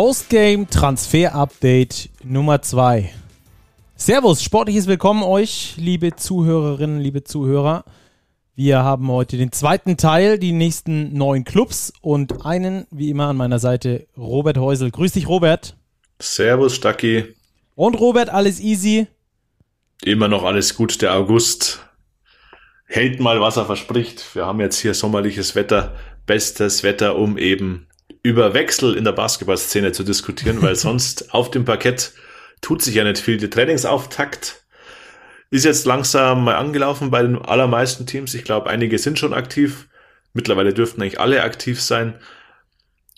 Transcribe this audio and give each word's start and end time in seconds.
Postgame 0.00 0.68
Transfer 0.68 1.34
Update 1.34 2.10
Nummer 2.22 2.62
2. 2.62 3.12
Servus, 3.96 4.44
sportliches 4.44 4.86
Willkommen 4.86 5.24
euch, 5.24 5.74
liebe 5.76 6.14
Zuhörerinnen, 6.14 7.00
liebe 7.00 7.24
Zuhörer. 7.24 7.84
Wir 8.54 8.84
haben 8.84 9.10
heute 9.10 9.36
den 9.36 9.50
zweiten 9.50 9.96
Teil, 9.96 10.38
die 10.38 10.52
nächsten 10.52 11.14
neun 11.14 11.42
Clubs 11.42 11.92
und 12.00 12.46
einen, 12.46 12.86
wie 12.92 13.10
immer, 13.10 13.26
an 13.26 13.36
meiner 13.36 13.58
Seite 13.58 14.06
Robert 14.16 14.58
Häusel. 14.58 14.92
Grüß 14.92 15.10
dich, 15.14 15.26
Robert. 15.26 15.76
Servus, 16.20 16.76
Stacki. 16.76 17.34
Und 17.74 17.98
Robert, 17.98 18.30
alles 18.30 18.60
easy? 18.60 19.08
Immer 20.04 20.28
noch 20.28 20.44
alles 20.44 20.76
gut. 20.76 21.02
Der 21.02 21.12
August 21.12 21.80
hält 22.86 23.18
mal, 23.18 23.40
was 23.40 23.56
er 23.56 23.66
verspricht. 23.66 24.36
Wir 24.36 24.46
haben 24.46 24.60
jetzt 24.60 24.78
hier 24.78 24.94
sommerliches 24.94 25.56
Wetter, 25.56 25.96
bestes 26.24 26.84
Wetter, 26.84 27.16
um 27.16 27.36
eben 27.36 27.87
über 28.28 28.52
Wechsel 28.52 28.94
in 28.94 29.04
der 29.04 29.12
Basketballszene 29.12 29.92
zu 29.92 30.04
diskutieren, 30.04 30.60
weil 30.60 30.76
sonst 30.76 31.32
auf 31.32 31.50
dem 31.50 31.64
Parkett 31.64 32.12
tut 32.60 32.82
sich 32.82 32.94
ja 32.94 33.04
nicht 33.04 33.18
viel. 33.18 33.38
Der 33.38 33.48
Trainingsauftakt 33.48 34.64
ist 35.50 35.64
jetzt 35.64 35.86
langsam 35.86 36.44
mal 36.44 36.56
angelaufen 36.56 37.10
bei 37.10 37.22
den 37.22 37.38
allermeisten 37.38 38.06
Teams. 38.06 38.34
Ich 38.34 38.44
glaube, 38.44 38.68
einige 38.68 38.98
sind 38.98 39.18
schon 39.18 39.32
aktiv. 39.32 39.88
Mittlerweile 40.34 40.74
dürften 40.74 41.00
eigentlich 41.00 41.20
alle 41.20 41.42
aktiv 41.42 41.80
sein. 41.80 42.18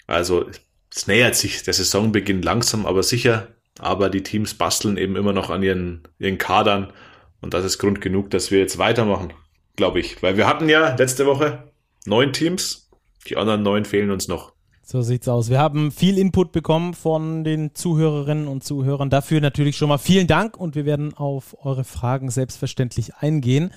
Also 0.06 0.48
es 0.94 1.08
nähert 1.08 1.34
sich 1.34 1.64
der 1.64 1.74
Saisonbeginn 1.74 2.42
langsam, 2.42 2.86
aber 2.86 3.02
sicher. 3.02 3.48
Aber 3.80 4.10
die 4.10 4.22
Teams 4.22 4.54
basteln 4.54 4.96
eben 4.96 5.16
immer 5.16 5.32
noch 5.32 5.50
an 5.50 5.64
ihren, 5.64 6.06
ihren 6.20 6.38
Kadern. 6.38 6.92
Und 7.40 7.52
das 7.52 7.64
ist 7.64 7.78
Grund 7.78 8.00
genug, 8.00 8.30
dass 8.30 8.52
wir 8.52 8.60
jetzt 8.60 8.78
weitermachen, 8.78 9.32
glaube 9.74 9.98
ich. 9.98 10.22
Weil 10.22 10.36
wir 10.36 10.46
hatten 10.46 10.68
ja 10.68 10.94
letzte 10.94 11.26
Woche 11.26 11.72
neun 12.04 12.32
Teams. 12.32 12.90
Die 13.26 13.36
anderen 13.36 13.64
neun 13.64 13.84
fehlen 13.84 14.12
uns 14.12 14.28
noch. 14.28 14.52
So 14.90 15.02
sieht's 15.02 15.28
aus. 15.28 15.50
Wir 15.50 15.60
haben 15.60 15.92
viel 15.92 16.18
Input 16.18 16.50
bekommen 16.50 16.94
von 16.94 17.44
den 17.44 17.76
Zuhörerinnen 17.76 18.48
und 18.48 18.64
Zuhörern. 18.64 19.08
Dafür 19.08 19.40
natürlich 19.40 19.76
schon 19.76 19.88
mal 19.88 19.98
vielen 19.98 20.26
Dank 20.26 20.56
und 20.56 20.74
wir 20.74 20.84
werden 20.84 21.14
auf 21.14 21.56
eure 21.64 21.84
Fragen 21.84 22.28
selbstverständlich 22.28 23.14
eingehen. 23.14 23.70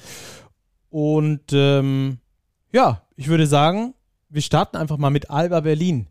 Und 0.90 1.54
ähm, 1.54 2.18
ja, 2.72 3.04
ich 3.16 3.28
würde 3.28 3.46
sagen, 3.46 3.94
wir 4.30 4.42
starten 4.42 4.76
einfach 4.76 4.98
mal 4.98 5.12
mit 5.12 5.30
Alba 5.30 5.60
Berlin, 5.60 6.08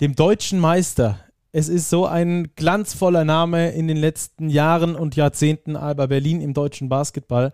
dem 0.00 0.14
deutschen 0.14 0.60
Meister. 0.60 1.18
Es 1.50 1.68
ist 1.68 1.90
so 1.90 2.06
ein 2.06 2.52
glanzvoller 2.54 3.24
Name 3.24 3.72
in 3.72 3.88
den 3.88 3.96
letzten 3.96 4.48
Jahren 4.50 4.94
und 4.94 5.16
Jahrzehnten 5.16 5.74
Alba 5.74 6.06
Berlin 6.06 6.40
im 6.40 6.54
deutschen 6.54 6.88
Basketball. 6.88 7.52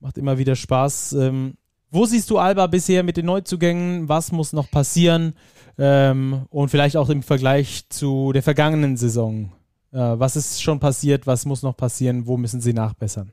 Macht 0.00 0.16
immer 0.16 0.38
wieder 0.38 0.56
Spaß. 0.56 1.12
Ähm, 1.12 1.58
wo 1.90 2.06
siehst 2.06 2.30
du 2.30 2.38
Alba 2.38 2.66
bisher 2.66 3.02
mit 3.02 3.18
den 3.18 3.26
Neuzugängen? 3.26 4.08
Was 4.08 4.32
muss 4.32 4.54
noch 4.54 4.70
passieren? 4.70 5.34
Ähm, 5.78 6.46
und 6.50 6.70
vielleicht 6.70 6.96
auch 6.96 7.08
im 7.08 7.22
Vergleich 7.22 7.88
zu 7.88 8.32
der 8.32 8.42
vergangenen 8.42 8.96
Saison. 8.96 9.52
Äh, 9.92 9.98
was 9.98 10.36
ist 10.36 10.62
schon 10.62 10.80
passiert? 10.80 11.26
Was 11.26 11.46
muss 11.46 11.62
noch 11.62 11.76
passieren? 11.76 12.26
Wo 12.26 12.36
müssen 12.36 12.60
sie 12.60 12.72
nachbessern? 12.72 13.32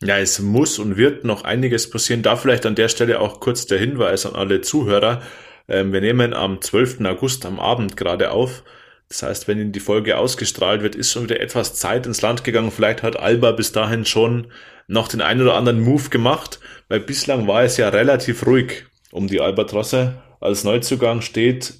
Ja, 0.00 0.18
es 0.18 0.40
muss 0.40 0.78
und 0.78 0.96
wird 0.96 1.24
noch 1.24 1.44
einiges 1.44 1.88
passieren. 1.88 2.22
Da 2.22 2.36
vielleicht 2.36 2.66
an 2.66 2.74
der 2.74 2.88
Stelle 2.88 3.20
auch 3.20 3.40
kurz 3.40 3.66
der 3.66 3.78
Hinweis 3.78 4.26
an 4.26 4.34
alle 4.34 4.60
Zuhörer. 4.60 5.22
Ähm, 5.68 5.92
wir 5.92 6.00
nehmen 6.00 6.34
am 6.34 6.60
12. 6.60 7.00
August 7.02 7.46
am 7.46 7.60
Abend 7.60 7.96
gerade 7.96 8.32
auf. 8.32 8.64
Das 9.08 9.22
heißt, 9.22 9.48
wenn 9.48 9.60
Ihnen 9.60 9.72
die 9.72 9.80
Folge 9.80 10.18
ausgestrahlt 10.18 10.82
wird, 10.82 10.96
ist 10.96 11.12
schon 11.12 11.24
wieder 11.24 11.40
etwas 11.40 11.74
Zeit 11.74 12.06
ins 12.06 12.20
Land 12.22 12.42
gegangen. 12.42 12.72
Vielleicht 12.72 13.02
hat 13.02 13.16
Alba 13.16 13.52
bis 13.52 13.70
dahin 13.70 14.04
schon 14.04 14.48
noch 14.88 15.08
den 15.08 15.20
einen 15.20 15.42
oder 15.42 15.54
anderen 15.54 15.80
Move 15.80 16.10
gemacht, 16.10 16.58
weil 16.88 17.00
bislang 17.00 17.46
war 17.46 17.62
es 17.62 17.76
ja 17.76 17.88
relativ 17.88 18.44
ruhig 18.46 18.86
um 19.12 19.28
die 19.28 19.40
Albatrosse. 19.40 20.14
Als 20.44 20.62
Neuzugang 20.62 21.22
steht 21.22 21.72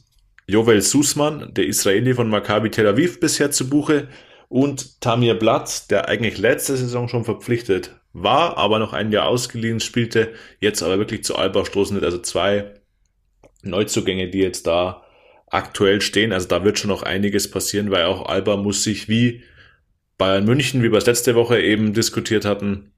Jovel 0.47 0.81
Susman, 0.81 1.53
der 1.53 1.67
Israeli 1.67 2.15
von 2.15 2.31
Maccabi 2.31 2.71
Tel 2.71 2.87
Aviv 2.87 3.21
bisher 3.21 3.51
zu 3.51 3.69
Buche 3.69 4.09
und 4.49 5.03
Tamir 5.03 5.35
Blatt, 5.35 5.91
der 5.91 6.09
eigentlich 6.09 6.39
letzte 6.39 6.75
Saison 6.75 7.07
schon 7.09 7.27
verpflichtet 7.27 8.01
war, 8.15 8.57
aber 8.57 8.79
noch 8.79 8.95
ein 8.95 9.13
Jahr 9.13 9.29
ausgeliehen 9.29 9.81
spielte, 9.81 10.33
jetzt 10.61 10.83
aber 10.83 10.97
wirklich 10.99 11.25
zu 11.25 11.37
Alba 11.37 11.67
stoßen 11.67 11.95
wird. 11.95 12.07
Also 12.07 12.23
zwei 12.23 12.73
Neuzugänge, 13.61 14.31
die 14.31 14.39
jetzt 14.39 14.67
da 14.67 15.03
aktuell 15.47 16.01
stehen. 16.01 16.33
Also 16.33 16.49
da 16.49 16.65
wird 16.65 16.79
schon 16.79 16.89
noch 16.89 17.03
einiges 17.03 17.51
passieren, 17.51 17.91
weil 17.91 18.07
auch 18.07 18.25
Alba 18.25 18.57
muss 18.57 18.83
sich 18.83 19.11
wie 19.11 19.43
Bayern 20.17 20.47
München, 20.47 20.83
wie 20.83 20.91
wir 20.91 20.97
es 20.97 21.07
letzte 21.07 21.35
Woche 21.35 21.61
eben 21.61 21.93
diskutiert 21.93 22.47
hatten, 22.47 22.95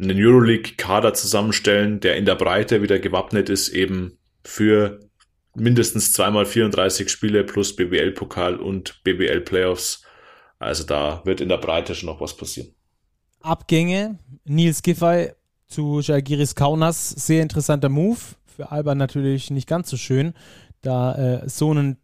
einen 0.00 0.16
Euroleague-Kader 0.18 1.12
zusammenstellen, 1.12 2.00
der 2.00 2.16
in 2.16 2.24
der 2.24 2.36
Breite 2.36 2.80
wieder 2.80 2.98
gewappnet 2.98 3.50
ist, 3.50 3.68
eben 3.68 4.16
für 4.42 5.09
mindestens 5.54 6.12
zweimal 6.12 6.46
34 6.46 7.08
Spiele 7.08 7.44
plus 7.44 7.74
BBL-Pokal 7.74 8.56
und 8.56 9.02
BBL-Playoffs. 9.04 10.04
Also 10.58 10.84
da 10.84 11.22
wird 11.24 11.40
in 11.40 11.48
der 11.48 11.56
Breite 11.58 11.94
schon 11.94 12.08
noch 12.08 12.20
was 12.20 12.36
passieren. 12.36 12.74
Abgänge, 13.40 14.18
Nils 14.44 14.82
Giffey 14.82 15.32
zu 15.66 16.00
Jalgiris 16.00 16.54
Kaunas, 16.54 17.10
sehr 17.10 17.42
interessanter 17.42 17.88
Move. 17.88 18.18
Für 18.44 18.70
Alba 18.70 18.94
natürlich 18.94 19.50
nicht 19.50 19.68
ganz 19.68 19.88
so 19.88 19.96
schön, 19.96 20.34
da 20.82 21.14
äh, 21.14 21.48
so 21.48 21.70
einen 21.70 21.96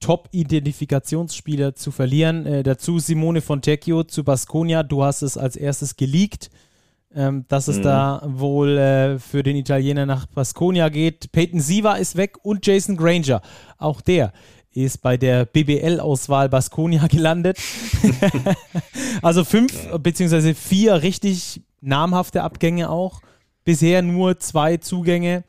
Top-Identifikationsspieler 0.00 1.74
zu 1.74 1.90
verlieren. 1.92 2.46
Äh, 2.46 2.62
dazu 2.62 2.98
Simone 2.98 3.42
Fontecchio 3.42 4.02
zu 4.02 4.24
Basconia. 4.24 4.82
Du 4.82 5.04
hast 5.04 5.22
es 5.22 5.36
als 5.36 5.56
erstes 5.56 5.96
geleakt 5.96 6.50
ähm, 7.14 7.44
dass 7.48 7.68
es 7.68 7.78
mhm. 7.78 7.82
da 7.82 8.22
wohl 8.24 8.78
äh, 8.78 9.18
für 9.18 9.42
den 9.42 9.56
Italiener 9.56 10.06
nach 10.06 10.26
Basconia 10.26 10.88
geht. 10.88 11.32
Peyton 11.32 11.60
Siva 11.60 11.94
ist 11.94 12.16
weg 12.16 12.38
und 12.42 12.66
Jason 12.66 12.96
Granger. 12.96 13.42
Auch 13.78 14.00
der 14.00 14.32
ist 14.72 15.02
bei 15.02 15.16
der 15.16 15.44
BBL-Auswahl 15.46 16.48
Basconia 16.48 17.06
gelandet. 17.08 17.58
also 19.22 19.44
fünf 19.44 19.72
beziehungsweise 19.98 20.54
vier 20.54 21.02
richtig 21.02 21.62
namhafte 21.80 22.42
Abgänge 22.42 22.90
auch. 22.90 23.20
Bisher 23.64 24.02
nur 24.02 24.38
zwei 24.38 24.76
Zugänge. 24.76 25.44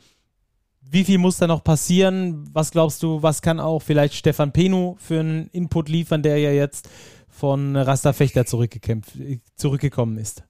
Wie 0.82 1.06
viel 1.06 1.20
muss 1.20 1.38
da 1.38 1.48
noch 1.48 1.64
passieren? 1.64 2.50
Was 2.52 2.72
glaubst 2.72 3.02
du, 3.04 3.24
was 3.24 3.42
kann 3.42 3.60
auch 3.60 3.82
vielleicht 3.82 4.16
Stefan 4.16 4.52
Penu 4.52 4.96
für 4.98 5.22
einen 5.22 5.48
Input 5.52 5.88
liefern, 5.88 6.22
der 6.22 6.38
ja 6.38 6.52
jetzt 6.52 6.90
von 7.30 7.78
Rasta 7.78 8.12
Fechter 8.12 8.46
zurückgekommen 8.46 10.18
ist? 10.18 10.44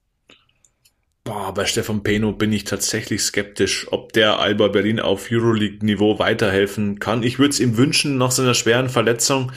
Boah, 1.24 1.54
bei 1.54 1.66
Stefan 1.66 2.02
Peno 2.02 2.32
bin 2.32 2.52
ich 2.52 2.64
tatsächlich 2.64 3.22
skeptisch, 3.22 3.86
ob 3.92 4.12
der 4.12 4.40
Alba 4.40 4.68
Berlin 4.68 4.98
auf 4.98 5.28
Euroleague-Niveau 5.30 6.18
weiterhelfen 6.18 6.98
kann. 6.98 7.22
Ich 7.22 7.38
würde 7.38 7.50
es 7.50 7.60
ihm 7.60 7.76
wünschen, 7.76 8.18
nach 8.18 8.32
seiner 8.32 8.54
schweren 8.54 8.88
Verletzung, 8.88 9.52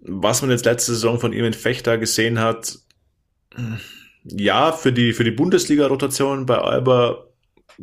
was 0.00 0.40
man 0.40 0.50
jetzt 0.50 0.64
letzte 0.64 0.92
Saison 0.92 1.20
von 1.20 1.34
ihm 1.34 1.44
in 1.44 1.52
Fechter 1.52 1.98
gesehen 1.98 2.40
hat. 2.40 2.78
Ja, 4.24 4.72
für 4.72 4.92
die, 4.92 5.12
für 5.12 5.24
die 5.24 5.32
Bundesliga-Rotation 5.32 6.46
bei 6.46 6.56
Alba 6.56 7.26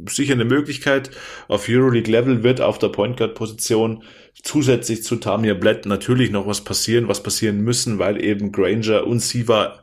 sicher 0.07 0.33
eine 0.33 0.45
Möglichkeit. 0.45 1.11
Auf 1.47 1.69
Euroleague-Level 1.69 2.41
wird 2.41 2.61
auf 2.61 2.79
der 2.79 2.89
Point 2.89 3.17
Guard-Position 3.17 4.03
zusätzlich 4.41 5.03
zu 5.03 5.17
Tamir 5.17 5.53
Blatt 5.53 5.85
natürlich 5.85 6.31
noch 6.31 6.47
was 6.47 6.63
passieren, 6.63 7.07
was 7.07 7.21
passieren 7.21 7.61
müssen, 7.61 7.99
weil 7.99 8.23
eben 8.23 8.51
Granger 8.51 9.05
und 9.05 9.19
Siva 9.19 9.82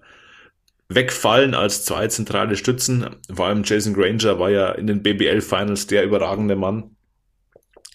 wegfallen 0.90 1.54
als 1.54 1.84
zwei 1.84 2.08
zentrale 2.08 2.56
Stützen. 2.56 3.16
Vor 3.32 3.46
allem 3.46 3.62
Jason 3.64 3.94
Granger 3.94 4.38
war 4.38 4.50
ja 4.50 4.72
in 4.72 4.88
den 4.88 5.02
BBL 5.02 5.40
Finals 5.40 5.86
der 5.86 6.04
überragende 6.04 6.56
Mann. 6.56 6.96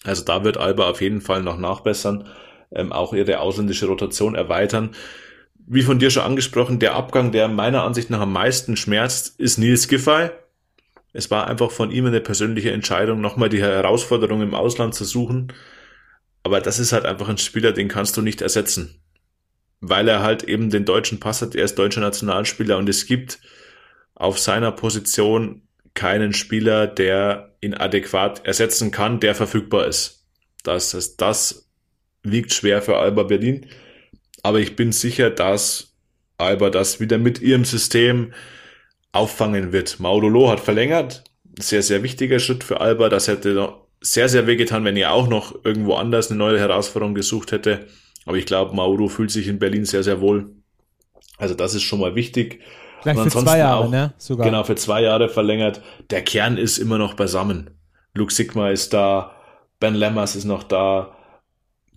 Also 0.02 0.24
da 0.24 0.44
wird 0.44 0.56
Alba 0.56 0.88
auf 0.88 1.02
jeden 1.02 1.20
Fall 1.20 1.42
noch 1.42 1.58
nachbessern, 1.58 2.28
ähm, 2.74 2.92
auch 2.92 3.12
ihre 3.12 3.40
ausländische 3.40 3.86
Rotation 3.86 4.34
erweitern. 4.34 4.94
Wie 5.66 5.82
von 5.82 5.98
dir 5.98 6.10
schon 6.10 6.22
angesprochen, 6.22 6.78
der 6.78 6.94
Abgang, 6.94 7.32
der 7.32 7.48
meiner 7.48 7.82
Ansicht 7.82 8.08
nach 8.08 8.20
am 8.20 8.32
meisten 8.32 8.76
schmerzt, 8.76 9.38
ist 9.38 9.58
Nils 9.58 9.88
Giffey. 9.88 10.30
Es 11.12 11.30
war 11.30 11.48
einfach 11.48 11.70
von 11.70 11.90
ihm 11.90 12.06
eine 12.06 12.20
persönliche 12.20 12.70
Entscheidung, 12.70 13.20
nochmal 13.20 13.48
die 13.48 13.60
Herausforderung 13.60 14.42
im 14.42 14.54
Ausland 14.54 14.94
zu 14.94 15.04
suchen. 15.04 15.52
Aber 16.44 16.60
das 16.60 16.78
ist 16.78 16.92
halt 16.92 17.04
einfach 17.04 17.28
ein 17.28 17.38
Spieler, 17.38 17.72
den 17.72 17.88
kannst 17.88 18.16
du 18.16 18.22
nicht 18.22 18.40
ersetzen 18.40 19.02
weil 19.80 20.08
er 20.08 20.22
halt 20.22 20.42
eben 20.42 20.70
den 20.70 20.84
deutschen 20.84 21.20
Pass 21.20 21.42
hat. 21.42 21.54
Er 21.54 21.64
ist 21.64 21.78
deutscher 21.78 22.00
Nationalspieler 22.00 22.76
und 22.78 22.88
es 22.88 23.06
gibt 23.06 23.40
auf 24.14 24.38
seiner 24.38 24.72
Position 24.72 25.62
keinen 25.94 26.32
Spieler, 26.32 26.86
der 26.86 27.56
ihn 27.60 27.74
adäquat 27.74 28.46
ersetzen 28.46 28.90
kann, 28.90 29.20
der 29.20 29.34
verfügbar 29.34 29.86
ist. 29.86 30.24
Das, 30.62 30.94
ist, 30.94 31.20
das 31.20 31.68
wiegt 32.22 32.52
schwer 32.52 32.82
für 32.82 32.96
Alba 32.98 33.24
Berlin. 33.24 33.66
Aber 34.42 34.60
ich 34.60 34.76
bin 34.76 34.92
sicher, 34.92 35.30
dass 35.30 35.94
Alba 36.38 36.70
das 36.70 37.00
wieder 37.00 37.18
mit 37.18 37.40
ihrem 37.40 37.64
System 37.64 38.32
auffangen 39.12 39.72
wird. 39.72 39.98
Maudolo 40.00 40.50
hat 40.50 40.60
verlängert. 40.60 41.24
Sehr, 41.58 41.82
sehr 41.82 42.02
wichtiger 42.02 42.38
Schritt 42.38 42.64
für 42.64 42.80
Alba. 42.80 43.08
Das 43.08 43.28
hätte 43.28 43.72
sehr, 44.00 44.28
sehr 44.28 44.46
wehgetan, 44.46 44.84
wenn 44.84 44.96
er 44.96 45.12
auch 45.12 45.28
noch 45.28 45.64
irgendwo 45.64 45.94
anders 45.94 46.30
eine 46.30 46.38
neue 46.38 46.58
Herausforderung 46.58 47.14
gesucht 47.14 47.52
hätte. 47.52 47.86
Aber 48.26 48.36
ich 48.36 48.44
glaube, 48.44 48.74
Mauro 48.74 49.08
fühlt 49.08 49.30
sich 49.30 49.48
in 49.48 49.58
Berlin 49.58 49.86
sehr, 49.86 50.02
sehr 50.02 50.20
wohl. 50.20 50.50
Also 51.38 51.54
das 51.54 51.74
ist 51.74 51.82
schon 51.82 52.00
mal 52.00 52.14
wichtig. 52.14 52.60
Gleich 53.02 53.18
für 53.18 53.30
zwei 53.30 53.58
Jahre, 53.58 53.84
auch, 53.84 53.90
ne? 53.90 54.12
Sogar. 54.18 54.46
Genau, 54.46 54.64
für 54.64 54.74
zwei 54.74 55.02
Jahre 55.02 55.28
verlängert. 55.30 55.80
Der 56.10 56.22
Kern 56.22 56.58
ist 56.58 56.76
immer 56.76 56.98
noch 56.98 57.14
beisammen. 57.14 57.70
Luke 58.14 58.32
Sigma 58.32 58.70
ist 58.70 58.92
da, 58.92 59.32
Ben 59.80 59.94
Lemmers 59.94 60.36
ist 60.36 60.44
noch 60.44 60.64
da, 60.64 61.16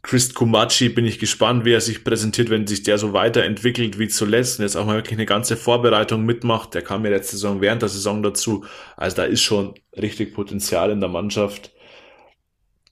Chris 0.02 0.34
Kumachi 0.34 0.90
bin 0.90 1.06
ich 1.06 1.20
gespannt, 1.20 1.66
wie 1.66 1.74
er 1.74 1.82
sich 1.82 2.04
präsentiert, 2.04 2.50
wenn 2.50 2.66
sich 2.66 2.84
der 2.84 2.98
so 2.98 3.12
weiterentwickelt 3.12 4.00
wie 4.00 4.08
zuletzt 4.08 4.60
und 4.60 4.64
jetzt 4.64 4.78
auch 4.78 4.86
mal 4.86 4.96
wirklich 4.96 5.18
eine 5.18 5.26
ganze 5.26 5.58
Vorbereitung 5.58 6.26
mitmacht. 6.26 6.74
Der 6.74 6.82
kam 6.82 7.04
ja 7.04 7.12
letzte 7.12 7.36
Saison 7.36 7.60
während 7.60 7.82
der 7.82 7.90
Saison 7.90 8.24
dazu. 8.24 8.64
Also 8.96 9.18
da 9.18 9.24
ist 9.24 9.42
schon 9.42 9.74
richtig 9.98 10.34
Potenzial 10.34 10.92
in 10.92 11.02
der 11.02 11.10
Mannschaft. 11.10 11.72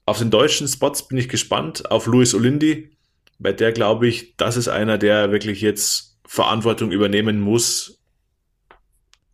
Auf 0.04 0.18
den 0.18 0.30
deutschen 0.30 0.68
Spots 0.68 1.08
bin 1.08 1.16
ich 1.16 1.28
gespannt. 1.28 1.90
Auf 1.90 2.06
Luis 2.06 2.34
Olindi, 2.34 2.90
bei 3.38 3.52
der 3.52 3.72
glaube 3.72 4.08
ich, 4.08 4.36
das 4.36 4.56
ist 4.56 4.68
einer, 4.68 4.98
der 4.98 5.30
wirklich 5.30 5.60
jetzt 5.60 6.18
Verantwortung 6.26 6.92
übernehmen 6.92 7.40
muss. 7.40 8.00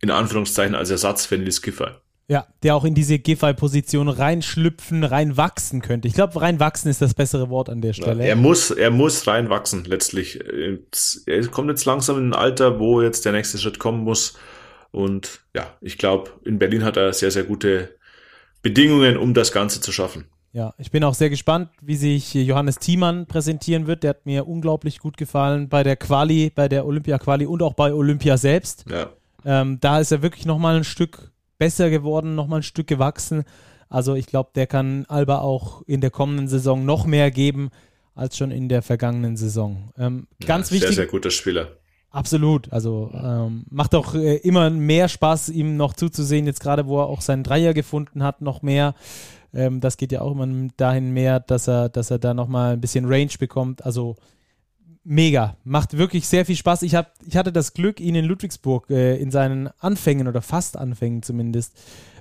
In 0.01 0.11
Anführungszeichen 0.11 0.75
als 0.75 0.91
Ersatz 0.91 1.25
für 1.25 1.37
Nils 1.37 1.61
Kiffer. 1.61 2.01
Ja, 2.27 2.47
der 2.63 2.75
auch 2.75 2.85
in 2.85 2.95
diese 2.95 3.19
Giffey-Position 3.19 4.09
reinschlüpfen, 4.09 5.03
reinwachsen 5.03 5.81
könnte. 5.81 6.07
Ich 6.07 6.15
glaube, 6.15 6.41
reinwachsen 6.41 6.89
ist 6.89 7.01
das 7.01 7.13
bessere 7.13 7.49
Wort 7.49 7.69
an 7.69 7.81
der 7.81 7.93
Stelle. 7.93 8.23
Ja, 8.23 8.29
er 8.29 8.35
muss, 8.35 8.71
er 8.71 8.89
muss 8.89 9.27
reinwachsen, 9.27 9.85
letztlich. 9.85 10.39
Er 11.27 11.47
kommt 11.47 11.69
jetzt 11.69 11.85
langsam 11.85 12.17
in 12.17 12.29
ein 12.29 12.33
Alter, 12.33 12.79
wo 12.79 13.01
jetzt 13.01 13.25
der 13.25 13.31
nächste 13.31 13.59
Schritt 13.59 13.77
kommen 13.77 14.03
muss. 14.03 14.37
Und 14.91 15.41
ja, 15.55 15.75
ich 15.81 15.99
glaube, 15.99 16.31
in 16.45 16.57
Berlin 16.57 16.83
hat 16.83 16.97
er 16.97 17.13
sehr, 17.13 17.29
sehr 17.29 17.43
gute 17.43 17.95
Bedingungen, 18.63 19.17
um 19.17 19.35
das 19.35 19.51
Ganze 19.51 19.79
zu 19.79 19.91
schaffen. 19.91 20.25
Ja, 20.55 20.73
ich 20.77 20.89
bin 20.89 21.03
auch 21.03 21.15
sehr 21.15 21.29
gespannt, 21.29 21.67
wie 21.81 21.97
sich 21.97 22.33
Johannes 22.33 22.79
Thiemann 22.79 23.25
präsentieren 23.25 23.87
wird. 23.87 24.03
Der 24.03 24.11
hat 24.11 24.25
mir 24.25 24.47
unglaublich 24.47 24.99
gut 24.99 25.17
gefallen 25.17 25.67
bei 25.67 25.83
der 25.83 25.97
Quali, 25.97 26.49
bei 26.49 26.69
der 26.69 26.85
Olympia-Quali 26.85 27.45
und 27.45 27.61
auch 27.61 27.73
bei 27.73 27.93
Olympia 27.93 28.37
selbst. 28.37 28.85
Ja. 28.89 29.09
Ähm, 29.43 29.79
da 29.81 29.99
ist 29.99 30.13
er 30.13 30.21
wirklich 30.21 30.45
nochmal 30.45 30.77
ein 30.77 30.85
Stück 30.85 31.33
besser 31.57 31.89
geworden, 31.89 32.35
nochmal 32.35 32.61
ein 32.61 32.63
Stück 32.63 32.87
gewachsen. 32.87 33.43
Also 33.89 34.15
ich 34.15 34.27
glaube, 34.27 34.51
der 34.55 34.65
kann 34.65 35.03
Alba 35.09 35.39
auch 35.39 35.81
in 35.87 35.99
der 35.99 36.09
kommenden 36.09 36.47
Saison 36.47 36.85
noch 36.85 37.05
mehr 37.05 37.31
geben 37.31 37.69
als 38.13 38.37
schon 38.37 38.51
in 38.51 38.69
der 38.69 38.81
vergangenen 38.81 39.35
Saison. 39.35 39.91
Ähm, 39.97 40.25
ganz 40.45 40.69
ja, 40.69 40.75
wichtig. 40.75 40.95
Sehr, 40.95 41.03
sehr 41.03 41.07
guter 41.07 41.31
Spieler. 41.31 41.67
Absolut. 42.11 42.71
Also 42.71 43.11
ähm, 43.13 43.65
macht 43.69 43.93
auch 43.93 44.15
äh, 44.15 44.37
immer 44.37 44.69
mehr 44.69 45.09
Spaß, 45.09 45.49
ihm 45.49 45.75
noch 45.75 45.95
zuzusehen. 45.95 46.45
Jetzt 46.45 46.61
gerade, 46.61 46.87
wo 46.87 47.01
er 47.01 47.07
auch 47.07 47.19
seinen 47.19 47.43
Dreier 47.43 47.73
gefunden 47.73 48.23
hat, 48.23 48.39
noch 48.39 48.61
mehr. 48.61 48.95
Ähm, 49.55 49.79
das 49.79 49.97
geht 49.97 50.11
ja 50.11 50.21
auch 50.21 50.31
immer 50.31 50.47
dahin 50.77 51.11
mehr, 51.11 51.39
dass 51.39 51.67
er, 51.67 51.89
dass 51.89 52.11
er 52.11 52.19
da 52.19 52.33
nochmal 52.33 52.73
ein 52.73 52.81
bisschen 52.81 53.05
Range 53.05 53.31
bekommt. 53.39 53.85
Also 53.85 54.15
mega. 55.03 55.55
Macht 55.63 55.97
wirklich 55.97 56.27
sehr 56.27 56.45
viel 56.45 56.55
Spaß. 56.55 56.81
Ich, 56.81 56.95
hab, 56.95 57.13
ich 57.25 57.37
hatte 57.37 57.53
das 57.53 57.73
Glück, 57.73 57.99
ihn 57.99 58.15
in 58.15 58.25
Ludwigsburg 58.25 58.89
äh, 58.89 59.17
in 59.17 59.31
seinen 59.31 59.69
Anfängen 59.79 60.27
oder 60.27 60.41
fast 60.41 60.77
Anfängen 60.77 61.23
zumindest 61.23 61.77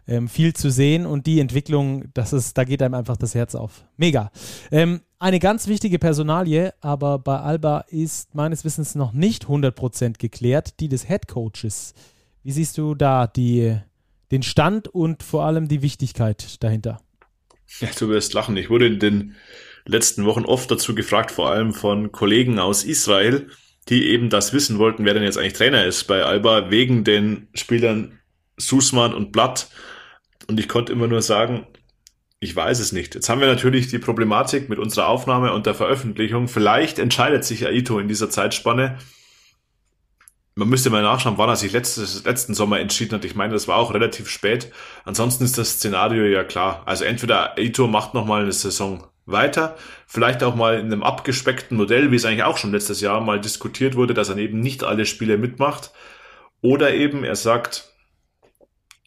ähm, 0.06 0.28
viel 0.28 0.52
zu 0.54 0.70
sehen 0.70 1.06
und 1.06 1.26
die 1.26 1.40
Entwicklung, 1.40 2.04
das 2.14 2.32
ist, 2.32 2.58
da 2.58 2.64
geht 2.64 2.82
einem 2.82 2.94
einfach 2.94 3.16
das 3.16 3.34
Herz 3.34 3.54
auf. 3.54 3.84
Mega. 3.96 4.30
Ähm, 4.70 5.00
eine 5.18 5.38
ganz 5.38 5.66
wichtige 5.66 5.98
Personalie, 5.98 6.74
aber 6.80 7.18
bei 7.18 7.38
Alba 7.38 7.80
ist 7.88 8.34
meines 8.34 8.64
Wissens 8.64 8.94
noch 8.94 9.12
nicht 9.12 9.46
100% 9.46 10.18
geklärt, 10.18 10.80
die 10.80 10.88
des 10.88 11.08
Head 11.08 11.28
Coaches. 11.28 11.94
Wie 12.42 12.52
siehst 12.52 12.76
du 12.76 12.94
da 12.94 13.26
die, 13.26 13.78
den 14.30 14.42
Stand 14.42 14.88
und 14.88 15.22
vor 15.22 15.44
allem 15.44 15.68
die 15.68 15.80
Wichtigkeit 15.80 16.62
dahinter? 16.62 17.00
Ja, 17.80 17.88
du 17.98 18.08
wirst 18.08 18.34
lachen. 18.34 18.56
Ich 18.56 18.70
wurde 18.70 18.86
in 18.86 18.98
den 18.98 19.36
letzten 19.84 20.24
Wochen 20.24 20.44
oft 20.44 20.70
dazu 20.70 20.94
gefragt, 20.94 21.30
vor 21.30 21.50
allem 21.50 21.74
von 21.74 22.12
Kollegen 22.12 22.58
aus 22.58 22.84
Israel, 22.84 23.48
die 23.88 24.08
eben 24.08 24.30
das 24.30 24.52
wissen 24.52 24.78
wollten, 24.78 25.04
wer 25.04 25.14
denn 25.14 25.22
jetzt 25.22 25.36
eigentlich 25.36 25.52
Trainer 25.54 25.84
ist 25.84 26.04
bei 26.04 26.22
Alba, 26.22 26.70
wegen 26.70 27.04
den 27.04 27.48
Spielern 27.54 28.18
Susman 28.56 29.12
und 29.12 29.32
Blatt. 29.32 29.68
Und 30.48 30.58
ich 30.58 30.68
konnte 30.68 30.92
immer 30.92 31.06
nur 31.06 31.22
sagen, 31.22 31.66
ich 32.40 32.54
weiß 32.54 32.78
es 32.80 32.92
nicht. 32.92 33.14
Jetzt 33.14 33.28
haben 33.28 33.40
wir 33.40 33.48
natürlich 33.48 33.88
die 33.88 33.98
Problematik 33.98 34.68
mit 34.68 34.78
unserer 34.78 35.08
Aufnahme 35.08 35.52
und 35.52 35.66
der 35.66 35.74
Veröffentlichung. 35.74 36.48
Vielleicht 36.48 36.98
entscheidet 36.98 37.44
sich 37.44 37.66
Aito 37.66 37.98
in 37.98 38.08
dieser 38.08 38.30
Zeitspanne. 38.30 38.98
Man 40.56 40.68
müsste 40.68 40.90
mal 40.90 41.02
nachschauen, 41.02 41.36
wann 41.36 41.48
er 41.48 41.56
sich 41.56 41.72
letztes, 41.72 42.24
letzten 42.24 42.54
Sommer 42.54 42.78
entschieden 42.78 43.14
hat. 43.16 43.24
Ich 43.24 43.34
meine, 43.34 43.52
das 43.52 43.66
war 43.66 43.76
auch 43.76 43.92
relativ 43.92 44.28
spät. 44.28 44.70
Ansonsten 45.04 45.42
ist 45.44 45.58
das 45.58 45.72
Szenario 45.72 46.24
ja 46.26 46.44
klar. 46.44 46.82
Also 46.86 47.04
entweder 47.04 47.58
Aito 47.58 47.88
macht 47.88 48.14
nochmal 48.14 48.42
eine 48.42 48.52
Saison 48.52 49.04
weiter. 49.26 49.76
Vielleicht 50.06 50.44
auch 50.44 50.54
mal 50.54 50.78
in 50.78 50.86
einem 50.86 51.02
abgespeckten 51.02 51.76
Modell, 51.76 52.12
wie 52.12 52.16
es 52.16 52.24
eigentlich 52.24 52.44
auch 52.44 52.56
schon 52.56 52.70
letztes 52.70 53.00
Jahr 53.00 53.20
mal 53.20 53.40
diskutiert 53.40 53.96
wurde, 53.96 54.14
dass 54.14 54.28
er 54.28 54.36
eben 54.36 54.60
nicht 54.60 54.84
alle 54.84 55.06
Spiele 55.06 55.38
mitmacht. 55.38 55.90
Oder 56.60 56.94
eben 56.94 57.24
er 57.24 57.36
sagt, 57.36 57.92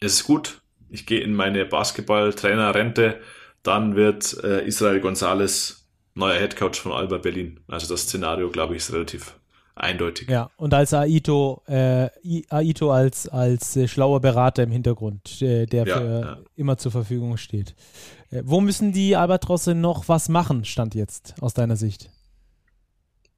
es 0.00 0.14
ist 0.14 0.24
gut, 0.24 0.60
ich 0.90 1.06
gehe 1.06 1.20
in 1.20 1.34
meine 1.34 1.64
Basketball-Trainer-Rente, 1.64 3.20
dann 3.62 3.96
wird 3.96 4.42
äh, 4.44 4.66
Israel 4.66 5.00
González 5.00 5.78
neuer 6.14 6.38
Headcoach 6.38 6.76
von 6.76 6.92
Alba 6.92 7.18
Berlin. 7.18 7.60
Also 7.68 7.88
das 7.88 8.02
Szenario, 8.02 8.50
glaube 8.50 8.74
ich, 8.74 8.82
ist 8.82 8.92
relativ 8.92 9.37
eindeutig. 9.78 10.28
Ja, 10.28 10.50
und 10.56 10.74
als 10.74 10.92
Aito, 10.94 11.62
äh, 11.66 12.08
Aito 12.50 12.90
als, 12.92 13.28
als 13.28 13.76
äh, 13.76 13.88
schlauer 13.88 14.20
Berater 14.20 14.62
im 14.62 14.70
Hintergrund, 14.70 15.40
äh, 15.42 15.66
der 15.66 15.86
ja, 15.86 15.96
für, 15.96 16.20
ja. 16.20 16.38
immer 16.56 16.76
zur 16.78 16.92
Verfügung 16.92 17.36
steht. 17.36 17.74
Äh, 18.30 18.42
wo 18.44 18.60
müssen 18.60 18.92
die 18.92 19.16
Albatrosse 19.16 19.74
noch 19.74 20.08
was 20.08 20.28
machen, 20.28 20.64
stand 20.64 20.94
jetzt 20.94 21.34
aus 21.40 21.54
deiner 21.54 21.76
Sicht? 21.76 22.10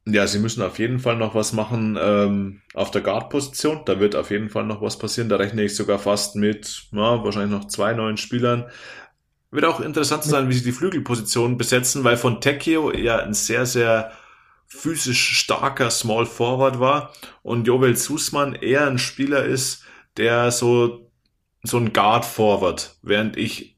Ja, 0.07 0.27
sie 0.27 0.39
müssen 0.39 0.63
auf 0.63 0.79
jeden 0.79 0.99
Fall 0.99 1.17
noch 1.17 1.35
was 1.35 1.53
machen 1.53 1.99
ähm, 2.01 2.63
auf 2.75 2.91
der 2.91 3.03
Guard-Position. 3.03 3.83
Da 3.85 4.01
wird 4.01 4.17
auf 4.17 4.31
jeden 4.31 4.49
Fall 4.49 4.65
noch 4.65 4.81
was 4.81 4.99
passieren. 4.99 5.29
Da 5.29 5.37
rechne 5.37 5.63
ich 5.63 5.77
sogar 5.77 5.99
fast 5.99 6.37
mit 6.37 6.89
ja, 6.93 7.23
wahrscheinlich 7.23 7.59
noch 7.59 7.69
zwei 7.69 7.93
neuen 7.93 8.17
Spielern. 8.17 8.65
Wird 9.51 9.65
auch 9.65 9.81
interessant 9.81 10.23
zu 10.23 10.31
sein, 10.31 10.49
wie 10.49 10.55
sie 10.55 10.65
die 10.65 10.73
Flügelposition 10.73 11.59
besetzen, 11.59 12.03
weil 12.03 12.17
von 12.17 12.41
Tecchio 12.41 12.93
ja 12.95 13.19
ein 13.19 13.35
sehr, 13.35 13.67
sehr 13.67 14.13
physisch 14.71 15.39
starker 15.39 15.91
Small 15.91 16.27
Forward 16.27 16.79
war 16.81 17.13
und 17.43 17.67
Jovel 17.67 17.97
Sussmann 17.97 18.55
eher 18.55 18.87
ein 18.87 18.99
Spieler 18.99 19.45
ist, 19.45 19.85
der 20.17 20.51
so, 20.53 21.11
so 21.63 21.77
ein 21.77 21.93
Guard 21.93 22.25
Forward, 22.25 22.97
während 23.03 23.37
ich 23.37 23.77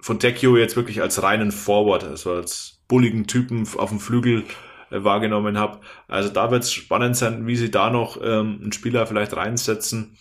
von 0.00 0.20
Tecchio 0.20 0.56
jetzt 0.56 0.76
wirklich 0.76 1.02
als 1.02 1.22
reinen 1.22 1.52
Forward, 1.52 2.04
also 2.04 2.32
als 2.32 2.80
bulligen 2.86 3.26
Typen 3.26 3.66
auf 3.76 3.90
dem 3.90 4.00
Flügel 4.00 4.44
äh, 4.90 5.02
wahrgenommen 5.02 5.58
habe. 5.58 5.80
Also 6.06 6.28
da 6.28 6.50
wird 6.50 6.62
es 6.62 6.72
spannend 6.72 7.16
sein, 7.16 7.46
wie 7.46 7.56
sie 7.56 7.70
da 7.70 7.90
noch 7.90 8.16
ähm, 8.22 8.60
einen 8.62 8.72
Spieler 8.72 9.06
vielleicht 9.06 9.36
reinsetzen, 9.36 10.16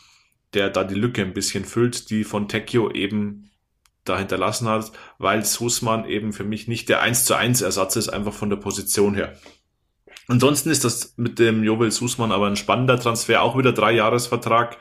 der 0.54 0.72
da 0.72 0.84
die 0.84 0.96
Lücke 0.96 1.22
ein 1.22 1.34
bisschen 1.34 1.64
füllt, 1.64 2.10
die 2.10 2.24
von 2.24 2.48
Tecchio 2.48 2.92
eben 2.92 3.47
da 4.10 4.18
hinterlassen 4.18 4.68
hat, 4.68 4.92
weil 5.18 5.46
Sussmann 5.46 6.06
eben 6.06 6.34
für 6.34 6.44
mich 6.44 6.68
nicht 6.68 6.90
der 6.90 7.02
1 7.02 7.26
zu 7.26 7.36
1 7.36 7.62
Ersatz 7.62 7.96
ist, 7.96 8.10
einfach 8.10 8.34
von 8.34 8.50
der 8.50 8.58
Position 8.58 9.16
her. 9.16 9.36
Ansonsten 10.28 10.70
ist 10.70 10.84
das 10.84 11.14
mit 11.18 11.40
dem 11.40 11.64
Jovel 11.64 11.92
Sussmann 11.92 12.32
aber 12.32 12.48
ein 12.48 12.56
spannender 12.58 13.00
Transfer, 13.00 13.42
auch 13.42 13.58
wieder 13.58 13.72
drei 13.72 13.94
Jahresvertrag, 13.94 14.78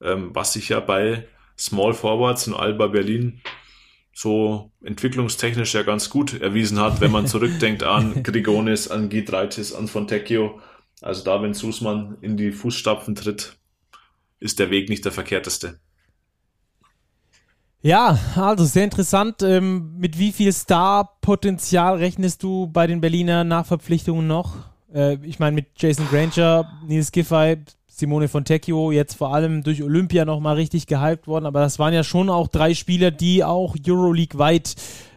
ähm, 0.00 0.30
was 0.32 0.52
sich 0.52 0.68
ja 0.70 0.80
bei 0.80 1.26
Small 1.56 1.94
Forwards 1.94 2.46
in 2.46 2.54
Alba 2.54 2.88
Berlin 2.88 3.40
so 4.12 4.72
entwicklungstechnisch 4.82 5.74
ja 5.74 5.82
ganz 5.82 6.10
gut 6.10 6.40
erwiesen 6.40 6.80
hat, 6.80 7.00
wenn 7.00 7.12
man 7.12 7.26
zurückdenkt 7.26 7.82
an 7.82 8.22
Grigonis, 8.24 8.88
an 8.88 9.08
Gidreitis, 9.08 9.72
an 9.72 9.88
Fontecchio. 9.88 10.60
Also 11.00 11.24
da, 11.24 11.40
wenn 11.42 11.54
Sussmann 11.54 12.18
in 12.20 12.36
die 12.36 12.52
Fußstapfen 12.52 13.14
tritt, 13.14 13.56
ist 14.40 14.58
der 14.58 14.70
Weg 14.70 14.88
nicht 14.88 15.04
der 15.04 15.12
verkehrteste. 15.12 15.80
Ja, 17.82 18.18
also 18.36 18.64
sehr 18.64 18.84
interessant. 18.84 19.42
Ähm, 19.42 19.96
mit 19.96 20.18
wie 20.18 20.32
viel 20.32 20.52
Star-Potenzial 20.52 21.96
rechnest 21.96 22.42
du 22.42 22.66
bei 22.66 22.86
den 22.86 23.00
Berliner 23.00 23.42
Nachverpflichtungen 23.42 24.26
noch? 24.26 24.56
Äh, 24.92 25.16
ich 25.22 25.38
meine, 25.38 25.54
mit 25.54 25.68
Jason 25.76 26.06
Granger, 26.10 26.70
Nils 26.86 27.10
Giffey, 27.10 27.56
Simone 27.86 28.28
Fontecchio 28.28 28.92
jetzt 28.92 29.14
vor 29.14 29.34
allem 29.34 29.62
durch 29.62 29.82
Olympia 29.82 30.26
nochmal 30.26 30.56
richtig 30.56 30.86
gehypt 30.86 31.26
worden, 31.26 31.46
aber 31.46 31.60
das 31.60 31.78
waren 31.78 31.94
ja 31.94 32.04
schon 32.04 32.28
auch 32.28 32.48
drei 32.48 32.74
Spieler, 32.74 33.10
die 33.10 33.44
auch 33.44 33.76
Euroleague 33.86 34.38
weit 34.38 34.74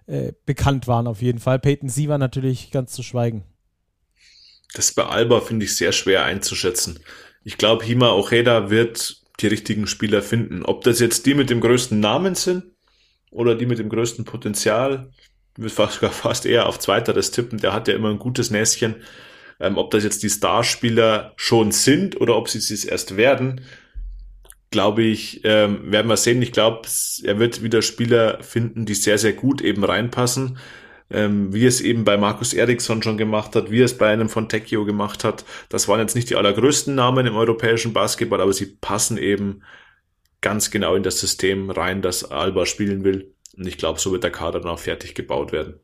äh, 0.07 0.33
bekannt 0.45 0.87
waren 0.87 1.07
auf 1.07 1.21
jeden 1.21 1.39
Fall. 1.39 1.59
Peyton 1.59 1.89
Sie 1.89 2.07
war 2.07 2.17
natürlich 2.17 2.71
ganz 2.71 2.93
zu 2.93 3.03
schweigen. 3.03 3.43
Das 4.73 4.93
bei 4.93 5.05
Alba 5.05 5.41
finde 5.41 5.65
ich 5.65 5.75
sehr 5.75 5.91
schwer 5.91 6.25
einzuschätzen. 6.25 6.99
Ich 7.43 7.57
glaube, 7.57 7.83
Hima 7.85 8.11
Ojeda 8.11 8.69
wird 8.69 9.22
die 9.39 9.47
richtigen 9.47 9.87
Spieler 9.87 10.21
finden. 10.21 10.63
Ob 10.63 10.83
das 10.83 10.99
jetzt 10.99 11.25
die 11.25 11.33
mit 11.33 11.49
dem 11.49 11.61
größten 11.61 11.99
Namen 11.99 12.35
sind 12.35 12.63
oder 13.31 13.55
die 13.55 13.65
mit 13.65 13.79
dem 13.79 13.89
größten 13.89 14.25
Potenzial, 14.25 15.11
wird 15.55 15.71
fast, 15.71 15.97
fast 16.11 16.45
eher 16.45 16.67
auf 16.67 16.79
zweiteres 16.79 17.31
tippen. 17.31 17.59
Der 17.59 17.73
hat 17.73 17.87
ja 17.87 17.95
immer 17.95 18.09
ein 18.09 18.19
gutes 18.19 18.51
Näschen. 18.51 18.95
Ähm, 19.59 19.77
ob 19.77 19.91
das 19.91 20.03
jetzt 20.03 20.23
die 20.23 20.29
Starspieler 20.29 21.33
schon 21.35 21.71
sind 21.71 22.19
oder 22.19 22.35
ob 22.35 22.49
sie 22.49 22.57
es 22.57 22.85
erst 22.85 23.17
werden, 23.17 23.61
glaube 24.71 25.03
ich, 25.03 25.41
ähm, 25.43 25.91
werden 25.91 26.07
wir 26.07 26.17
sehen. 26.17 26.41
Ich 26.41 26.51
glaube, 26.51 26.87
er 27.23 27.39
wird 27.39 27.61
wieder 27.61 27.81
Spieler 27.81 28.41
finden, 28.41 28.85
die 28.85 28.95
sehr, 28.95 29.19
sehr 29.19 29.33
gut 29.33 29.61
eben 29.61 29.83
reinpassen. 29.83 30.57
Ähm, 31.13 31.53
wie 31.53 31.67
es 31.67 31.79
eben 31.79 32.05
bei 32.05 32.17
Markus 32.17 32.53
Eriksson 32.53 33.03
schon 33.03 33.17
gemacht 33.17 33.55
hat, 33.55 33.69
wie 33.69 33.81
es 33.81 33.99
bei 33.99 34.11
einem 34.11 34.29
von 34.29 34.49
Tecchio 34.49 34.83
gemacht 34.83 35.23
hat. 35.23 35.45
Das 35.69 35.87
waren 35.87 35.99
jetzt 35.99 36.15
nicht 36.15 36.31
die 36.31 36.35
allergrößten 36.35 36.95
Namen 36.95 37.27
im 37.27 37.35
europäischen 37.35 37.93
Basketball, 37.93 38.41
aber 38.41 38.51
sie 38.51 38.65
passen 38.65 39.19
eben 39.19 39.61
ganz 40.41 40.71
genau 40.71 40.95
in 40.95 41.03
das 41.03 41.19
System 41.19 41.69
rein, 41.69 42.01
das 42.01 42.31
Alba 42.31 42.65
spielen 42.65 43.03
will. 43.03 43.35
Und 43.55 43.67
ich 43.67 43.77
glaube, 43.77 43.99
so 43.99 44.11
wird 44.11 44.23
der 44.23 44.31
Kader 44.31 44.59
dann 44.59 44.71
auch 44.71 44.79
fertig 44.79 45.13
gebaut 45.13 45.51
werden. 45.51 45.75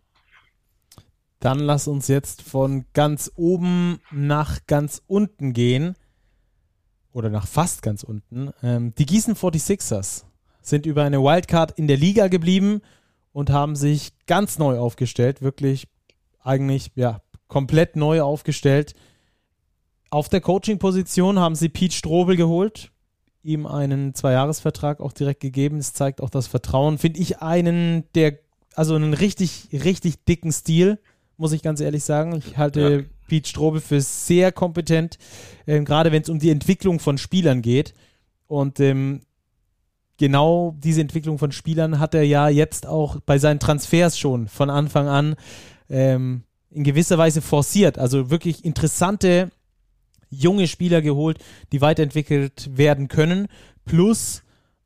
Dann 1.39 1.59
lass 1.59 1.87
uns 1.87 2.07
jetzt 2.07 2.41
von 2.41 2.85
ganz 2.93 3.31
oben 3.35 3.99
nach 4.11 4.65
ganz 4.65 5.03
unten 5.05 5.53
gehen. 5.53 5.95
Oder 7.11 7.29
nach 7.29 7.47
fast 7.47 7.83
ganz 7.83 8.01
unten. 8.01 8.51
Ähm, 8.63 8.93
die 8.95 9.05
Gießen 9.05 9.35
46ers 9.35 10.25
sind 10.61 10.87
über 10.87 11.03
eine 11.03 11.21
Wildcard 11.21 11.77
in 11.77 11.87
der 11.87 11.97
Liga 11.97 12.29
geblieben 12.29 12.81
und 13.39 13.51
haben 13.51 13.77
sich 13.77 14.11
ganz 14.27 14.59
neu 14.59 14.77
aufgestellt. 14.77 15.41
Wirklich 15.41 15.87
eigentlich, 16.43 16.91
ja, 16.95 17.21
komplett 17.47 17.95
neu 17.95 18.21
aufgestellt. 18.21 18.95
Auf 20.09 20.27
der 20.27 20.41
Coaching-Position 20.41 21.39
haben 21.39 21.55
sie 21.55 21.69
Pete 21.69 21.95
Strobel 21.95 22.35
geholt, 22.35 22.91
ihm 23.41 23.65
einen 23.65 24.13
Zweijahresvertrag 24.13 24.99
auch 24.99 25.13
direkt 25.13 25.39
gegeben. 25.39 25.77
Es 25.77 25.93
zeigt 25.93 26.19
auch 26.19 26.29
das 26.29 26.47
Vertrauen. 26.47 26.97
Finde 26.97 27.21
ich 27.21 27.39
einen 27.39 28.03
der, 28.13 28.39
also 28.75 28.95
einen 28.95 29.13
richtig, 29.13 29.69
richtig 29.71 30.25
dicken 30.25 30.51
Stil 30.51 30.99
muss 31.37 31.53
ich 31.53 31.61
ganz 31.61 31.79
ehrlich 31.79 32.03
sagen. 32.03 32.35
Ich 32.35 32.57
halte 32.57 32.81
ja. 32.81 33.01
Pete 33.29 33.47
Strobel 33.47 33.79
für 33.79 34.01
sehr 34.01 34.51
kompetent, 34.51 35.17
äh, 35.65 35.79
gerade 35.79 36.11
wenn 36.11 36.23
es 36.23 36.27
um 36.27 36.39
die 36.39 36.49
Entwicklung 36.49 36.99
von 36.99 37.17
Spielern 37.17 37.61
geht. 37.61 37.93
Und 38.47 38.81
ähm, 38.81 39.21
genau 40.19 40.75
diese 40.77 41.01
Entwicklung 41.01 41.39
von 41.39 41.51
Spielern 41.51 41.97
hat 41.97 42.13
er 42.13 42.23
ja 42.23 42.49
jetzt 42.49 42.85
auch 42.85 43.19
bei 43.21 43.39
seinen 43.39 43.59
Transfers 43.59 44.19
schon 44.19 44.47
von 44.47 44.69
Anfang 44.69 45.07
an 45.07 45.35
ähm, 45.89 46.43
in 46.69 46.83
gewisser 46.83 47.17
Weise 47.17 47.41
forciert. 47.41 47.97
Also 47.97 48.29
wirklich 48.29 48.63
interessante 48.63 49.49
junge 50.29 50.67
Spieler 50.67 51.01
geholt, 51.01 51.39
die 51.71 51.81
weiterentwickelt 51.81 52.69
werden 52.77 53.07
können. 53.07 53.47
Plus 53.85 54.43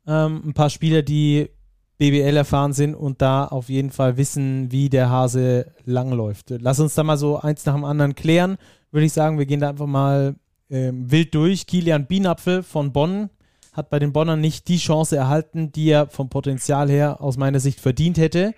ähm, 0.08 0.42
ein 0.46 0.54
paar 0.54 0.70
Spieler, 0.70 1.02
die 1.02 1.50
BBL 1.98 2.38
erfahren 2.38 2.74
sind 2.74 2.96
und 2.96 3.22
da 3.22 3.46
auf 3.46 3.70
jeden 3.70 3.90
Fall 3.90 4.18
wissen, 4.18 4.72
wie 4.72 4.90
der 4.90 5.10
Hase 5.10 5.72
langläuft. 5.84 6.54
Lass 6.60 6.80
uns 6.80 6.96
da 6.96 7.04
mal 7.04 7.18
so 7.18 7.40
eins 7.40 7.66
nach 7.66 7.76
dem 7.76 7.86
anderen 7.86 8.16
klären. 8.16 8.58
Würde 8.92 9.06
ich 9.06 9.14
sagen, 9.14 9.38
wir 9.38 9.46
gehen 9.46 9.60
da 9.60 9.70
einfach 9.70 9.88
mal 9.88 10.36
ähm, 10.70 11.12
wild 11.12 11.36
durch. 11.36 11.68
Kilian 11.68 12.06
Bienapfel 12.06 12.64
von 12.64 12.94
Bonn 12.94 13.30
hat 13.74 13.90
bei 13.90 14.00
den 14.00 14.14
Bonnern 14.14 14.40
nicht 14.40 14.68
die 14.68 14.78
Chance 14.78 15.16
erhalten, 15.16 15.72
die 15.72 15.90
er 15.90 16.08
vom 16.08 16.30
Potenzial 16.30 16.90
her 16.90 17.22
aus 17.22 17.38
meiner 17.38 17.60
Sicht 17.60 17.80
verdient 17.80 18.18
hätte. 18.18 18.54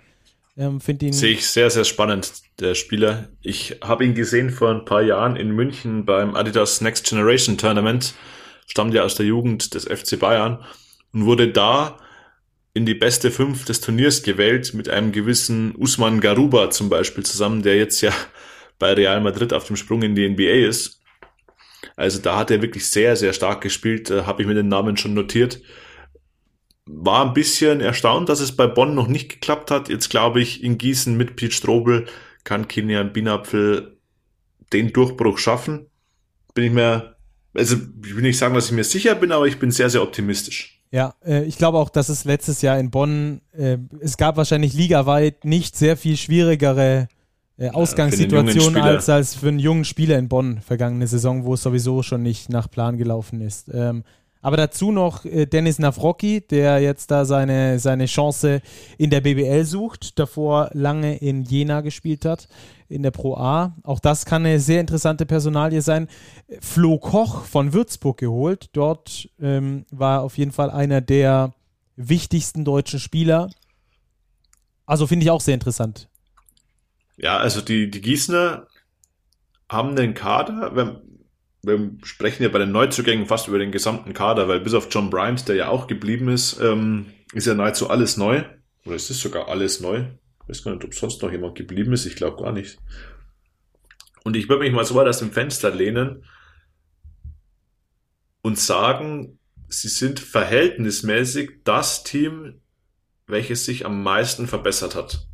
Ähm, 0.58 0.80
ihn 0.88 1.14
Sehe 1.14 1.32
ich 1.32 1.48
sehr, 1.48 1.70
sehr 1.70 1.84
spannend, 1.84 2.32
der 2.60 2.76
Spieler. 2.76 3.30
Ich 3.42 3.78
habe 3.82 4.06
ihn 4.06 4.16
gesehen 4.16 4.52
vor 4.52 4.70
ein 4.70 4.86
paar 4.86 5.02
Jahren 5.02 5.36
in 5.36 5.52
München 5.52 6.06
beim 6.06 6.36
Adidas 6.36 6.80
Next 6.80 7.10
Generation 7.10 7.58
Tournament. 7.58 8.14
Stammt 8.68 8.94
ja 8.94 9.04
aus 9.04 9.16
der 9.16 9.26
Jugend 9.26 9.74
des 9.74 9.86
FC 9.86 10.18
Bayern 10.20 10.64
und 11.14 11.26
wurde 11.26 11.52
da 11.52 11.98
in 12.74 12.86
die 12.86 12.94
beste 12.94 13.32
fünf 13.32 13.66
des 13.66 13.82
Turniers 13.82 14.24
gewählt 14.24 14.74
mit 14.74 14.90
einem 14.90 15.12
gewissen 15.12 15.76
Usman 15.76 16.20
Garuba 16.20 16.70
zum 16.72 16.90
Beispiel 16.90 17.26
zusammen, 17.26 17.62
der 17.62 17.78
jetzt 17.78 18.02
ja 18.02 18.12
bei 18.80 18.94
Real 18.94 19.22
Madrid 19.22 19.54
auf 19.54 19.68
dem 19.68 19.76
Sprung 19.76 20.02
in 20.04 20.16
die 20.16 20.28
NBA 20.28 20.68
ist. 20.68 20.95
Also 21.96 22.20
da 22.20 22.38
hat 22.38 22.52
er 22.52 22.62
wirklich 22.62 22.90
sehr, 22.90 23.16
sehr 23.16 23.34
stark 23.34 23.62
gespielt, 23.62 24.10
äh, 24.10 24.24
habe 24.24 24.42
ich 24.42 24.48
mir 24.48 24.54
den 24.54 24.68
Namen 24.68 24.98
schon 24.98 25.14
notiert. 25.14 25.62
War 26.86 27.26
ein 27.26 27.34
bisschen 27.34 27.82
erstaunt, 27.82 28.30
dass 28.30 28.40
es 28.40 28.56
bei 28.56 28.68
Bonn 28.68 28.94
noch 28.94 29.08
nicht 29.08 29.30
geklappt 29.30 29.72
hat. 29.72 29.90
Jetzt 29.90 30.10
glaube 30.10 30.42
ich, 30.42 30.64
in 30.64 30.78
Gießen 30.78 31.16
mit 31.16 31.36
Pete 31.36 31.54
Strobel 31.54 32.06
kann 32.44 32.68
Kilian 32.68 33.14
Binapfel 33.14 33.98
den 34.72 34.94
Durchbruch 34.94 35.38
schaffen. 35.38 35.88
Bin 36.54 36.66
ich 36.66 36.72
mir, 36.72 37.16
also 37.54 37.78
ich 38.04 38.16
will 38.16 38.22
nicht 38.22 38.38
sagen, 38.38 38.54
dass 38.54 38.68
ich 38.68 38.72
mir 38.74 38.84
sicher 38.84 39.16
bin, 39.16 39.32
aber 39.32 39.48
ich 39.48 39.58
bin 39.58 39.72
sehr, 39.72 39.90
sehr 39.90 40.04
optimistisch. 40.04 40.82
Ja, 40.92 41.16
äh, 41.26 41.44
ich 41.44 41.58
glaube 41.58 41.78
auch, 41.78 41.90
dass 41.90 42.10
es 42.10 42.26
letztes 42.26 42.62
Jahr 42.62 42.80
in 42.80 42.92
Bonn, 42.92 43.42
äh, 43.54 43.78
es 44.00 44.18
gab 44.18 44.38
wahrscheinlich 44.38 44.74
ligaweit 44.74 45.44
nicht 45.44 45.76
sehr 45.76 45.98
viel 45.98 46.18
schwierigere 46.18 47.08
äh, 47.58 47.70
Ausgangssituationen 47.70 48.82
als, 48.82 49.10
als 49.10 49.36
für 49.36 49.48
einen 49.48 49.60
jungen 49.60 49.86
Spieler 49.86 50.18
in 50.18 50.28
Bonn 50.28 50.60
vergangene 50.62 51.08
Saison, 51.08 51.46
wo 51.46 51.54
es 51.54 51.64
sowieso 51.64 52.04
schon 52.04 52.22
nicht 52.22 52.50
nach 52.50 52.70
Plan 52.70 52.98
gelaufen 52.98 53.42
ist. 53.42 53.70
Ähm, 53.74 54.04
aber 54.46 54.58
dazu 54.58 54.92
noch 54.92 55.26
äh, 55.26 55.48
Dennis 55.48 55.80
Navrocki, 55.80 56.42
der 56.42 56.80
jetzt 56.80 57.10
da 57.10 57.26
seine, 57.26 57.80
seine 57.80 58.06
Chance 58.06 58.62
in 59.00 59.10
der 59.10 59.22
BBL 59.22 59.66
sucht, 59.66 60.20
davor 60.20 60.70
lange 60.74 61.18
in 61.18 61.46
Jena 61.46 61.82
gespielt 61.82 62.26
hat, 62.26 62.48
in 62.88 63.02
der 63.02 63.10
Pro 63.10 63.36
A. 63.38 63.76
Auch 63.82 64.00
das 64.00 64.24
kann 64.26 64.46
eine 64.46 64.60
sehr 64.60 64.82
interessante 64.82 65.26
Personalie 65.26 65.82
sein. 65.82 66.08
Flo 66.60 67.00
Koch 67.00 67.46
von 67.46 67.74
Würzburg 67.74 68.18
geholt. 68.18 68.70
Dort 68.74 69.28
ähm, 69.42 69.86
war 69.90 70.22
auf 70.22 70.38
jeden 70.38 70.52
Fall 70.52 70.70
einer 70.70 71.02
der 71.02 71.52
wichtigsten 71.96 72.66
deutschen 72.66 73.00
Spieler. 73.00 73.50
Also 74.86 75.08
finde 75.08 75.24
ich 75.24 75.32
auch 75.32 75.42
sehr 75.42 75.56
interessant. 75.56 76.08
Ja, 77.18 77.38
also 77.38 77.62
die, 77.62 77.90
die 77.90 78.02
Gießener 78.02 78.68
haben 79.70 79.96
den 79.96 80.14
Kader, 80.14 80.76
wenn, 80.76 81.02
wir 81.64 81.92
sprechen 82.04 82.44
ja 82.44 82.50
bei 82.50 82.60
den 82.60 82.72
Neuzugängen 82.72 83.26
fast 83.26 83.48
über 83.48 83.58
den 83.58 83.72
gesamten 83.72 84.14
Kader, 84.14 84.48
weil 84.48 84.60
bis 84.60 84.74
auf 84.74 84.88
John 84.92 85.10
Bryant, 85.10 85.48
der 85.48 85.56
ja 85.56 85.68
auch 85.70 85.88
geblieben 85.88 86.30
ist, 86.30 86.60
ähm, 86.62 87.08
ist 87.34 87.48
ja 87.48 87.54
nahezu 87.54 87.90
alles 87.90 88.18
neu. 88.18 88.44
Oder 88.86 88.96
ist 88.96 89.10
es 89.10 89.20
sogar 89.20 89.48
alles 89.48 89.80
neu? 89.80 90.06
Ich 90.44 90.50
weiß 90.50 90.64
gar 90.64 90.74
nicht, 90.74 90.86
ob 90.86 90.94
sonst 90.94 91.22
noch 91.22 91.32
jemand 91.32 91.56
geblieben 91.56 91.94
ist. 91.94 92.06
Ich 92.06 92.16
glaube 92.16 92.42
gar 92.42 92.52
nicht. 92.52 92.78
Und 94.24 94.36
ich 94.36 94.48
würde 94.48 94.64
mich 94.64 94.74
mal 94.74 94.86
so 94.86 94.96
weit 94.96 95.08
aus 95.08 95.20
dem 95.20 95.32
Fenster 95.32 95.74
lehnen 95.74 96.24
und 98.42 98.60
sagen, 98.60 99.40
sie 99.70 99.88
sind 99.88 100.20
verhältnismäßig 100.20 101.64
das 101.64 102.04
Team, 102.04 102.62
welches 103.26 103.66
sich 103.66 103.86
am 103.86 104.04
meisten 104.04 104.48
verbessert 104.48 104.94
hat. 104.94 105.28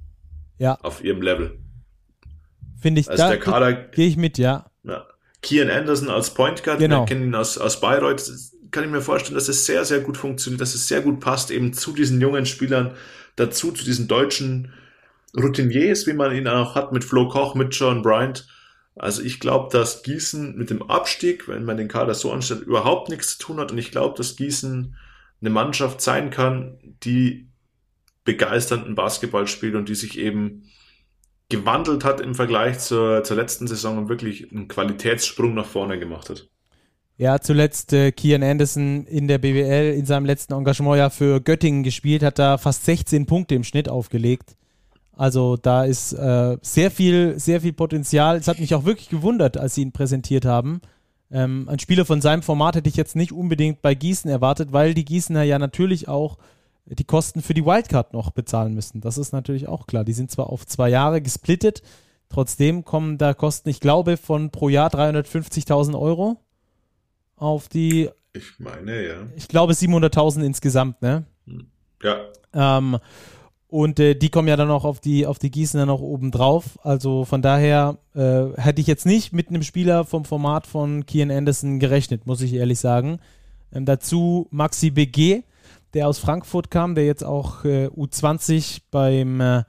Ja. 0.58 0.76
Auf 0.76 1.04
ihrem 1.04 1.22
Level. 1.22 1.60
Finde 2.82 3.02
ich, 3.02 3.10
also 3.10 3.24
da 3.24 3.72
gehe 3.72 4.08
ich 4.08 4.18
mit, 4.18 4.38
ja. 4.38 4.66
ja. 4.84 5.06
Kian 5.42 5.70
Anderson 5.70 6.10
als 6.10 6.34
Point 6.34 6.64
Guard, 6.64 6.80
genau. 6.80 7.02
wir 7.02 7.06
kennen 7.06 7.24
ihn 7.24 7.36
aus, 7.36 7.58
aus 7.58 7.80
Bayreuth, 7.80 8.32
kann 8.72 8.84
ich 8.84 8.90
mir 8.90 9.02
vorstellen, 9.02 9.36
dass 9.36 9.50
es 9.50 9.66
sehr, 9.66 9.86
sehr 9.86 10.00
gut 10.00 10.18
funktioniert, 10.18 10.62
dass 10.62 10.74
es 10.74 10.88
sehr 10.88 11.02
gut 11.02 11.20
passt, 11.20 11.52
eben 11.52 11.74
zu 11.74 11.94
diesen 11.94 12.20
jungen 12.22 12.46
Spielern, 12.46 12.96
dazu 13.36 13.72
zu 13.72 13.84
diesen 13.84 14.08
deutschen 14.08 14.74
Routiniers, 15.38 16.08
wie 16.08 16.14
man 16.14 16.36
ihn 16.36 16.48
auch 16.48 16.76
hat, 16.76 16.92
mit 16.92 17.04
Flo 17.04 17.28
Koch, 17.28 17.56
mit 17.56 17.74
John 17.76 18.02
Bryant. 18.02 18.48
Also 18.96 19.22
ich 19.22 19.40
glaube, 19.40 19.70
dass 19.72 20.04
Gießen 20.04 20.58
mit 20.58 20.70
dem 20.70 20.84
Abstieg, 20.84 21.48
wenn 21.48 21.64
man 21.64 21.78
den 21.78 21.88
Kader 21.88 22.14
so 22.14 22.32
anstellt, 22.32 22.62
überhaupt 22.62 23.10
nichts 23.10 23.38
zu 23.38 23.46
tun 23.46 23.60
hat. 23.60 23.72
Und 23.72 23.78
ich 23.78 23.92
glaube, 23.92 24.18
dass 24.18 24.36
Gießen 24.36 24.96
eine 25.40 25.50
Mannschaft 25.50 26.02
sein 26.02 26.30
kann, 26.30 26.78
die 27.04 27.48
begeisternden 28.26 28.96
Basketball 28.96 29.48
spielt 29.48 29.76
und 29.76 29.90
die 29.90 29.96
sich 29.96 30.18
eben 30.20 30.70
gewandelt 31.52 32.04
hat 32.04 32.20
im 32.20 32.34
Vergleich 32.34 32.80
zur, 32.80 33.24
zur 33.24 33.38
letzten 33.38 33.68
Saison 33.68 33.98
und 34.00 34.10
wirklich 34.10 34.52
einen 34.52 34.68
Qualitätssprung 34.68 35.54
nach 35.54 35.68
vorne 35.68 36.00
gemacht 36.00 36.30
hat. 36.30 36.48
Ja, 37.18 37.40
zuletzt 37.40 37.94
äh, 37.94 38.12
Kian 38.12 38.42
Anderson 38.42 39.06
in 39.06 39.28
der 39.28 39.38
BWL 39.38 39.94
in 39.94 40.08
seinem 40.08 40.26
letzten 40.26 40.54
Engagement 40.54 40.98
ja 40.98 41.12
für 41.12 41.40
Göttingen 41.40 41.84
gespielt, 41.84 42.24
hat 42.24 42.40
da 42.40 42.58
fast 42.58 42.86
16 42.86 43.28
Punkte 43.28 43.54
im 43.54 43.64
Schnitt 43.64 43.90
aufgelegt. 43.90 44.56
Also 45.16 45.56
da 45.56 45.84
ist 45.84 46.14
äh, 46.14 46.58
sehr 46.64 46.90
viel, 46.90 47.38
sehr 47.38 47.62
viel 47.62 47.74
Potenzial. 47.74 48.38
Es 48.38 48.48
hat 48.48 48.60
mich 48.60 48.74
auch 48.74 48.86
wirklich 48.86 49.10
gewundert, 49.10 49.56
als 49.56 49.76
sie 49.76 49.84
ihn 49.84 49.92
präsentiert 49.92 50.46
haben. 50.46 50.82
Ähm, 51.32 51.70
ein 51.70 51.78
Spieler 51.78 52.06
von 52.06 52.22
seinem 52.22 52.42
Format 52.42 52.76
hätte 52.76 52.90
ich 52.90 52.96
jetzt 52.96 53.16
nicht 53.16 53.32
unbedingt 53.32 53.84
bei 53.84 53.94
Gießen 53.94 54.32
erwartet, 54.32 54.74
weil 54.74 54.96
die 54.96 55.06
Gießener 55.06 55.44
ja 55.44 55.60
natürlich 55.60 56.08
auch 56.08 56.40
die 56.86 57.04
Kosten 57.04 57.42
für 57.42 57.54
die 57.54 57.66
Wildcard 57.66 58.14
noch 58.14 58.32
bezahlen 58.32 58.74
müssen. 58.74 59.02
Das 59.02 59.18
ist 59.18 59.32
natürlich 59.32 59.68
auch 59.68 59.88
klar. 59.88 60.04
Die 60.04 60.14
sind 60.14 60.32
zwar 60.32 60.50
auf 60.50 60.66
zwei 60.66 60.90
Jahre 60.90 61.22
gesplittet, 61.22 61.82
trotzdem 62.30 62.86
kommen 62.86 63.18
da 63.18 63.34
Kosten, 63.34 63.70
ich 63.70 63.80
glaube, 63.80 64.18
von 64.18 64.52
pro 64.52 64.70
Jahr 64.70 64.90
350.000 64.90 66.00
Euro 66.00 66.38
auf 67.36 67.68
die. 67.68 68.10
Ich 68.34 68.60
meine, 68.60 69.08
ja. 69.08 69.16
Ich 69.36 69.48
glaube 69.48 69.74
700.000 69.74 70.44
insgesamt, 70.44 71.02
ne? 71.02 71.26
Hm. 71.46 71.68
Ja. 72.02 72.18
Ähm, 72.54 72.98
und 73.72 74.02
äh, 74.02 74.16
die 74.16 74.30
kommen 74.30 74.50
ja 74.50 74.58
dann 74.58 74.70
auch 74.70 74.84
auf 74.84 75.00
die, 75.00 75.26
auf 75.26 75.40
die 75.40 75.50
Gießener 75.50 75.86
noch 75.86 76.02
oben 76.02 76.32
drauf. 76.32 76.78
Also 76.84 77.24
von 77.24 77.42
daher 77.42 77.98
äh, 78.14 78.48
hätte 78.58 78.82
ich 78.82 78.88
jetzt 78.88 79.06
nicht 79.06 79.32
mit 79.32 79.48
einem 79.48 79.64
Spieler 79.64 80.04
vom 80.04 80.26
Format 80.26 80.68
von 80.68 81.06
Kian 81.06 81.32
Anderson 81.32 81.80
gerechnet, 81.80 82.26
muss 82.26 82.42
ich 82.42 82.54
ehrlich 82.54 82.80
sagen. 82.80 83.20
Ähm, 83.74 83.86
dazu 83.86 84.48
Maxi 84.52 84.92
BG, 84.92 85.44
der 85.94 86.08
aus 86.08 86.20
Frankfurt 86.20 86.72
kam, 86.72 86.96
der 86.96 87.06
jetzt 87.06 87.24
auch 87.24 87.66
äh, 87.66 87.88
U20 87.88 88.82
beim 88.92 89.42
äh, 89.42 89.64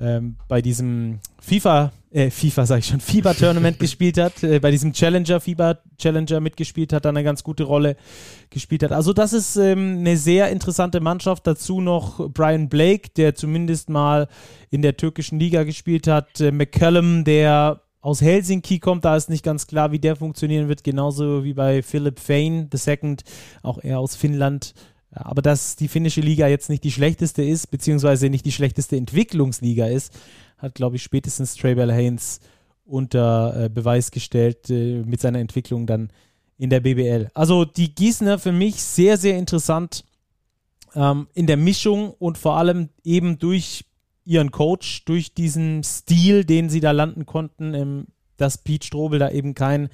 ähm, 0.00 0.36
bei 0.46 0.62
diesem 0.62 1.18
FIFA, 1.40 1.92
äh, 2.10 2.30
FIFA 2.30 2.66
sag 2.66 2.78
ich 2.78 2.86
schon, 2.86 3.00
FIBA-Tournament 3.00 3.78
gespielt 3.80 4.18
hat, 4.18 4.42
äh, 4.42 4.60
bei 4.60 4.70
diesem 4.70 4.92
Challenger, 4.92 5.40
FIBA-Challenger 5.40 6.40
mitgespielt 6.40 6.92
hat, 6.92 7.04
dann 7.04 7.16
eine 7.16 7.24
ganz 7.24 7.42
gute 7.42 7.64
Rolle 7.64 7.96
gespielt 8.50 8.82
hat. 8.82 8.92
Also 8.92 9.12
das 9.12 9.32
ist 9.32 9.56
ähm, 9.56 9.98
eine 9.98 10.16
sehr 10.16 10.50
interessante 10.50 11.00
Mannschaft. 11.00 11.46
Dazu 11.46 11.80
noch 11.80 12.30
Brian 12.30 12.68
Blake, 12.68 13.10
der 13.16 13.34
zumindest 13.34 13.90
mal 13.90 14.28
in 14.70 14.82
der 14.82 14.96
türkischen 14.96 15.38
Liga 15.38 15.64
gespielt 15.64 16.06
hat, 16.06 16.40
äh, 16.40 16.52
McCallum, 16.52 17.24
der 17.24 17.80
aus 18.00 18.22
Helsinki 18.22 18.78
kommt, 18.78 19.04
da 19.04 19.16
ist 19.16 19.28
nicht 19.28 19.44
ganz 19.44 19.66
klar, 19.66 19.90
wie 19.90 19.98
der 19.98 20.14
funktionieren 20.14 20.68
wird, 20.68 20.84
genauso 20.84 21.42
wie 21.42 21.52
bei 21.52 21.82
Philip 21.82 22.20
Fane 22.20 22.68
II, 22.72 23.16
auch 23.62 23.78
er 23.82 23.98
aus 23.98 24.14
Finnland 24.14 24.72
Aber 25.24 25.42
dass 25.42 25.76
die 25.76 25.88
finnische 25.88 26.20
Liga 26.20 26.48
jetzt 26.48 26.68
nicht 26.68 26.84
die 26.84 26.92
schlechteste 26.92 27.42
ist, 27.42 27.70
beziehungsweise 27.70 28.30
nicht 28.30 28.44
die 28.44 28.52
schlechteste 28.52 28.96
Entwicklungsliga 28.96 29.86
ist, 29.86 30.12
hat, 30.58 30.74
glaube 30.74 30.96
ich, 30.96 31.02
spätestens 31.02 31.54
Traybell 31.54 31.92
Haynes 31.92 32.40
unter 32.84 33.64
äh, 33.64 33.68
Beweis 33.68 34.10
gestellt 34.10 34.70
äh, 34.70 35.02
mit 35.04 35.20
seiner 35.20 35.38
Entwicklung 35.38 35.86
dann 35.86 36.10
in 36.56 36.70
der 36.70 36.80
BBL. 36.80 37.28
Also 37.34 37.64
die 37.64 37.94
Gießener 37.94 38.38
für 38.38 38.52
mich 38.52 38.82
sehr, 38.82 39.16
sehr 39.16 39.38
interessant 39.38 40.04
ähm, 40.94 41.28
in 41.34 41.46
der 41.46 41.56
Mischung 41.56 42.12
und 42.18 42.38
vor 42.38 42.56
allem 42.56 42.88
eben 43.04 43.38
durch 43.38 43.84
ihren 44.24 44.50
Coach, 44.50 45.04
durch 45.04 45.34
diesen 45.34 45.82
Stil, 45.84 46.44
den 46.44 46.68
sie 46.68 46.80
da 46.80 46.90
landen 46.90 47.26
konnten, 47.26 47.74
ähm, 47.74 48.06
dass 48.36 48.58
Pete 48.58 48.86
Strobel 48.86 49.18
da 49.18 49.30
eben 49.30 49.54
kein 49.54 49.88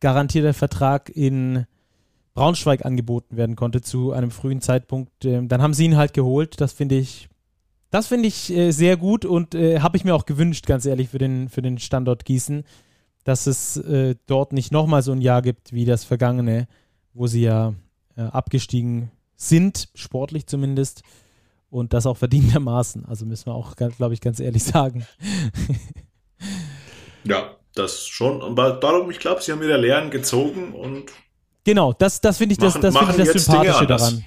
garantierter 0.00 0.54
Vertrag 0.54 1.08
in 1.08 1.66
Braunschweig 2.36 2.84
angeboten 2.84 3.36
werden 3.36 3.56
konnte 3.56 3.80
zu 3.80 4.12
einem 4.12 4.30
frühen 4.30 4.60
Zeitpunkt. 4.60 5.24
Ähm, 5.24 5.48
dann 5.48 5.62
haben 5.62 5.74
sie 5.74 5.86
ihn 5.86 5.96
halt 5.96 6.12
geholt. 6.12 6.60
Das 6.60 6.74
finde 6.74 6.96
ich, 6.96 7.28
das 7.90 8.08
finde 8.08 8.28
ich 8.28 8.52
äh, 8.52 8.70
sehr 8.72 8.98
gut 8.98 9.24
und 9.24 9.54
äh, 9.54 9.80
habe 9.80 9.96
ich 9.96 10.04
mir 10.04 10.14
auch 10.14 10.26
gewünscht, 10.26 10.66
ganz 10.66 10.84
ehrlich, 10.84 11.08
für 11.08 11.18
den, 11.18 11.48
für 11.48 11.62
den 11.62 11.78
Standort 11.78 12.26
Gießen, 12.26 12.64
dass 13.24 13.46
es 13.46 13.78
äh, 13.78 14.16
dort 14.26 14.52
nicht 14.52 14.70
nochmal 14.70 15.02
so 15.02 15.12
ein 15.12 15.22
Jahr 15.22 15.40
gibt 15.40 15.72
wie 15.72 15.86
das 15.86 16.04
vergangene, 16.04 16.68
wo 17.12 17.26
sie 17.26 17.42
ja 17.42 17.74
abgestiegen 18.16 19.10
sind, 19.36 19.90
sportlich 19.94 20.46
zumindest. 20.46 21.02
Und 21.68 21.92
das 21.92 22.06
auch 22.06 22.16
verdientermaßen. 22.16 23.04
Also 23.04 23.26
müssen 23.26 23.46
wir 23.46 23.54
auch, 23.54 23.76
glaube 23.76 24.14
ich, 24.14 24.22
ganz 24.22 24.40
ehrlich 24.40 24.64
sagen. 24.64 25.06
ja, 27.24 27.56
das 27.74 28.06
schon. 28.06 28.40
Aber 28.40 28.72
darum, 28.72 29.10
ich 29.10 29.18
glaube, 29.18 29.42
sie 29.42 29.52
haben 29.52 29.62
ihre 29.62 29.76
Lehren 29.76 30.10
gezogen 30.10 30.72
und. 30.72 31.12
Genau, 31.66 31.92
das, 31.92 32.20
das 32.20 32.38
finde 32.38 32.52
ich 32.52 32.58
das, 32.58 32.74
das, 32.78 32.96
find 32.96 33.10
ich 33.10 33.16
das 33.16 33.44
Sympathische 33.44 33.88
daran. 33.88 34.24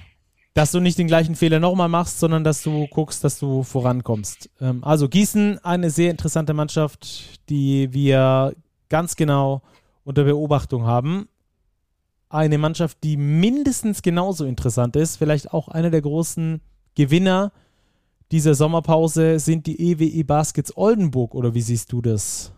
Dass 0.52 0.72
du 0.72 0.80
nicht 0.80 0.98
den 0.98 1.06
gleichen 1.06 1.34
Fehler 1.34 1.58
nochmal 1.58 1.88
machst, 1.88 2.20
sondern 2.20 2.44
dass 2.44 2.62
du 2.62 2.86
guckst, 2.88 3.24
dass 3.24 3.38
du 3.38 3.62
vorankommst. 3.62 4.50
Ähm, 4.60 4.84
also 4.84 5.08
Gießen, 5.08 5.58
eine 5.64 5.88
sehr 5.88 6.10
interessante 6.10 6.52
Mannschaft, 6.52 7.40
die 7.48 7.90
wir 7.94 8.54
ganz 8.90 9.16
genau 9.16 9.62
unter 10.04 10.24
Beobachtung 10.24 10.84
haben. 10.84 11.28
Eine 12.28 12.58
Mannschaft, 12.58 12.98
die 13.04 13.16
mindestens 13.16 14.02
genauso 14.02 14.44
interessant 14.44 14.94
ist, 14.96 15.16
vielleicht 15.16 15.50
auch 15.50 15.68
einer 15.68 15.88
der 15.88 16.02
großen 16.02 16.60
Gewinner 16.94 17.52
dieser 18.32 18.54
Sommerpause 18.54 19.38
sind 19.38 19.66
die 19.66 19.80
EWE 19.80 20.24
Baskets 20.24 20.76
Oldenburg, 20.76 21.34
oder 21.34 21.54
wie 21.54 21.62
siehst 21.62 21.90
du 21.90 22.02
das? 22.02 22.52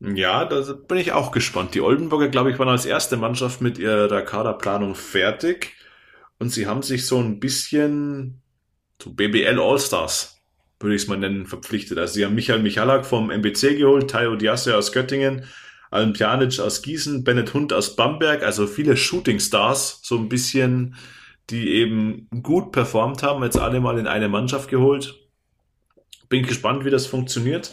Ja, 0.00 0.44
da 0.44 0.60
bin 0.72 0.98
ich 0.98 1.12
auch 1.12 1.32
gespannt. 1.32 1.74
Die 1.74 1.80
Oldenburger, 1.80 2.28
glaube 2.28 2.50
ich, 2.50 2.58
waren 2.58 2.68
als 2.68 2.86
erste 2.86 3.16
Mannschaft 3.16 3.60
mit 3.60 3.78
ihrer 3.78 4.22
Kaderplanung 4.22 4.94
fertig 4.94 5.74
und 6.38 6.50
sie 6.50 6.66
haben 6.66 6.82
sich 6.82 7.06
so 7.06 7.18
ein 7.18 7.40
bisschen 7.40 8.42
zu 8.98 9.14
BBL 9.14 9.58
All-Stars 9.58 10.38
würde 10.80 10.94
ich 10.94 11.02
es 11.02 11.08
mal 11.08 11.18
nennen, 11.18 11.46
verpflichtet. 11.46 11.98
Also 11.98 12.14
sie 12.14 12.24
haben 12.24 12.34
Michael 12.34 12.62
Michalak 12.62 13.04
vom 13.04 13.30
MBC 13.30 13.76
geholt, 13.76 14.10
Tayo 14.10 14.36
Diasse 14.36 14.76
aus 14.76 14.92
Göttingen, 14.92 15.44
Alan 15.90 16.12
Pjanic 16.12 16.60
aus 16.60 16.82
Gießen, 16.82 17.24
Bennett 17.24 17.54
Hund 17.54 17.72
aus 17.72 17.96
Bamberg, 17.96 18.42
also 18.42 18.66
viele 18.66 18.96
Shooting 18.96 19.40
Stars, 19.40 20.00
so 20.02 20.16
ein 20.16 20.28
bisschen, 20.28 20.94
die 21.50 21.70
eben 21.70 22.28
gut 22.42 22.72
performt 22.72 23.22
haben, 23.22 23.42
jetzt 23.42 23.58
alle 23.58 23.80
mal 23.80 23.98
in 23.98 24.06
eine 24.06 24.28
Mannschaft 24.28 24.68
geholt. 24.68 25.18
Bin 26.28 26.44
gespannt, 26.44 26.84
wie 26.84 26.90
das 26.90 27.06
funktioniert. 27.06 27.72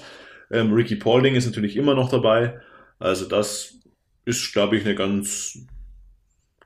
Ähm, 0.55 0.73
Ricky 0.73 0.95
Paulding 0.95 1.35
ist 1.35 1.45
natürlich 1.45 1.75
immer 1.75 1.95
noch 1.95 2.09
dabei. 2.09 2.59
Also 2.97 3.25
das 3.25 3.79
ist, 4.23 4.53
glaube 4.53 4.77
ich, 4.77 4.85
eine 4.85 4.95
ganz 4.95 5.59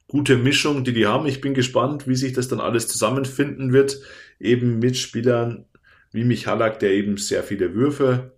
gute 0.08 0.38
Mischung, 0.38 0.84
die 0.84 0.94
die 0.94 1.08
haben. 1.08 1.26
Ich 1.26 1.42
bin 1.42 1.54
gespannt, 1.54 2.08
wie 2.08 2.16
sich 2.16 2.34
das 2.34 2.48
dann 2.48 2.60
alles 2.60 2.88
zusammenfinden 2.88 3.74
wird. 3.74 4.00
Eben 4.40 4.80
mit 4.80 4.96
Spielern, 4.96 5.66
wie 6.12 6.24
Michalak, 6.24 6.80
der 6.80 6.92
eben 6.92 7.18
sehr 7.18 7.44
viele 7.44 7.74
Würfe 7.74 8.32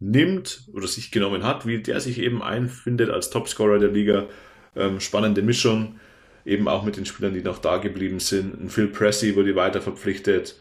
nimmt 0.00 0.64
oder 0.72 0.86
sich 0.86 1.10
genommen 1.10 1.44
hat, 1.44 1.66
wie 1.66 1.82
der 1.82 2.00
sich 2.00 2.18
eben 2.20 2.42
einfindet 2.42 3.10
als 3.10 3.30
Topscorer 3.30 3.78
der 3.78 3.90
Liga. 3.90 4.26
Ähm, 4.76 5.00
spannende 5.00 5.42
Mischung, 5.42 5.98
eben 6.44 6.68
auch 6.68 6.84
mit 6.84 6.96
den 6.96 7.06
Spielern, 7.06 7.34
die 7.34 7.42
noch 7.42 7.58
da 7.58 7.78
geblieben 7.78 8.20
sind. 8.20 8.70
Phil 8.70 8.88
Pressey 8.88 9.34
wurde 9.36 9.56
weiter 9.56 9.80
verpflichtet. 9.80 10.56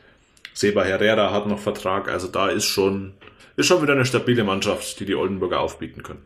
Seba 0.54 0.84
Herrera 0.84 1.32
hat 1.32 1.48
noch 1.48 1.60
Vertrag, 1.60 2.08
also 2.08 2.28
da 2.28 2.50
ist 2.50 2.66
schon, 2.66 3.14
ist 3.58 3.65
schon 3.65 3.82
wieder 3.82 3.93
eine 3.93 4.06
stabile 4.06 4.43
Mannschaft, 4.43 5.00
die 5.00 5.06
die 5.06 5.15
Oldenburger 5.15 5.60
aufbieten 5.60 6.04
können. 6.04 6.22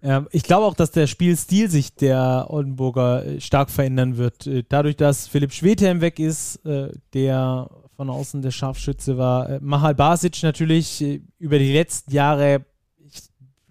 Ja, 0.00 0.26
ich 0.32 0.42
glaube 0.42 0.66
auch, 0.66 0.74
dass 0.74 0.90
der 0.90 1.06
Spielstil 1.06 1.70
sich 1.70 1.94
der 1.94 2.46
Oldenburger 2.48 3.24
äh, 3.24 3.40
stark 3.40 3.70
verändern 3.70 4.16
wird. 4.16 4.48
Äh, 4.48 4.64
dadurch, 4.68 4.96
dass 4.96 5.28
Philipp 5.28 5.52
Schwedhelm 5.52 6.00
weg 6.00 6.18
ist, 6.18 6.56
äh, 6.66 6.90
der 7.14 7.70
von 7.94 8.10
außen 8.10 8.42
der 8.42 8.50
Scharfschütze 8.50 9.16
war. 9.16 9.60
Mahal 9.60 9.94
Basic 9.94 10.42
natürlich 10.42 11.04
über 11.38 11.58
die 11.58 11.72
letzten 11.72 12.10
Jahre, 12.10 12.64
ich 12.98 13.20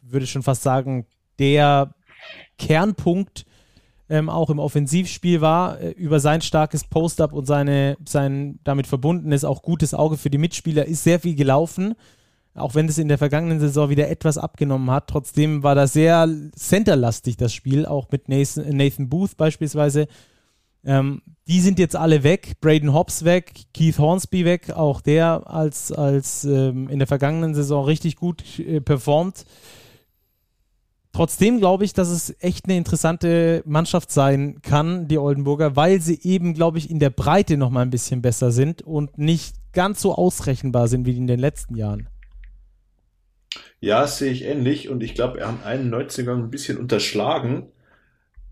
würde 0.02 0.28
schon 0.28 0.44
fast 0.44 0.62
sagen, 0.62 1.08
der 1.40 1.96
Kernpunkt 2.58 3.46
ähm, 4.08 4.30
auch 4.30 4.52
im 4.52 4.60
Offensivspiel 4.60 5.42
war, 5.42 5.80
über 5.80 6.20
sein 6.20 6.42
starkes 6.42 6.86
Post-up 6.86 7.34
und 7.34 7.46
seine, 7.46 7.98
sein 8.06 8.60
damit 8.64 8.86
verbundenes, 8.86 9.44
auch 9.44 9.64
gutes 9.64 9.94
Auge 9.94 10.18
für 10.18 10.30
die 10.30 10.38
Mitspieler, 10.38 10.86
ist 10.86 11.04
sehr 11.04 11.20
viel 11.20 11.36
gelaufen. 11.36 11.96
Auch 12.54 12.76
wenn 12.76 12.88
es 12.88 12.98
in 12.98 13.08
der 13.08 13.18
vergangenen 13.18 13.60
Saison 13.60 13.90
wieder 13.90 14.10
etwas 14.10 14.38
abgenommen 14.38 14.92
hat. 14.92 15.08
Trotzdem 15.08 15.64
war 15.64 15.74
das 15.74 15.94
sehr 15.94 16.28
centerlastig, 16.54 17.38
das 17.38 17.54
Spiel, 17.54 17.86
auch 17.86 18.12
mit 18.12 18.28
Nathan, 18.28 18.76
Nathan 18.76 19.10
Booth 19.10 19.38
beispielsweise. 19.38 20.08
Ähm, 20.84 21.22
die 21.48 21.62
sind 21.62 21.80
jetzt 21.80 21.96
alle 21.96 22.24
weg. 22.24 22.60
Braden 22.60 22.94
Hobbs 22.94 23.24
weg, 23.24 23.54
Keith 23.74 24.00
Hornsby 24.00 24.46
weg, 24.46 24.72
auch 24.72 25.02
der 25.02 25.50
als, 25.50 25.92
als 25.92 26.44
ähm, 26.44 26.90
in 26.90 27.00
der 27.00 27.08
vergangenen 27.08 27.56
Saison 27.56 27.86
richtig 27.86 28.16
gut 28.16 28.60
äh, 28.60 28.82
performt. 28.82 29.46
Trotzdem 31.14 31.60
glaube 31.60 31.84
ich, 31.84 31.94
dass 31.94 32.08
es 32.08 32.36
echt 32.40 32.66
eine 32.66 32.78
interessante 32.78 33.64
Mannschaft 33.66 34.12
sein 34.12 34.62
kann, 34.62 35.10
die 35.10 35.18
Oldenburger, 35.18 35.76
weil 35.76 36.00
sie 36.00 36.20
eben, 36.24 36.54
glaube 36.54 36.78
ich, 36.78 36.90
in 36.90 37.00
der 37.00 37.10
Breite 37.10 37.58
noch 37.58 37.70
mal 37.70 37.82
ein 37.82 37.90
bisschen 37.90 38.22
besser 38.22 38.52
sind 38.52 38.82
und 38.82 39.18
nicht 39.18 39.56
ganz 39.74 40.02
so 40.02 40.16
ausrechenbar 40.16 40.88
sind 40.88 41.06
wie 41.06 41.18
in 41.18 41.28
den 41.28 41.40
letzten 41.40 41.76
Jahren. 41.76 42.08
Ja, 43.80 44.08
sehe 44.08 44.32
ich 44.32 44.44
ähnlich 44.44 44.90
und 44.90 45.04
ich 45.04 45.16
glaube, 45.16 45.40
er 45.40 45.48
hat 45.50 45.66
einen 45.66 45.90
Neuzugang 45.90 46.44
ein 46.44 46.52
bisschen 46.52 46.78
unterschlagen, 46.78 47.72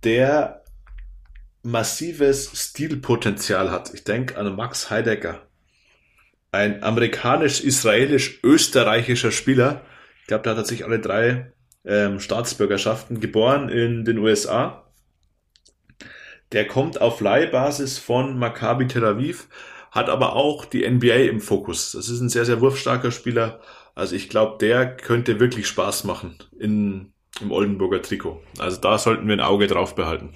der 0.04 0.64
massives 1.62 2.52
Stilpotenzial 2.54 3.72
hat. 3.72 3.94
Ich 3.94 4.04
denke 4.04 4.38
an 4.38 4.56
Max 4.56 4.90
Heidegger. 4.90 5.42
Ein 6.52 6.84
amerikanisch-israelisch-österreichischer 6.84 9.32
Spieler. 9.32 9.86
Ich 10.22 10.28
glaube, 10.28 10.44
der 10.44 10.56
hat 10.56 10.68
sich 10.68 10.84
alle 10.84 11.00
drei 11.00 11.52
ähm, 11.86 12.20
Staatsbürgerschaften 12.20 13.20
geboren 13.20 13.70
in 13.70 14.06
den 14.06 14.18
USA. 14.18 14.90
Der 16.52 16.66
kommt 16.66 17.00
auf 17.02 17.22
Leihbasis 17.22 18.00
von 18.00 18.40
Maccabi 18.40 18.88
Tel 18.88 19.06
Aviv, 19.06 19.48
hat 19.92 20.10
aber 20.10 20.36
auch 20.36 20.66
die 20.66 20.90
NBA 20.90 21.30
im 21.30 21.42
Fokus. 21.42 21.92
Das 21.92 22.10
ist 22.10 22.22
ein 22.22 22.30
sehr, 22.30 22.46
sehr 22.46 22.62
wurfstarker 22.62 23.12
Spieler. 23.12 23.60
Also 24.00 24.16
ich 24.16 24.30
glaube, 24.30 24.58
der 24.60 24.96
könnte 24.96 25.42
wirklich 25.42 25.68
Spaß 25.68 26.06
machen 26.06 26.36
in, 26.58 27.12
im 27.42 27.52
Oldenburger 27.52 28.02
Trikot. 28.02 28.42
Also 28.58 28.80
da 28.80 28.98
sollten 28.98 29.28
wir 29.28 29.34
ein 29.34 29.42
Auge 29.42 29.68
drauf 29.68 29.94
behalten. 29.94 30.34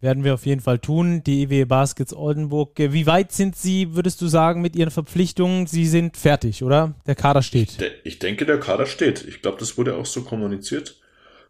Werden 0.00 0.22
wir 0.22 0.34
auf 0.34 0.46
jeden 0.46 0.60
Fall 0.60 0.78
tun. 0.78 1.24
Die 1.24 1.42
EW 1.42 1.64
Baskets 1.64 2.14
Oldenburg. 2.14 2.78
Wie 2.78 3.06
weit 3.08 3.32
sind 3.32 3.56
Sie, 3.56 3.96
würdest 3.96 4.20
du 4.20 4.28
sagen, 4.28 4.62
mit 4.62 4.76
Ihren 4.76 4.92
Verpflichtungen? 4.92 5.66
Sie 5.66 5.86
sind 5.86 6.16
fertig, 6.16 6.62
oder? 6.62 6.94
Der 7.04 7.16
Kader 7.16 7.42
steht. 7.42 7.72
Ich, 7.72 7.76
de 7.78 7.90
ich 8.04 8.18
denke, 8.20 8.46
der 8.46 8.60
Kader 8.60 8.86
steht. 8.86 9.24
Ich 9.24 9.42
glaube, 9.42 9.58
das 9.58 9.76
wurde 9.76 9.96
auch 9.96 10.06
so 10.06 10.22
kommuniziert. 10.22 11.00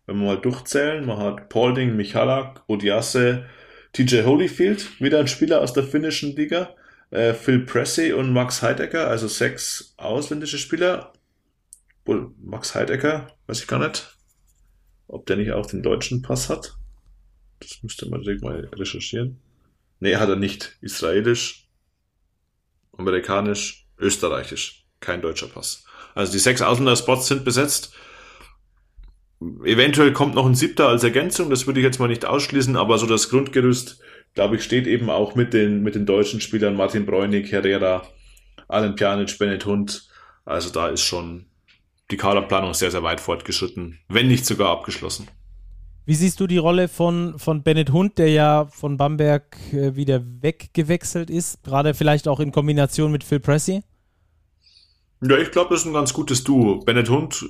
Wenn 0.07 0.17
wir 0.17 0.25
mal 0.25 0.41
durchzählen, 0.41 1.05
man 1.05 1.19
hat 1.19 1.51
Paulding, 1.51 1.95
Michalak, 1.95 2.65
Odiasse, 2.69 3.45
TJ 3.93 4.23
Holyfield, 4.23 4.99
wieder 4.99 5.21
ein 5.21 5.29
Spieler 5.29 5.61
aus 5.61 5.75
der 5.75 5.85
finnischen 5.85 6.35
Liga, 6.35 6.75
äh, 7.11 7.35
Phil 7.35 7.61
Pressey 7.61 8.13
und 8.13 8.33
Max 8.33 8.63
Heidegger, 8.63 9.09
also 9.09 9.29
sechs 9.29 9.95
ausländische 9.97 10.59
Spieler. 10.59 11.13
Max 12.43 12.75
Heidegger, 12.75 13.29
weiß 13.47 13.61
ich 13.61 13.69
gar 13.69 13.79
nicht, 13.79 14.17
ob 15.07 15.27
der 15.27 15.37
nicht 15.37 15.53
auch 15.53 15.67
den 15.67 15.83
deutschen 15.83 16.23
Pass 16.23 16.49
hat. 16.49 16.77
Das 17.61 17.83
müsste 17.83 18.09
man 18.09 18.23
direkt 18.23 18.43
mal 18.43 18.69
recherchieren. 18.75 19.39
Nee, 20.01 20.17
hat 20.17 20.29
er 20.29 20.37
nicht. 20.37 20.77
Israelisch, 20.81 21.69
amerikanisch, 22.97 23.87
österreichisch. 23.99 24.87
Kein 24.99 25.23
deutscher 25.23 25.49
Pass. 25.49 25.85
Also 26.15 26.33
die 26.33 26.39
sechs 26.39 26.63
Ausländer-Spots 26.63 27.29
sind 27.29 27.45
besetzt. 27.45 27.93
Eventuell 29.41 30.13
kommt 30.13 30.35
noch 30.35 30.47
ein 30.47 30.55
siebter 30.55 30.89
als 30.89 31.03
Ergänzung, 31.03 31.49
das 31.49 31.67
würde 31.67 31.81
ich 31.81 31.85
jetzt 31.85 31.99
mal 31.99 32.09
nicht 32.09 32.27
ausschließen, 32.27 32.77
aber 32.77 32.99
so 32.99 33.07
das 33.07 33.31
Grundgerüst, 33.31 34.01
glaube 34.35 34.57
ich, 34.57 34.65
steht 34.65 34.87
eben 34.87 35.11
auch 35.11 35.35
mit 35.35 35.53
den, 35.53 35.83
mit 35.83 35.95
den 35.95 36.07
deutschen 36.07 36.41
Spielern 36.41 36.77
Martin 36.77 37.07
Bräunig, 37.07 37.51
Herrera, 37.53 38.03
Alan 38.69 38.95
Pjanic, 38.95 39.39
Bennett 39.39 39.67
Hund. 39.67 40.09
Also 40.45 40.71
da 40.71 40.89
ist 40.89 41.03
schon 41.03 41.47
die 42.11 42.17
Kaderplanung 42.17 42.75
sehr, 42.75 42.91
sehr 42.91 43.03
weit 43.03 43.21
fortgeschritten, 43.21 43.99
wenn 44.09 44.29
nicht 44.29 44.47
sogar 44.47 44.71
abgeschlossen. 44.71 45.29
Wie 46.07 46.15
siehst 46.15 46.41
du 46.41 46.47
die 46.47 46.59
Rolle 46.59 46.89
von, 46.89 47.39
von 47.39 47.63
Bennett 47.63 47.93
Hund, 47.93 48.19
der 48.19 48.31
ja 48.31 48.67
von 48.67 48.97
Bamberg 48.97 49.57
äh, 49.73 49.95
wieder 49.95 50.23
weggewechselt 50.25 51.31
ist, 51.31 51.63
gerade 51.63 51.95
vielleicht 51.95 52.27
auch 52.27 52.41
in 52.41 52.51
Kombination 52.51 53.13
mit 53.13 53.23
Phil 53.23 53.39
Pressey? 53.39 53.83
Ja, 55.23 55.37
ich 55.37 55.51
glaube, 55.51 55.71
das 55.71 55.83
ist 55.83 55.87
ein 55.87 55.93
ganz 55.93 56.13
gutes 56.13 56.43
Duo. 56.43 56.81
Bennett 56.81 57.11
Hund 57.11 57.45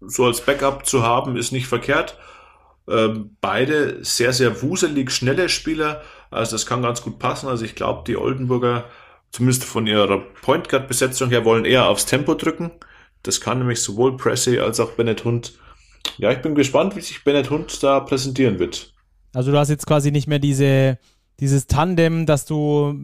so 0.00 0.24
als 0.24 0.40
Backup 0.40 0.86
zu 0.86 1.02
haben, 1.02 1.36
ist 1.36 1.52
nicht 1.52 1.66
verkehrt. 1.66 2.16
Ähm, 2.88 3.36
beide 3.40 4.02
sehr, 4.04 4.32
sehr 4.32 4.62
wuselig, 4.62 5.10
schnelle 5.10 5.48
Spieler. 5.48 6.02
Also 6.30 6.52
das 6.52 6.66
kann 6.66 6.82
ganz 6.82 7.02
gut 7.02 7.18
passen. 7.18 7.48
Also 7.48 7.64
ich 7.64 7.74
glaube, 7.74 8.04
die 8.06 8.16
Oldenburger, 8.16 8.84
zumindest 9.30 9.64
von 9.64 9.86
ihrer 9.86 10.18
Point 10.42 10.68
Guard 10.68 10.88
Besetzung 10.88 11.30
her, 11.30 11.44
wollen 11.44 11.64
eher 11.64 11.88
aufs 11.88 12.06
Tempo 12.06 12.34
drücken. 12.34 12.70
Das 13.22 13.40
kann 13.40 13.58
nämlich 13.58 13.82
sowohl 13.82 14.16
Pressey 14.16 14.58
als 14.60 14.80
auch 14.80 14.92
Bennett 14.92 15.24
Hund. 15.24 15.54
Ja, 16.16 16.30
ich 16.30 16.40
bin 16.40 16.54
gespannt, 16.54 16.96
wie 16.96 17.00
sich 17.00 17.24
Bennett 17.24 17.50
Hund 17.50 17.82
da 17.82 18.00
präsentieren 18.00 18.58
wird. 18.58 18.94
Also 19.34 19.52
du 19.52 19.58
hast 19.58 19.68
jetzt 19.68 19.86
quasi 19.86 20.10
nicht 20.10 20.26
mehr 20.26 20.38
diese, 20.38 20.98
dieses 21.40 21.66
Tandem, 21.66 22.24
dass 22.24 22.46
du 22.46 22.94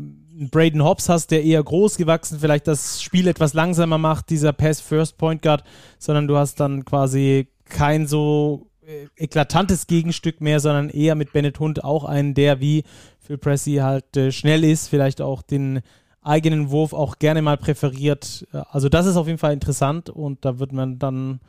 Braden 0.51 0.83
Hobbs 0.83 1.09
hast, 1.09 1.31
der 1.31 1.45
eher 1.45 1.63
groß 1.63 1.97
gewachsen, 1.97 2.41
vielleicht 2.41 2.67
das 2.67 3.03
Spiel 3.03 3.29
etwas 3.29 3.53
langsamer 3.53 3.99
macht, 3.99 4.31
dieser 4.31 4.53
Pass 4.53 4.81
First 4.81 5.19
Point 5.19 5.43
Guard, 5.43 5.65
sondern 5.99 6.27
du 6.27 6.37
hast 6.37 6.59
dann 6.59 6.85
quasi 6.85 7.49
kein 7.67 8.07
so 8.07 8.71
eklatantes 9.17 9.87
Gegenstück 9.87 10.41
mehr, 10.41 10.61
sondern 10.61 10.91
eher 10.91 11.15
mit 11.15 11.33
Bennett 11.33 11.59
Hund 11.59 11.85
auch 11.85 12.05
einen, 12.05 12.35
der 12.35 12.61
wie 12.61 12.85
Phil 13.21 13.39
Pressey 13.39 13.77
halt 13.77 14.17
äh, 14.17 14.33
schnell 14.33 14.65
ist, 14.65 14.89
vielleicht 14.89 15.21
auch 15.21 15.43
den 15.43 15.81
eigenen 16.23 16.71
Wurf 16.71 16.93
auch 16.93 17.19
gerne 17.19 17.43
mal 17.43 17.57
präferiert. 17.57 18.47
Äh, 18.53 18.63
also 18.71 18.89
das 18.89 19.07
ist 19.07 19.17
auf 19.17 19.27
jeden 19.27 19.39
Fall 19.39 19.53
interessant 19.53 20.11
und 20.11 20.45
da 20.45 20.59
wird 20.59 20.73
man 20.73 20.99
dann 20.99 21.41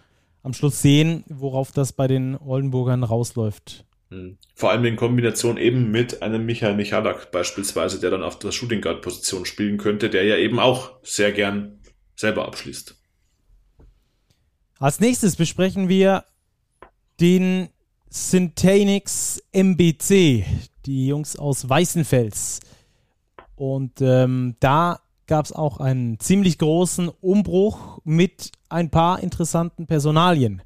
am 0.44 0.54
Schluss 0.54 0.82
sehen, 0.82 1.24
worauf 1.28 1.72
das 1.72 1.94
bei 1.94 2.08
den 2.08 2.38
Oldenburgern 2.38 3.04
rausläuft. 3.04 3.86
Hm. 4.12 4.38
Vor 4.54 4.70
allem 4.72 4.86
in 4.86 4.96
Kombination 4.96 5.58
eben 5.58 5.92
mit 5.92 6.22
einem 6.22 6.46
Michael 6.46 6.76
Michalak 6.76 7.32
beispielsweise, 7.32 8.00
der 8.00 8.12
dann 8.12 8.24
auf 8.24 8.38
der 8.38 8.52
Shooting 8.52 8.82
Guard 8.82 9.02
Position 9.02 9.46
spielen 9.46 9.78
könnte, 9.78 10.10
der 10.10 10.24
ja 10.24 10.38
eben 10.38 10.60
auch 10.60 10.92
sehr 11.02 11.32
gern 11.32 11.80
selber 12.16 12.46
abschließt. 12.46 12.96
Als 14.78 15.00
nächstes 15.00 15.36
besprechen 15.36 15.90
wir 15.90 16.26
den 17.20 17.70
Syntanix 18.10 19.42
MBC, 19.52 20.46
die 20.86 21.08
Jungs 21.08 21.38
aus 21.38 21.68
Weißenfels. 21.68 22.62
Und 23.56 24.02
ähm, 24.02 24.56
da 24.60 25.00
gab 25.28 25.46
es 25.46 25.52
auch 25.52 25.80
einen 25.80 26.20
ziemlich 26.20 26.58
großen 26.58 27.10
Umbruch 27.10 28.00
mit 28.04 28.52
ein 28.70 28.90
paar 28.90 29.20
interessanten 29.22 29.88
Personalien. 29.88 30.62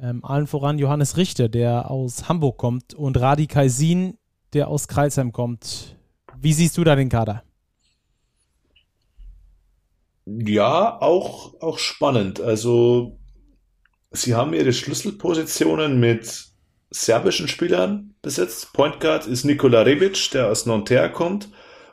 Ähm, 0.00 0.24
allen 0.24 0.46
voran 0.46 0.78
Johannes 0.78 1.16
Richter, 1.16 1.48
der 1.48 1.90
aus 1.90 2.28
Hamburg 2.28 2.56
kommt, 2.56 2.94
und 2.94 3.20
Radi 3.20 3.46
Kaisin, 3.46 4.16
der 4.52 4.68
aus 4.68 4.88
Kreilsheim 4.88 5.32
kommt. 5.32 5.96
Wie 6.38 6.52
siehst 6.52 6.78
du 6.78 6.84
da 6.84 6.96
den 6.96 7.08
Kader? 7.08 7.42
Ja, 10.24 11.00
auch, 11.00 11.60
auch 11.60 11.78
spannend. 11.78 12.40
Also 12.40 13.19
Sie 14.12 14.34
haben 14.34 14.54
ihre 14.54 14.72
Schlüsselpositionen 14.72 16.00
mit 16.00 16.46
serbischen 16.90 17.46
Spielern 17.46 18.14
besetzt. 18.22 18.72
Point 18.72 18.98
Guard 19.00 19.26
ist 19.26 19.44
Nikola 19.44 19.82
Rebic, 19.82 20.30
der 20.32 20.48
aus 20.48 20.66
Nanterre 20.66 21.12
kommt. 21.12 21.48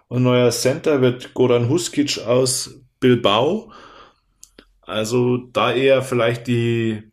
Und 0.07 0.23
neuer 0.23 0.51
Center 0.51 1.01
wird 1.01 1.33
Goran 1.33 1.69
Huskic 1.69 2.19
aus 2.25 2.81
Bilbao. 2.99 3.71
Also 4.81 5.37
da 5.37 5.73
eher 5.73 6.01
vielleicht 6.01 6.47
die, 6.47 7.03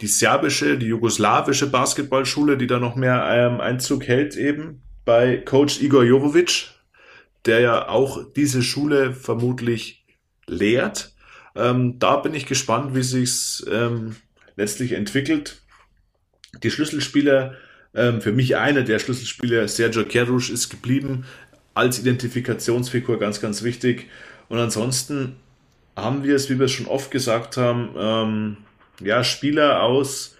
die 0.00 0.06
serbische, 0.06 0.78
die 0.78 0.86
jugoslawische 0.86 1.68
Basketballschule, 1.68 2.56
die 2.56 2.66
da 2.66 2.78
noch 2.78 2.94
mehr 2.94 3.26
ähm, 3.30 3.60
Einzug 3.60 4.06
hält 4.06 4.36
eben 4.36 4.82
bei 5.04 5.38
Coach 5.38 5.80
Igor 5.80 6.04
Jovovic, 6.04 6.68
der 7.44 7.60
ja 7.60 7.88
auch 7.88 8.32
diese 8.36 8.62
Schule 8.62 9.14
vermutlich 9.14 10.04
lehrt. 10.46 11.14
Ähm, 11.56 11.98
da 11.98 12.16
bin 12.16 12.34
ich 12.34 12.46
gespannt, 12.46 12.94
wie 12.94 13.02
sich's 13.02 13.64
ähm, 13.70 14.16
letztlich 14.56 14.92
entwickelt. 14.92 15.60
Die 16.62 16.70
Schlüsselspieler, 16.70 17.54
ähm, 17.94 18.20
für 18.20 18.32
mich 18.32 18.56
einer 18.56 18.82
der 18.82 18.98
Schlüsselspieler, 18.98 19.68
Sergio 19.68 20.04
Kerush, 20.04 20.50
ist 20.50 20.68
geblieben 20.68 21.24
als 21.74 21.98
Identifikationsfigur 21.98 23.18
ganz, 23.18 23.40
ganz 23.40 23.62
wichtig. 23.62 24.08
Und 24.48 24.58
ansonsten 24.58 25.36
haben 25.96 26.24
wir 26.24 26.36
es, 26.36 26.50
wie 26.50 26.58
wir 26.58 26.66
es 26.66 26.72
schon 26.72 26.86
oft 26.86 27.10
gesagt 27.10 27.56
haben, 27.56 27.94
ähm, 27.96 28.56
ja, 29.00 29.24
Spieler 29.24 29.82
aus 29.82 30.36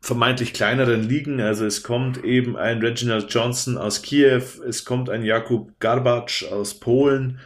vermeintlich 0.00 0.52
kleineren 0.52 1.02
Ligen. 1.02 1.40
Also 1.40 1.66
es 1.66 1.82
kommt 1.82 2.24
eben 2.24 2.56
ein 2.56 2.78
Reginald 2.78 3.32
Johnson 3.32 3.76
aus 3.76 4.02
Kiew, 4.02 4.42
es 4.66 4.84
kommt 4.84 5.10
ein 5.10 5.24
Jakub 5.24 5.72
Garbacz 5.80 6.44
aus 6.44 6.78
Polen, 6.78 7.40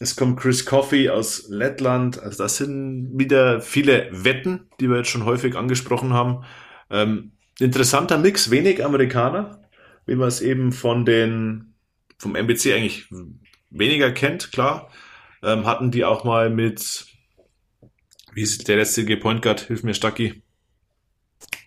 es 0.00 0.16
kommt 0.16 0.38
Chris 0.38 0.64
Coffey 0.64 1.08
aus 1.08 1.48
Lettland. 1.48 2.22
Also 2.22 2.44
das 2.44 2.56
sind 2.56 3.18
wieder 3.18 3.60
viele 3.60 4.08
Wetten, 4.12 4.68
die 4.80 4.88
wir 4.88 4.98
jetzt 4.98 5.10
schon 5.10 5.24
häufig 5.24 5.56
angesprochen 5.56 6.12
haben. 6.12 6.44
Ähm, 6.90 7.32
interessanter 7.58 8.18
Mix, 8.18 8.50
wenig 8.50 8.84
Amerikaner, 8.84 9.68
wie 10.06 10.14
man 10.14 10.28
es 10.28 10.40
eben 10.40 10.72
von 10.72 11.04
den 11.04 11.74
vom 12.18 12.34
MBC 12.34 12.74
eigentlich 12.74 13.08
weniger 13.70 14.10
kennt, 14.12 14.52
klar. 14.52 14.90
Ähm, 15.42 15.66
hatten 15.66 15.90
die 15.90 16.04
auch 16.04 16.24
mal 16.24 16.50
mit, 16.50 17.06
wie 18.32 18.42
ist 18.42 18.66
der 18.66 18.76
letzte 18.76 19.04
Point 19.16 19.42
Guard? 19.42 19.60
Hilf 19.60 19.82
mir, 19.82 19.94
Stacki. 19.94 20.42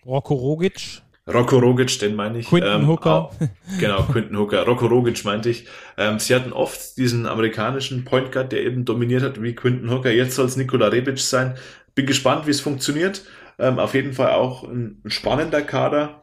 Rocco 0.04 0.34
Rogic. 0.34 1.01
Rocco 1.26 1.58
Rogic, 1.58 1.98
den 2.00 2.16
meine 2.16 2.38
ich. 2.38 2.48
Quinton 2.48 2.82
ähm, 2.82 2.88
Hooker. 2.88 3.10
Auch, 3.12 3.34
genau, 3.78 4.02
Quinton 4.02 4.36
Hooker. 4.36 4.64
Rocco 4.66 4.86
Rogic 4.86 5.24
meinte 5.24 5.50
ich. 5.50 5.66
Ähm, 5.96 6.18
sie 6.18 6.34
hatten 6.34 6.52
oft 6.52 6.96
diesen 6.96 7.26
amerikanischen 7.26 8.04
Point 8.04 8.32
Guard, 8.32 8.50
der 8.50 8.64
eben 8.64 8.84
dominiert 8.84 9.22
hat, 9.22 9.40
wie 9.40 9.54
Quinton 9.54 9.90
Hooker. 9.90 10.10
Jetzt 10.10 10.34
soll 10.34 10.46
es 10.46 10.56
Nikola 10.56 10.88
Rebic 10.88 11.18
sein. 11.18 11.54
Bin 11.94 12.06
gespannt, 12.06 12.46
wie 12.46 12.50
es 12.50 12.60
funktioniert. 12.60 13.24
Ähm, 13.58 13.78
auf 13.78 13.94
jeden 13.94 14.14
Fall 14.14 14.32
auch 14.32 14.64
ein, 14.64 15.00
ein 15.04 15.10
spannender 15.10 15.62
Kader, 15.62 16.22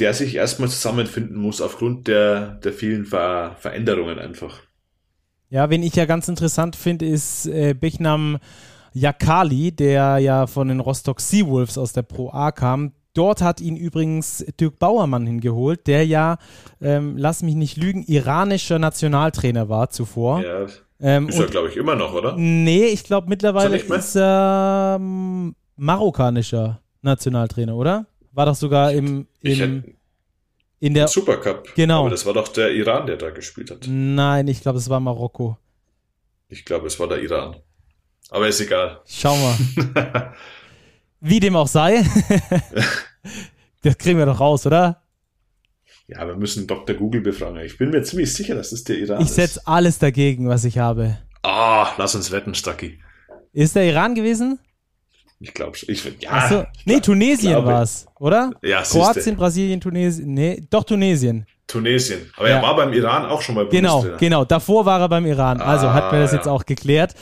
der 0.00 0.14
sich 0.14 0.34
erstmal 0.34 0.68
zusammenfinden 0.68 1.36
muss 1.36 1.60
aufgrund 1.60 2.08
der, 2.08 2.56
der 2.64 2.72
vielen 2.72 3.04
Ver 3.04 3.54
Veränderungen 3.60 4.18
einfach. 4.18 4.62
Ja, 5.48 5.70
wen 5.70 5.84
ich 5.84 5.94
ja 5.94 6.06
ganz 6.06 6.26
interessant 6.26 6.74
finde, 6.74 7.06
ist 7.06 7.46
äh, 7.46 7.74
Bechnam 7.74 8.38
Jakali, 8.92 9.70
der 9.70 10.18
ja 10.18 10.48
von 10.48 10.66
den 10.66 10.80
Rostock 10.80 11.20
Seawolves 11.20 11.78
aus 11.78 11.92
der 11.92 12.02
Pro 12.02 12.32
A 12.32 12.50
kam 12.50 12.92
Dort 13.14 13.42
hat 13.42 13.60
ihn 13.60 13.76
übrigens 13.76 14.44
Dirk 14.60 14.78
Bauermann 14.78 15.26
hingeholt, 15.26 15.86
der 15.86 16.04
ja, 16.04 16.38
ähm, 16.80 17.16
lass 17.16 17.42
mich 17.42 17.54
nicht 17.54 17.76
lügen, 17.76 18.02
iranischer 18.02 18.78
Nationaltrainer 18.78 19.68
war 19.68 19.90
zuvor. 19.90 20.42
Ja. 20.42 20.66
Ähm, 21.00 21.28
ist 21.28 21.38
er, 21.38 21.46
glaube 21.46 21.68
ich, 21.68 21.76
immer 21.76 21.94
noch, 21.94 22.12
oder? 22.12 22.36
Nee, 22.36 22.86
ich 22.86 23.04
glaube 23.04 23.28
mittlerweile 23.28 23.76
ist 23.76 23.90
er, 23.90 23.96
ist 23.96 24.16
er 24.16 24.96
ähm, 25.00 25.54
marokkanischer 25.76 26.80
Nationaltrainer, 27.02 27.76
oder? 27.76 28.06
War 28.32 28.46
doch 28.46 28.54
sogar 28.54 28.92
im, 28.92 29.26
im 29.42 29.84
in 30.80 30.92
der 30.92 31.08
Supercup. 31.08 31.74
Genau. 31.76 32.00
Aber 32.00 32.10
das 32.10 32.26
war 32.26 32.34
doch 32.34 32.48
der 32.48 32.72
Iran, 32.72 33.06
der 33.06 33.16
da 33.16 33.30
gespielt 33.30 33.70
hat. 33.70 33.86
Nein, 33.88 34.48
ich 34.48 34.60
glaube, 34.60 34.78
es 34.78 34.90
war 34.90 35.00
Marokko. 35.00 35.56
Ich 36.48 36.64
glaube, 36.64 36.88
es 36.88 37.00
war 37.00 37.08
der 37.08 37.22
Iran. 37.22 37.56
Aber 38.28 38.48
ist 38.48 38.60
egal. 38.60 39.00
Schau 39.06 39.34
mal. 39.36 40.34
Wie 41.26 41.40
dem 41.40 41.56
auch 41.56 41.68
sei. 41.68 42.04
das 43.82 43.96
kriegen 43.96 44.18
wir 44.18 44.26
doch 44.26 44.40
raus, 44.40 44.66
oder? 44.66 45.00
Ja, 46.06 46.26
wir 46.26 46.36
müssen 46.36 46.66
Dr. 46.66 46.94
Google 46.94 47.22
befragen. 47.22 47.60
Ich 47.64 47.78
bin 47.78 47.88
mir 47.88 48.02
ziemlich 48.02 48.30
sicher, 48.34 48.54
dass 48.54 48.70
das 48.70 48.84
der 48.84 48.98
Iran 48.98 49.22
ich 49.22 49.28
ist. 49.28 49.30
Ich 49.30 49.36
setze 49.36 49.66
alles 49.66 49.98
dagegen, 49.98 50.50
was 50.50 50.66
ich 50.66 50.76
habe. 50.76 51.16
Ah, 51.42 51.84
oh, 51.84 51.94
lass 51.96 52.14
uns 52.14 52.30
wetten, 52.30 52.54
Stucky. 52.54 52.98
Ist 53.54 53.74
der 53.74 53.84
Iran 53.84 54.14
gewesen? 54.14 54.58
Ich 55.40 55.54
glaube 55.54 55.78
schon. 55.78 55.88
Ich, 55.88 56.04
ja, 56.20 56.28
Ach 56.30 56.50
so. 56.50 56.64
Nee, 56.84 57.00
Tunesien 57.00 57.64
war 57.64 57.82
es, 57.82 58.06
oder? 58.20 58.50
Ja, 58.62 58.82
Kroatien, 58.82 59.34
Brasilien, 59.34 59.80
Tunesien. 59.80 60.34
Nee, 60.34 60.62
doch 60.68 60.84
Tunesien. 60.84 61.46
Tunesien. 61.66 62.30
Aber 62.36 62.50
ja. 62.50 62.56
er 62.56 62.62
war 62.62 62.76
beim 62.76 62.92
Iran 62.92 63.24
auch 63.24 63.40
schon 63.40 63.54
mal 63.54 63.66
Genau, 63.68 64.04
genau. 64.18 64.44
Davor 64.44 64.84
war 64.84 65.00
er 65.00 65.08
beim 65.08 65.24
Iran. 65.24 65.62
Also 65.62 65.86
ah, 65.86 65.94
hat 65.94 66.12
man 66.12 66.20
das 66.20 66.32
ja. 66.32 66.36
jetzt 66.36 66.48
auch 66.48 66.66
geklärt. 66.66 67.14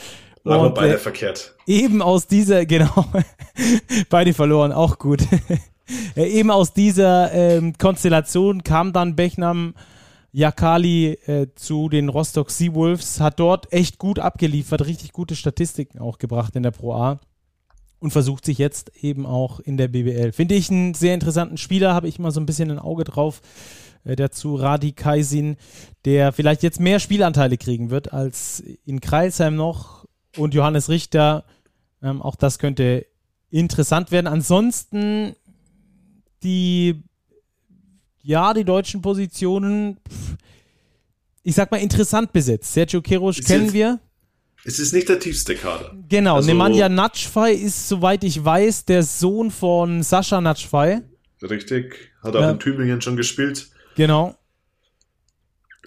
Aber 0.45 0.67
und, 0.67 0.75
beide 0.75 0.95
äh, 0.95 0.97
verkehrt. 0.97 1.55
Eben 1.65 2.01
aus 2.01 2.27
dieser, 2.27 2.65
genau, 2.67 3.05
beide 4.09 4.33
verloren, 4.33 4.71
auch 4.71 4.99
gut. 4.99 5.21
Äh, 6.15 6.29
eben 6.29 6.49
aus 6.49 6.71
dieser 6.71 7.33
ähm, 7.33 7.77
Konstellation 7.77 8.63
kam 8.63 8.93
dann 8.93 9.17
Bechnam 9.17 9.73
Jakali 10.31 11.11
äh, 11.25 11.47
zu 11.55 11.89
den 11.89 12.07
Rostock 12.07 12.51
Seawolves, 12.51 13.19
hat 13.19 13.39
dort 13.39 13.71
echt 13.73 13.99
gut 13.99 14.17
abgeliefert, 14.17 14.85
richtig 14.85 15.11
gute 15.11 15.35
Statistiken 15.35 15.99
auch 15.99 16.19
gebracht 16.19 16.55
in 16.55 16.63
der 16.63 16.71
Pro 16.71 16.93
A 16.93 17.19
und 17.99 18.11
versucht 18.11 18.45
sich 18.45 18.57
jetzt 18.57 18.91
eben 19.03 19.25
auch 19.25 19.59
in 19.59 19.77
der 19.77 19.89
BBL. 19.89 20.31
Finde 20.31 20.55
ich 20.55 20.71
einen 20.71 20.93
sehr 20.93 21.13
interessanten 21.13 21.57
Spieler, 21.57 21.93
habe 21.93 22.07
ich 22.07 22.17
immer 22.17 22.31
so 22.31 22.39
ein 22.39 22.45
bisschen 22.45 22.71
ein 22.71 22.79
Auge 22.79 23.03
drauf. 23.03 23.41
Äh, 24.03 24.15
dazu 24.15 24.55
Radi 24.55 24.91
Kaisin, 24.91 25.57
der 26.05 26.31
vielleicht 26.33 26.63
jetzt 26.63 26.79
mehr 26.79 26.99
Spielanteile 26.99 27.57
kriegen 27.57 27.89
wird 27.89 28.11
als 28.11 28.63
in 28.85 29.01
Kreilsheim 29.01 29.55
noch 29.55 30.02
und 30.37 30.53
Johannes 30.53 30.89
Richter. 30.89 31.45
Ähm, 32.01 32.21
auch 32.21 32.35
das 32.35 32.59
könnte 32.59 33.05
interessant 33.49 34.11
werden. 34.11 34.27
Ansonsten 34.27 35.35
die, 36.43 37.03
ja, 38.21 38.53
die 38.53 38.65
deutschen 38.65 39.01
Positionen, 39.01 39.97
ich 41.43 41.55
sag 41.55 41.71
mal, 41.71 41.77
interessant 41.77 42.33
besetzt. 42.33 42.73
Sergio 42.73 43.01
Keros 43.01 43.39
kennen 43.41 43.73
wir. 43.73 43.99
Es 44.65 44.79
ist 44.79 44.93
nicht 44.93 45.09
der 45.09 45.19
tiefste 45.19 45.55
Kader. 45.55 45.93
Genau, 46.07 46.35
also, 46.35 46.47
Nemanja 46.47 46.87
Natschfei 46.87 47.51
ist, 47.51 47.89
soweit 47.89 48.23
ich 48.23 48.43
weiß, 48.43 48.85
der 48.85 49.03
Sohn 49.03 49.51
von 49.51 50.03
Sascha 50.03 50.39
Natschfei. 50.39 51.01
Richtig, 51.41 52.11
hat 52.21 52.35
auch 52.35 52.41
ja. 52.41 52.51
in 52.51 52.59
Tübingen 52.59 53.01
schon 53.01 53.17
gespielt. 53.17 53.69
Genau. 53.95 54.35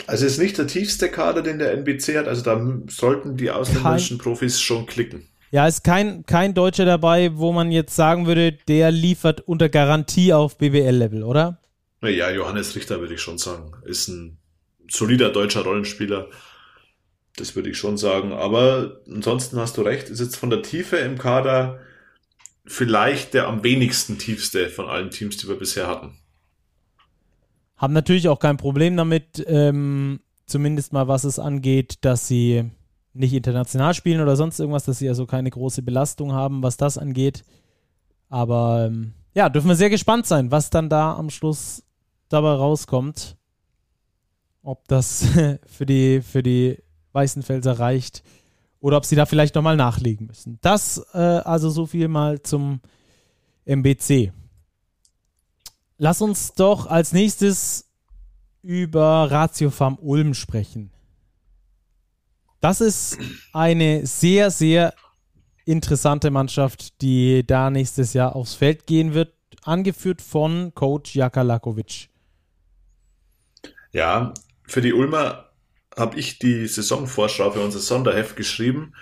Also 0.06 0.26
es 0.26 0.32
ist 0.32 0.38
nicht 0.38 0.58
der 0.58 0.66
tiefste 0.66 1.10
Kader, 1.10 1.42
den 1.42 1.58
der 1.58 1.72
NBC 1.72 2.18
hat, 2.18 2.28
also 2.28 2.42
da 2.42 2.60
sollten 2.88 3.36
die 3.36 3.50
ausländischen 3.50 4.18
kein, 4.18 4.24
Profis 4.24 4.60
schon 4.60 4.86
klicken. 4.86 5.28
Ja, 5.50 5.66
ist 5.66 5.84
kein, 5.84 6.26
kein 6.26 6.54
Deutscher 6.54 6.84
dabei, 6.84 7.36
wo 7.36 7.52
man 7.52 7.70
jetzt 7.70 7.96
sagen 7.96 8.26
würde, 8.26 8.52
der 8.52 8.90
liefert 8.90 9.40
unter 9.40 9.68
Garantie 9.68 10.32
auf 10.32 10.58
BWL-Level, 10.58 11.22
oder? 11.22 11.60
Ja, 12.02 12.30
Johannes 12.30 12.76
Richter 12.76 13.00
würde 13.00 13.14
ich 13.14 13.20
schon 13.20 13.38
sagen. 13.38 13.72
Ist 13.84 14.08
ein 14.08 14.38
solider 14.88 15.30
deutscher 15.30 15.62
Rollenspieler. 15.62 16.28
Das 17.36 17.56
würde 17.56 17.70
ich 17.70 17.78
schon 17.78 17.96
sagen. 17.96 18.32
Aber 18.32 19.00
ansonsten 19.10 19.58
hast 19.58 19.76
du 19.76 19.82
recht, 19.82 20.08
ist 20.08 20.20
jetzt 20.20 20.36
von 20.36 20.50
der 20.50 20.62
Tiefe 20.62 20.96
im 20.96 21.18
Kader 21.18 21.80
vielleicht 22.66 23.34
der 23.34 23.46
am 23.46 23.62
wenigsten 23.62 24.18
tiefste 24.18 24.68
von 24.68 24.86
allen 24.86 25.10
Teams, 25.10 25.36
die 25.36 25.48
wir 25.48 25.56
bisher 25.56 25.86
hatten. 25.86 26.18
Haben 27.76 27.92
natürlich 27.92 28.28
auch 28.28 28.38
kein 28.38 28.56
Problem 28.56 28.96
damit, 28.96 29.44
ähm, 29.46 30.20
zumindest 30.46 30.92
mal 30.92 31.08
was 31.08 31.24
es 31.24 31.38
angeht, 31.38 31.98
dass 32.02 32.26
sie 32.26 32.70
nicht 33.12 33.32
international 33.32 33.94
spielen 33.94 34.20
oder 34.20 34.36
sonst 34.36 34.60
irgendwas, 34.60 34.84
dass 34.84 34.98
sie 34.98 35.08
also 35.08 35.26
keine 35.26 35.50
große 35.50 35.82
Belastung 35.82 36.32
haben, 36.32 36.62
was 36.62 36.76
das 36.76 36.98
angeht. 36.98 37.44
Aber 38.28 38.86
ähm, 38.86 39.12
ja, 39.34 39.48
dürfen 39.48 39.68
wir 39.68 39.76
sehr 39.76 39.90
gespannt 39.90 40.26
sein, 40.26 40.50
was 40.50 40.70
dann 40.70 40.88
da 40.88 41.14
am 41.14 41.30
Schluss 41.30 41.82
dabei 42.28 42.52
rauskommt. 42.52 43.36
Ob 44.62 44.86
das 44.88 45.26
für 45.66 45.86
die, 45.86 46.22
für 46.22 46.42
die 46.42 46.78
Weißenfelser 47.12 47.78
reicht 47.78 48.22
oder 48.80 48.96
ob 48.96 49.04
sie 49.04 49.16
da 49.16 49.26
vielleicht 49.26 49.54
nochmal 49.54 49.76
nachlegen 49.76 50.26
müssen. 50.26 50.58
Das 50.60 51.04
äh, 51.12 51.18
also 51.18 51.70
so 51.70 51.86
viel 51.86 52.08
mal 52.08 52.42
zum 52.42 52.80
MBC. 53.64 54.32
Lass 55.98 56.20
uns 56.20 56.52
doch 56.52 56.86
als 56.86 57.12
nächstes 57.12 57.90
über 58.62 59.30
Ratio 59.30 59.70
Farm 59.70 59.98
Ulm 60.00 60.34
sprechen. 60.34 60.90
Das 62.60 62.80
ist 62.80 63.18
eine 63.52 64.06
sehr, 64.06 64.50
sehr 64.50 64.92
interessante 65.64 66.30
Mannschaft, 66.30 67.00
die 67.00 67.46
da 67.46 67.70
nächstes 67.70 68.12
Jahr 68.12 68.36
aufs 68.36 68.54
Feld 68.54 68.86
gehen 68.86 69.14
wird, 69.14 69.32
angeführt 69.62 70.20
von 70.20 70.72
Coach 70.74 71.14
Jaka 71.14 71.42
Lakovic. 71.42 72.08
Ja, 73.92 74.34
für 74.66 74.80
die 74.80 74.92
Ulmer 74.92 75.50
habe 75.96 76.18
ich 76.18 76.38
die 76.38 76.66
Saisonvorschau 76.66 77.50
für 77.52 77.60
unser 77.60 77.78
Sonderheft 77.78 78.36
geschrieben. 78.36 78.94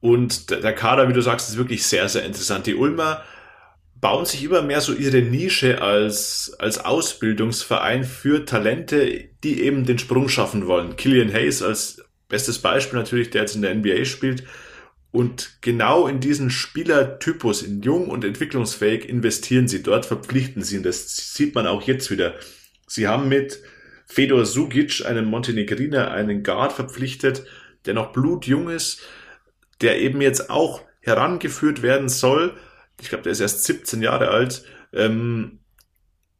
Und 0.00 0.50
der 0.50 0.74
Kader, 0.74 1.08
wie 1.08 1.12
du 1.12 1.22
sagst, 1.22 1.48
ist 1.48 1.56
wirklich 1.56 1.86
sehr, 1.86 2.08
sehr 2.08 2.24
interessant. 2.24 2.66
Die 2.66 2.74
Ulmer 2.74 3.22
bauen 4.00 4.24
sich 4.24 4.42
immer 4.44 4.62
mehr 4.62 4.80
so 4.80 4.94
ihre 4.94 5.22
Nische 5.22 5.82
als, 5.82 6.54
als 6.58 6.78
Ausbildungsverein 6.84 8.04
für 8.04 8.44
Talente, 8.44 9.28
die 9.44 9.62
eben 9.62 9.84
den 9.84 9.98
Sprung 9.98 10.28
schaffen 10.28 10.66
wollen. 10.66 10.96
Killian 10.96 11.32
Hayes 11.32 11.62
als 11.62 12.02
bestes 12.28 12.60
Beispiel 12.60 12.98
natürlich, 12.98 13.30
der 13.30 13.42
jetzt 13.42 13.56
in 13.56 13.62
der 13.62 13.74
NBA 13.74 14.04
spielt. 14.06 14.44
Und 15.12 15.58
genau 15.60 16.06
in 16.06 16.20
diesen 16.20 16.50
Spielertypus, 16.50 17.62
in 17.62 17.82
jung 17.82 18.08
und 18.08 18.24
entwicklungsfähig, 18.24 19.08
investieren 19.08 19.68
sie. 19.68 19.82
Dort 19.82 20.06
verpflichten 20.06 20.62
sie. 20.62 20.78
Und 20.78 20.86
das 20.86 21.34
sieht 21.34 21.54
man 21.54 21.66
auch 21.66 21.82
jetzt 21.82 22.10
wieder. 22.10 22.36
Sie 22.86 23.08
haben 23.08 23.28
mit 23.28 23.60
Fedor 24.06 24.46
Sugic, 24.46 25.04
einen 25.04 25.26
Montenegriner, 25.26 26.10
einen 26.10 26.42
Guard 26.42 26.72
verpflichtet, 26.72 27.44
der 27.86 27.94
noch 27.94 28.12
blutjung 28.12 28.70
ist, 28.70 29.02
der 29.80 30.00
eben 30.00 30.20
jetzt 30.20 30.48
auch 30.48 30.82
herangeführt 31.00 31.82
werden 31.82 32.08
soll. 32.08 32.56
Ich 33.00 33.08
glaube, 33.08 33.22
der 33.22 33.32
ist 33.32 33.40
erst 33.40 33.64
17 33.64 34.02
Jahre 34.02 34.28
alt. 34.28 34.64
Ähm, 34.92 35.60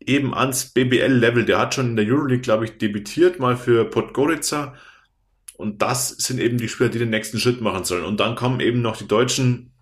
eben 0.01 0.35
ans 0.35 0.67
BBL-Level. 0.67 1.45
Der 1.45 1.59
hat 1.59 1.75
schon 1.75 1.91
in 1.91 1.97
der 1.97 2.07
Euroleague, 2.07 2.43
glaube 2.43 2.65
ich, 2.65 2.79
debütiert, 2.79 3.39
mal 3.39 3.57
für 3.57 3.85
Podgorica. 3.85 4.75
Und 5.57 5.83
das 5.83 6.09
sind 6.09 6.41
eben 6.41 6.59
die 6.59 6.69
Spieler, 6.69 6.89
die 6.89 6.99
den 6.99 7.11
nächsten 7.11 7.39
Schritt 7.39 7.61
machen 7.61 7.85
sollen. 7.85 8.05
Und 8.05 8.21
dann 8.21 8.35
kommen 8.35 8.61
eben 8.61 8.81
noch 8.81 8.97
die 8.97 9.09
deutschen 9.09 9.73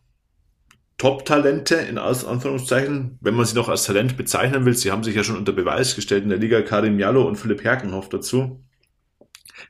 Top-Talente, 0.99 1.77
in 1.77 1.97
Anführungszeichen, 1.97 3.19
wenn 3.21 3.35
man 3.35 3.47
sie 3.47 3.55
noch 3.55 3.69
als 3.69 3.85
Talent 3.85 4.17
bezeichnen 4.17 4.65
will. 4.65 4.75
Sie 4.75 4.91
haben 4.91 5.05
sich 5.05 5.15
ja 5.15 5.23
schon 5.23 5.37
unter 5.37 5.53
Beweis 5.53 5.95
gestellt 5.95 6.25
in 6.25 6.31
der 6.31 6.39
Liga 6.39 6.61
Karim 6.63 6.99
Jallo 6.99 7.23
und 7.23 7.37
Philipp 7.37 7.63
Herkenhoff 7.63 8.09
dazu, 8.09 8.65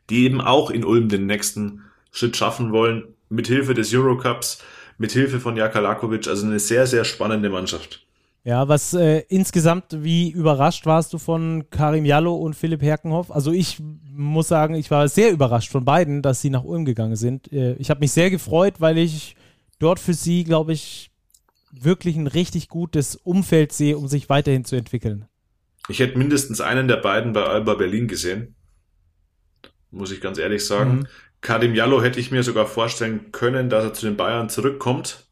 die 0.09 0.25
eben 0.25 0.41
auch 0.41 0.71
in 0.71 0.85
Ulm 0.85 1.11
den 1.11 1.27
nächsten 1.27 1.83
Schritt 2.11 2.39
schaffen 2.39 2.73
wollen, 2.73 3.15
mit 3.29 3.47
Hilfe 3.47 3.75
des 3.75 3.93
Eurocups, 3.93 4.63
mit 4.99 5.13
Hilfe 5.13 5.41
von 5.41 5.57
Jaka 5.57 5.79
Lakovic, 5.79 6.29
also 6.29 6.47
eine 6.47 6.59
sehr, 6.59 6.87
sehr 6.87 7.05
spannende 7.05 7.49
Mannschaft. 7.49 8.05
Ja, 8.45 8.69
was 8.69 8.95
äh, 8.95 9.25
insgesamt, 9.29 9.85
wie 10.03 10.31
überrascht 10.31 10.87
warst 10.87 11.13
du 11.13 11.19
von 11.19 11.69
Karim 11.71 12.05
Jallo 12.05 12.35
und 12.35 12.55
Philipp 12.55 12.83
Herkenhoff? 12.83 13.31
Also 13.31 13.53
ich 13.53 13.79
muss 14.11 14.49
sagen, 14.49 14.75
ich 14.75 14.91
war 14.91 15.09
sehr 15.09 15.31
überrascht 15.31 15.71
von 15.71 15.85
beiden, 15.85 16.23
dass 16.23 16.41
sie 16.41 16.51
nach 16.51 16.65
Ulm 16.65 16.85
gegangen 16.85 17.17
sind. 17.17 17.53
Äh, 17.53 17.75
ich 17.75 17.91
habe 17.91 18.01
mich 18.01 18.13
sehr 18.13 18.31
gefreut, 18.31 18.81
weil 18.81 18.99
ich 18.99 19.37
dort 19.79 20.01
für 20.01 20.15
sie, 20.15 20.45
glaube 20.45 20.73
ich, 20.73 21.11
wirklich 21.73 22.17
ein 22.17 22.27
richtig 22.27 22.69
gutes 22.69 23.17
Umfeld 23.17 23.73
sehe, 23.73 23.99
um 23.99 24.09
sich 24.09 24.29
weiterhin 24.29 24.65
zu 24.65 24.77
entwickeln. 24.77 25.27
Ich 25.89 26.01
hätte 26.01 26.19
mindestens 26.19 26.61
einen 26.61 26.89
der 26.89 26.97
beiden 26.97 27.33
bei 27.33 27.45
Alba 27.45 27.75
Berlin 27.75 28.09
gesehen. 28.09 28.55
Muss 29.91 30.11
ich 30.11 30.21
ganz 30.21 30.39
ehrlich 30.39 30.67
sagen. 30.67 31.01
Mhm. 31.01 31.07
Kadim 31.41 31.75
Jallo 31.75 32.03
hätte 32.03 32.21
ich 32.21 32.31
mir 32.31 32.43
sogar 32.43 32.67
vorstellen 32.67 33.31
können, 33.33 33.71
dass 33.71 33.85
er 33.85 33.95
zu 33.95 34.07
den 34.07 34.17
Bayern 34.17 34.49
zurückkommt, 34.49 35.27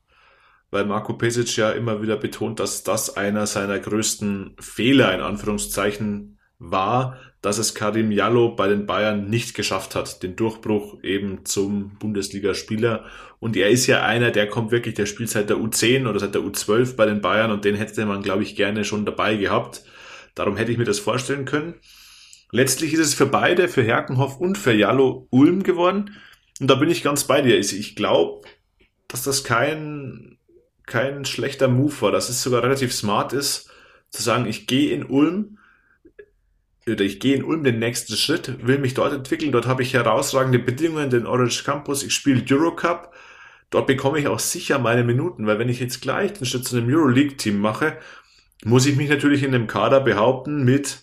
weil 0.71 0.85
Marco 0.85 1.15
Pesic 1.15 1.57
ja 1.57 1.71
immer 1.71 2.03
wieder 2.03 2.17
betont, 2.17 2.61
dass 2.61 2.85
das 2.85 3.17
einer 3.17 3.47
seiner 3.47 3.79
größten 3.79 4.57
Fehler 4.61 5.15
in 5.15 5.21
Anführungszeichen 5.21 6.39
war, 6.59 7.19
dass 7.43 7.59
es 7.59 7.75
Karim 7.75 8.11
Jallo 8.11 8.55
bei 8.55 8.67
den 8.67 8.87
Bayern 8.87 9.29
nicht 9.29 9.55
geschafft 9.55 9.95
hat, 9.95 10.23
den 10.23 10.37
Durchbruch 10.37 11.03
eben 11.03 11.45
zum 11.45 11.97
Bundesligaspieler. 11.99 13.05
Und 13.39 13.57
er 13.57 13.69
ist 13.69 13.87
ja 13.87 14.03
einer, 14.03 14.31
der 14.31 14.49
kommt 14.49 14.71
wirklich, 14.71 14.95
der 14.95 15.07
spielt 15.07 15.31
seit 15.31 15.51
der 15.51 15.59
U10 15.59 16.09
oder 16.09 16.19
seit 16.19 16.35
der 16.35 16.43
U12 16.43 16.97
bei 16.97 17.07
den 17.07 17.21
Bayern 17.21 17.51
und 17.51 17.65
den 17.65 17.75
hätte 17.75 18.07
man, 18.07 18.23
glaube 18.23 18.43
ich, 18.43 18.57
gerne 18.57 18.85
schon 18.85 19.05
dabei 19.05 19.37
gehabt. 19.37 19.85
Darum 20.35 20.57
hätte 20.57 20.73
ich 20.73 20.79
mir 20.79 20.85
das 20.85 20.99
vorstellen 20.99 21.45
können. 21.45 21.75
Letztlich 22.51 22.93
ist 22.93 23.01
es 23.01 23.15
für 23.15 23.27
beide, 23.27 23.69
für 23.69 23.83
Herkenhoff 23.83 24.39
und 24.39 24.57
für 24.57 24.73
Jallo 24.73 25.27
Ulm 25.31 25.63
geworden. 25.63 26.17
Und 26.61 26.69
da 26.69 26.77
bin 26.77 26.89
ich 26.89 27.03
ganz 27.03 27.25
bei 27.25 27.43
dir. 27.43 27.59
Ich 27.59 27.97
glaube, 27.97 28.47
dass 29.09 29.23
das 29.23 29.45
kein, 29.45 30.39
kein 30.87 31.25
schlechter 31.25 31.69
Move 31.69 32.01
war, 32.01 32.13
dass 32.13 32.29
es 32.29 32.43
sogar 32.43 32.63
relativ 32.63 32.93
smart 32.93 33.33
ist, 33.33 33.71
zu 34.11 34.23
sagen, 34.23 34.47
ich 34.47 34.67
gehe 34.67 34.95
in 34.95 35.05
Ulm, 35.05 35.59
oder 36.89 37.05
ich 37.05 37.19
gehe 37.19 37.35
in 37.35 37.45
Ulm 37.45 37.65
den 37.65 37.81
nächsten 37.81 38.17
Schritt, 38.17 38.65
will 38.65 38.79
mich 38.79 38.95
dort 38.95 39.13
entwickeln. 39.13 39.51
Dort 39.51 39.67
habe 39.67 39.83
ich 39.83 39.95
herausragende 39.95 40.61
Bedingungen, 40.61 41.11
den 41.11 41.27
Orange 41.27 41.65
Campus. 41.65 42.05
Ich 42.05 42.15
spiele 42.15 42.45
Eurocup. 42.49 43.13
Dort 43.71 43.89
bekomme 43.89 44.21
ich 44.21 44.29
auch 44.29 44.39
sicher 44.39 44.79
meine 44.79 45.03
Minuten, 45.03 45.47
weil 45.47 45.59
wenn 45.59 45.69
ich 45.69 45.81
jetzt 45.81 46.01
gleich 46.01 46.33
den 46.35 46.47
Schritt 46.47 46.65
zu 46.65 46.77
einem 46.77 46.89
Euroleague-Team 46.89 47.59
mache, 47.59 47.99
muss 48.65 48.87
ich 48.87 48.97
mich 48.97 49.09
natürlich 49.09 49.43
in 49.43 49.51
dem 49.51 49.67
Kader 49.67 50.01
behaupten 50.01 50.65
mit 50.65 51.01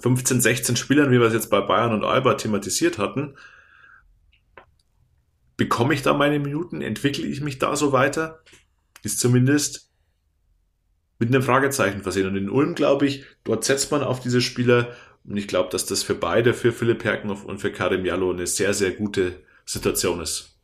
15, 0.00 0.40
16 0.40 0.76
Spielern, 0.76 1.10
wie 1.10 1.20
wir 1.20 1.26
es 1.26 1.34
jetzt 1.34 1.50
bei 1.50 1.60
Bayern 1.60 1.92
und 1.92 2.04
Alba 2.04 2.34
thematisiert 2.34 2.98
hatten. 2.98 3.34
Bekomme 5.56 5.94
ich 5.94 6.02
da 6.02 6.14
meine 6.14 6.38
Minuten? 6.38 6.82
Entwickle 6.82 7.26
ich 7.26 7.40
mich 7.40 7.58
da 7.58 7.74
so 7.74 7.92
weiter? 7.92 8.40
Ist 9.02 9.20
zumindest 9.20 9.90
mit 11.18 11.28
einem 11.28 11.42
Fragezeichen 11.42 12.02
versehen. 12.02 12.28
Und 12.28 12.36
in 12.36 12.50
Ulm, 12.50 12.74
glaube 12.74 13.06
ich, 13.06 13.24
dort 13.44 13.64
setzt 13.64 13.90
man 13.90 14.02
auf 14.02 14.20
diese 14.20 14.40
Spieler. 14.40 14.92
Und 15.24 15.36
ich 15.36 15.48
glaube, 15.48 15.68
dass 15.70 15.84
das 15.84 16.02
für 16.02 16.14
beide, 16.14 16.54
für 16.54 16.72
Philipp 16.72 17.04
Herkenhoff 17.04 17.44
und 17.44 17.58
für 17.58 17.72
Karim 17.72 18.04
Jallo 18.04 18.30
eine 18.30 18.46
sehr, 18.46 18.72
sehr 18.72 18.92
gute 18.92 19.40
Situation 19.64 20.20
ist. 20.20 20.54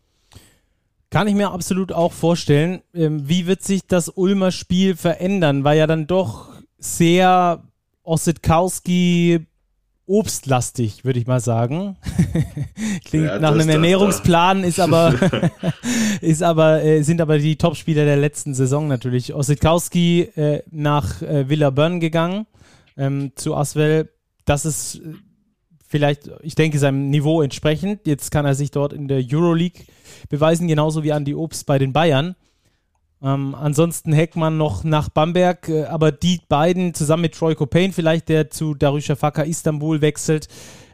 Kann 1.10 1.28
ich 1.28 1.34
mir 1.34 1.50
absolut 1.50 1.92
auch 1.92 2.12
vorstellen. 2.12 2.82
Ähm, 2.92 3.28
wie 3.28 3.46
wird 3.46 3.62
sich 3.62 3.86
das 3.86 4.08
Ulmer 4.08 4.50
Spiel 4.50 4.96
verändern? 4.96 5.64
Weil 5.64 5.78
ja 5.78 5.86
dann 5.86 6.06
doch 6.06 6.50
sehr 6.78 7.62
Ossetkowski 8.04 9.46
obstlastig, 10.06 11.04
würde 11.04 11.18
ich 11.18 11.26
mal 11.26 11.40
sagen. 11.40 11.96
Klingt 13.04 13.26
ja, 13.26 13.38
nach 13.38 13.52
einem 13.52 13.68
Ernährungsplan, 13.68 14.62
ist 14.64 14.78
aber, 14.78 15.14
ist 16.20 16.42
aber 16.42 16.82
äh, 16.82 17.02
sind 17.02 17.20
aber 17.20 17.38
die 17.38 17.56
Topspieler 17.56 18.04
der 18.04 18.16
letzten 18.16 18.54
Saison 18.54 18.86
natürlich. 18.86 19.34
Ossetkowski 19.34 20.22
äh, 20.36 20.62
nach 20.70 21.22
äh, 21.22 21.48
Villa 21.48 21.70
Bern 21.70 22.00
gegangen 22.00 22.46
ähm, 22.96 23.32
zu 23.34 23.54
Aswell. 23.54 24.10
Das 24.44 24.66
ist 24.66 24.96
äh, 24.96 25.14
vielleicht, 25.88 26.30
ich 26.42 26.54
denke, 26.54 26.78
seinem 26.78 27.10
Niveau 27.10 27.40
entsprechend. 27.40 28.06
Jetzt 28.06 28.30
kann 28.30 28.44
er 28.44 28.54
sich 28.54 28.70
dort 28.70 28.92
in 28.92 29.08
der 29.08 29.22
Euroleague 29.26 29.84
beweisen, 30.28 30.68
genauso 30.68 31.02
wie 31.02 31.10
Andy 31.10 31.34
Obst 31.34 31.66
bei 31.66 31.78
den 31.78 31.92
Bayern. 31.92 32.36
Ähm, 33.24 33.54
ansonsten 33.54 34.12
Heckmann 34.12 34.58
noch 34.58 34.84
nach 34.84 35.08
Bamberg, 35.08 35.68
äh, 35.70 35.84
aber 35.84 36.12
die 36.12 36.40
beiden 36.46 36.92
zusammen 36.92 37.22
mit 37.22 37.34
Troy 37.34 37.54
Copain 37.54 37.92
vielleicht, 37.92 38.28
der 38.28 38.50
zu 38.50 38.74
Darüşşafaka 38.74 39.42
Istanbul 39.42 40.02
wechselt, 40.02 40.48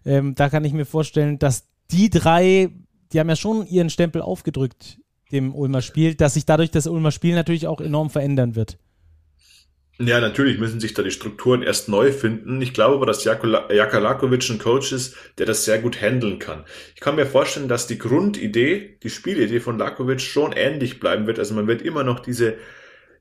ähm, 0.05 0.37
da 0.37 0.49
kann 0.49 0.64
ich 0.64 0.73
mir 0.73 0.85
vorstellen, 0.85 1.40
dass 1.40 1.64
die 1.90 2.09
drei, 2.09 2.71
die 3.12 3.19
haben 3.19 3.29
ja 3.29 3.35
schon 3.35 3.66
ihren 3.66 3.90
Stempel 3.90 4.23
aufgedrückt 4.23 5.01
dem 5.33 5.55
Ulmer 5.55 5.83
Spiel, 5.83 6.14
dass 6.14 6.35
sich 6.35 6.47
dadurch 6.47 6.71
das 6.71 6.87
Ulmer 6.87 7.11
Spiel 7.11 7.35
natürlich 7.35 7.66
auch 7.66 7.81
enorm 7.81 8.11
verändern 8.11 8.55
wird. 8.55 8.79
Ja, 10.03 10.19
natürlich 10.19 10.59
müssen 10.59 10.81
sich 10.81 10.95
da 10.95 11.03
die 11.03 11.11
Strukturen 11.11 11.63
erst 11.63 11.91
neu 11.91 12.11
finden. 12.11 12.63
Ich 12.63 12.73
glaube 12.73 12.95
aber, 12.95 13.05
dass 13.05 13.23
Jaka 13.23 13.99
Lakovic 13.99 14.49
ein 14.49 14.59
Coach 14.59 14.93
ist, 14.93 15.15
der 15.37 15.45
das 15.45 15.67
sehr 15.67 15.79
gut 15.79 16.01
handeln 16.01 16.39
kann. 16.39 16.65
Ich 16.95 17.03
kann 17.03 17.17
mir 17.17 17.27
vorstellen, 17.27 17.69
dass 17.69 17.87
die 17.87 17.99
Grundidee, 17.99 18.99
die 19.03 19.11
Spielidee 19.11 19.61
von 19.61 19.77
Lakovic 19.77 20.23
schon 20.23 20.53
ähnlich 20.53 21.01
bleiben 21.01 21.27
wird. 21.27 21.39
Also 21.39 21.55
man 21.55 21.67
wird 21.67 21.83
immer 21.83 22.03
noch 22.03 22.21
diese 22.21 22.57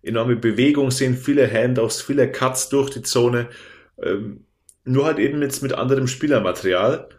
enorme 0.03 0.37
Bewegung 0.37 0.89
sehen, 0.89 1.17
viele 1.17 1.51
Handoffs, 1.51 2.01
viele 2.01 2.31
Cuts 2.31 2.69
durch 2.69 2.91
die 2.91 3.01
Zone. 3.01 3.49
Ähm, 4.01 4.45
nur 4.85 5.05
halt 5.05 5.19
eben 5.19 5.41
jetzt 5.41 5.61
mit 5.61 5.73
anderem 5.73 6.07
Spielermaterial. 6.07 7.09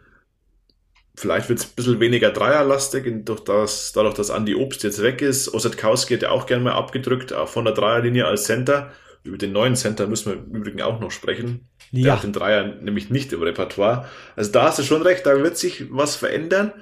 Vielleicht 1.15 1.49
wird 1.49 1.59
es 1.59 1.65
ein 1.65 1.75
bisschen 1.75 1.99
weniger 1.99 2.31
dreierlastig, 2.31 3.25
durch 3.25 3.41
das, 3.41 3.91
dadurch, 3.91 4.15
dass 4.15 4.29
Andy 4.31 4.55
Obst 4.55 4.81
jetzt 4.83 5.03
weg 5.03 5.21
ist. 5.21 5.53
Osetkowski 5.53 6.15
hat 6.15 6.23
ja 6.23 6.31
auch 6.31 6.47
gerne 6.47 6.63
mal 6.63 6.73
abgedrückt, 6.73 7.31
auch 7.31 7.49
von 7.49 7.65
der 7.65 7.75
Dreierlinie 7.75 8.25
als 8.25 8.45
Center. 8.45 8.91
Über 9.23 9.37
den 9.37 9.51
neuen 9.51 9.75
Center 9.75 10.07
müssen 10.07 10.31
wir 10.31 10.39
im 10.39 10.55
Übrigen 10.55 10.81
auch 10.81 10.99
noch 10.99 11.11
sprechen. 11.11 11.67
Ja. 11.91 12.03
Der 12.03 12.13
hat 12.13 12.23
den 12.23 12.33
Dreier 12.33 12.75
nämlich 12.81 13.09
nicht 13.09 13.31
im 13.33 13.43
Repertoire. 13.43 14.05
Also 14.35 14.51
da 14.51 14.63
hast 14.63 14.79
du 14.79 14.83
schon 14.83 15.03
recht, 15.03 15.25
da 15.25 15.37
wird 15.37 15.57
sich 15.57 15.85
was 15.91 16.15
verändern. 16.15 16.73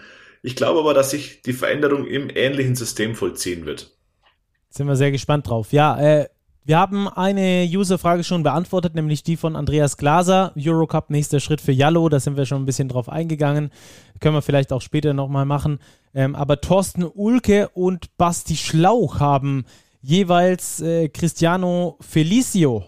Ich 0.41 0.56
glaube 0.56 0.80
aber, 0.80 0.93
dass 0.93 1.12
sich 1.12 1.41
die 1.41 1.54
Veränderung 1.54 2.08
im 2.08 2.30
ähnlichen 2.34 2.75
System 2.75 3.15
vollziehen 3.15 3.65
wird. 3.65 3.91
Sind 4.69 4.88
wir 4.88 4.95
sehr 4.95 5.12
gespannt 5.12 5.49
drauf. 5.49 5.73
Ja, 5.73 5.99
äh, 5.99 6.30
wir 6.63 6.78
haben 6.78 7.08
eine 7.08 7.67
User-Frage 7.67 8.23
schon 8.23 8.43
beantwortet, 8.43 8.93
nämlich 8.93 9.23
die 9.23 9.38
von 9.38 9.56
Andreas 9.56 9.97
Glaser. 9.97 10.54
Eurocup, 10.56 11.10
nächster 11.10 11.39
Schritt 11.39 11.62
für 11.62 11.71
Jallo. 11.71 12.08
Da 12.10 12.19
sind 12.19 12.38
wir 12.38 12.45
schon 12.45 12.62
ein 12.62 12.65
bisschen 12.67 12.89
drauf 12.89 13.10
eingegangen. 13.10 13.71
Können 14.19 14.36
wir 14.36 14.43
vielleicht 14.43 14.71
auch 14.71 14.82
später 14.82 15.13
nochmal 15.13 15.45
machen. 15.45 15.80
Ähm, 16.13 16.36
aber 16.36 16.62
Thorsten 16.62 17.04
Ulke 17.04 17.69
und 17.69 18.15
Basti 18.17 18.56
Schlauch 18.56 19.19
haben 19.19 19.65
jeweils 20.01 20.81
äh, 20.81 21.09
Cristiano 21.09 21.97
Felicio 22.01 22.85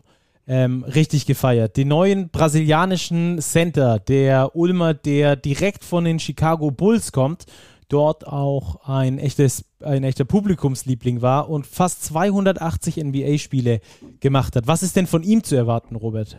ähm, 0.48 0.84
richtig 0.84 1.26
gefeiert. 1.26 1.78
Den 1.78 1.90
neuen 1.90 2.30
brasilianischen 2.30 3.40
Center, 3.42 4.00
der 4.00 4.56
Ulmer, 4.56 4.94
der 4.94 5.36
direkt 5.36 5.84
von 5.84 6.04
den 6.04 6.20
Chicago 6.20 6.72
Bulls 6.72 7.12
kommt, 7.12 7.46
dort 7.92 8.26
auch 8.26 8.88
ein, 8.88 9.20
echtes, 9.20 9.66
ein 9.82 10.04
echter 10.04 10.26
Publikumsliebling 10.26 11.22
war 11.22 11.50
und 11.50 11.68
fast 11.68 12.04
280 12.06 12.98
NBA-Spiele 12.98 13.82
gemacht 14.20 14.56
hat. 14.56 14.68
Was 14.68 14.82
ist 14.82 14.96
denn 14.96 15.08
von 15.08 15.24
ihm 15.24 15.44
zu 15.44 15.56
erwarten, 15.56 15.96
Robert? 15.96 16.38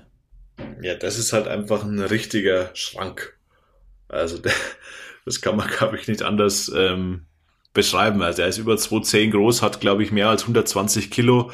Ja, 0.81 0.95
das 0.95 1.19
ist 1.19 1.33
halt 1.33 1.49
einfach 1.49 1.85
ein 1.85 2.01
richtiger 2.01 2.71
Schrank. 2.75 3.39
Also 4.09 4.39
das 5.25 5.41
kann 5.41 5.57
man, 5.57 5.69
glaube 5.69 5.97
ich, 5.99 6.09
nicht 6.09 6.23
anders 6.23 6.71
ähm, 6.75 7.27
beschreiben. 7.73 8.23
Also 8.23 8.43
er 8.43 8.49
ist 8.49 8.59
über 8.59 8.75
2,10 8.75 9.31
groß, 9.31 9.63
hat 9.63 9.81
glaube 9.81 10.03
ich 10.03 10.13
mehr 10.13 10.29
als 10.29 10.43
120 10.43 11.11
Kilo. 11.11 11.51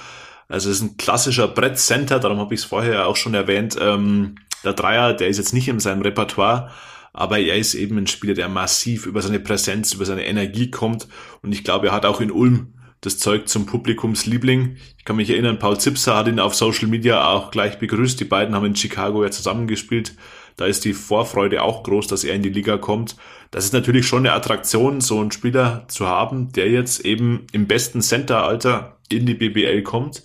Also 0.49 0.71
ist 0.71 0.81
ein 0.81 0.97
klassischer 0.97 1.49
Brettcenter, 1.49 2.19
darum 2.19 2.39
habe 2.39 2.55
ich 2.55 2.61
es 2.61 2.67
vorher 2.67 3.07
auch 3.07 3.17
schon 3.17 3.35
erwähnt. 3.35 3.77
Ähm, 3.81 4.37
der 4.65 4.73
Dreier, 4.73 5.13
der 5.13 5.29
ist 5.29 5.39
jetzt 5.39 5.53
nicht 5.53 5.69
in 5.69 5.79
seinem 5.79 6.03
Repertoire, 6.03 6.71
aber 7.13 7.39
er 7.39 7.57
ist 7.57 7.75
eben 7.75 7.99
ein 7.99 8.07
Spieler, 8.07 8.35
der 8.35 8.49
massiv 8.49 9.07
über 9.07 9.23
seine 9.23 9.41
Präsenz, 9.41 9.93
über 9.93 10.05
seine 10.05 10.27
Energie 10.27 10.71
kommt. 10.71 11.07
Und 11.43 11.53
ich 11.53 11.65
glaube, 11.65 11.89
er 11.89 11.93
hat 11.93 12.07
auch 12.07 12.21
in 12.21 12.31
Ulm 12.31 12.75
das 13.01 13.19
Zeug 13.19 13.49
zum 13.49 13.67
Publikumsliebling. 13.67 14.77
Ich 14.97 15.05
kann 15.05 15.17
mich 15.17 15.31
erinnern, 15.31 15.59
Paul 15.59 15.79
Zipser 15.79 16.17
hat 16.17 16.29
ihn 16.29 16.41
auf 16.41 16.55
Social 16.55 16.89
Media 16.89 17.29
auch 17.29 17.51
gleich 17.51 17.79
begrüßt. 17.79 18.19
Die 18.19 18.25
beiden 18.25 18.55
haben 18.55 18.67
in 18.67 18.77
Chicago 18.77 19.23
ja 19.23 19.31
zusammengespielt. 19.31 20.15
Da 20.59 20.67
ist 20.67 20.85
die 20.85 20.93
Vorfreude 20.93 21.63
auch 21.63 21.85
groß, 21.85 22.09
dass 22.09 22.25
er 22.25 22.35
in 22.35 22.43
die 22.43 22.49
Liga 22.49 22.79
kommt. 22.79 23.15
Das 23.53 23.65
ist 23.65 23.73
natürlich 23.73 24.09
schon 24.09 24.27
eine 24.27 24.33
Attraktion, 24.33 25.01
so 25.01 25.21
einen 25.21 25.31
Spieler 25.31 25.85
zu 25.87 26.09
haben, 26.09 26.53
der 26.53 26.69
jetzt 26.69 27.07
eben 27.07 27.47
im 27.53 27.69
besten 27.69 28.03
Center-Alter 28.03 28.99
in 29.09 29.25
die 29.25 29.35
BBL 29.35 29.83
kommt. 29.85 30.25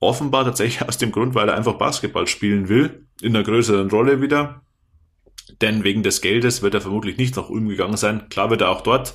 Offenbar 0.00 0.44
tatsächlich 0.44 0.82
aus 0.86 0.98
dem 0.98 1.12
Grund, 1.12 1.34
weil 1.34 1.48
er 1.48 1.56
einfach 1.56 1.78
Basketball 1.78 2.26
spielen 2.26 2.68
will, 2.68 3.06
in 3.22 3.34
einer 3.34 3.42
größeren 3.42 3.88
Rolle 3.90 4.20
wieder. 4.20 4.60
Denn 5.62 5.82
wegen 5.82 6.02
des 6.02 6.20
Geldes 6.20 6.60
wird 6.60 6.74
er 6.74 6.82
vermutlich 6.82 7.16
nicht 7.16 7.34
nach 7.36 7.48
Ulm 7.48 7.70
gegangen 7.70 7.96
sein. 7.96 8.28
Klar 8.28 8.50
wird 8.50 8.60
er 8.60 8.68
auch 8.68 8.82
dort 8.82 9.14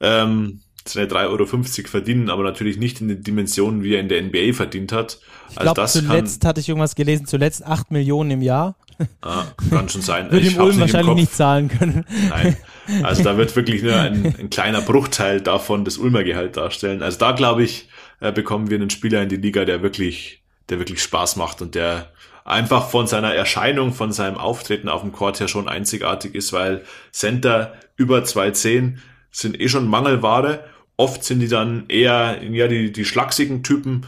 ähm, 0.00 0.60
seine 0.86 1.08
3,50 1.08 1.28
Euro 1.28 1.88
verdienen, 1.88 2.30
aber 2.30 2.44
natürlich 2.44 2.76
nicht 2.76 3.00
in 3.00 3.08
den 3.08 3.24
Dimensionen, 3.24 3.82
wie 3.82 3.94
er 3.94 4.00
in 4.00 4.08
der 4.08 4.22
NBA 4.22 4.52
verdient 4.52 4.92
hat. 4.92 5.18
Ich 5.50 5.58
also 5.58 5.74
glaube, 5.74 5.90
zuletzt 5.90 6.40
kann, 6.40 6.48
hatte 6.48 6.60
ich 6.60 6.68
irgendwas 6.68 6.94
gelesen, 6.94 7.26
zuletzt 7.26 7.64
8 7.64 7.90
Millionen 7.90 8.30
im 8.30 8.42
Jahr. 8.42 8.76
Ah, 9.22 9.44
kann 9.70 9.88
schon 9.88 10.02
sein. 10.02 10.28
Würde 10.30 10.46
ihm 10.46 10.60
Ulm 10.60 10.80
wahrscheinlich 10.80 11.14
nicht 11.14 11.34
zahlen 11.34 11.68
können. 11.68 12.04
Nein, 12.28 12.56
also 13.02 13.22
da 13.22 13.36
wird 13.36 13.54
wirklich 13.56 13.82
nur 13.82 13.96
ein, 13.96 14.34
ein 14.38 14.50
kleiner 14.50 14.80
Bruchteil 14.80 15.40
davon 15.40 15.84
das 15.84 15.98
Ulmer 15.98 16.24
Gehalt 16.24 16.56
darstellen. 16.56 17.02
Also 17.02 17.18
da 17.18 17.32
glaube 17.32 17.64
ich, 17.64 17.88
äh, 18.20 18.32
bekommen 18.32 18.70
wir 18.70 18.78
einen 18.78 18.90
Spieler 18.90 19.22
in 19.22 19.28
die 19.28 19.36
Liga, 19.36 19.64
der 19.64 19.82
wirklich, 19.82 20.42
der 20.68 20.78
wirklich 20.78 21.02
Spaß 21.02 21.36
macht 21.36 21.62
und 21.62 21.74
der 21.74 22.10
einfach 22.44 22.90
von 22.90 23.06
seiner 23.06 23.34
Erscheinung, 23.34 23.92
von 23.92 24.12
seinem 24.12 24.36
Auftreten 24.36 24.88
auf 24.88 25.00
dem 25.00 25.12
Court 25.12 25.40
her 25.40 25.48
schon 25.48 25.68
einzigartig 25.68 26.34
ist, 26.34 26.52
weil 26.52 26.84
Center 27.10 27.74
über 27.96 28.24
210 28.24 29.00
sind 29.30 29.60
eh 29.60 29.68
schon 29.68 29.88
Mangelware. 29.88 30.64
Oft 30.96 31.24
sind 31.24 31.40
die 31.40 31.48
dann 31.48 31.86
eher 31.88 32.42
ja, 32.42 32.68
die, 32.68 32.92
die 32.92 33.04
schlachsigen 33.04 33.62
Typen. 33.62 34.06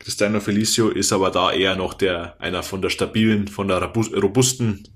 Cristiano 0.00 0.40
Felicio 0.40 0.88
ist 0.88 1.12
aber 1.12 1.30
da 1.30 1.52
eher 1.52 1.76
noch 1.76 1.92
der, 1.94 2.34
einer 2.40 2.62
von 2.62 2.80
der 2.80 2.88
stabilen, 2.88 3.48
von 3.48 3.68
der 3.68 3.82
robusten 3.82 4.88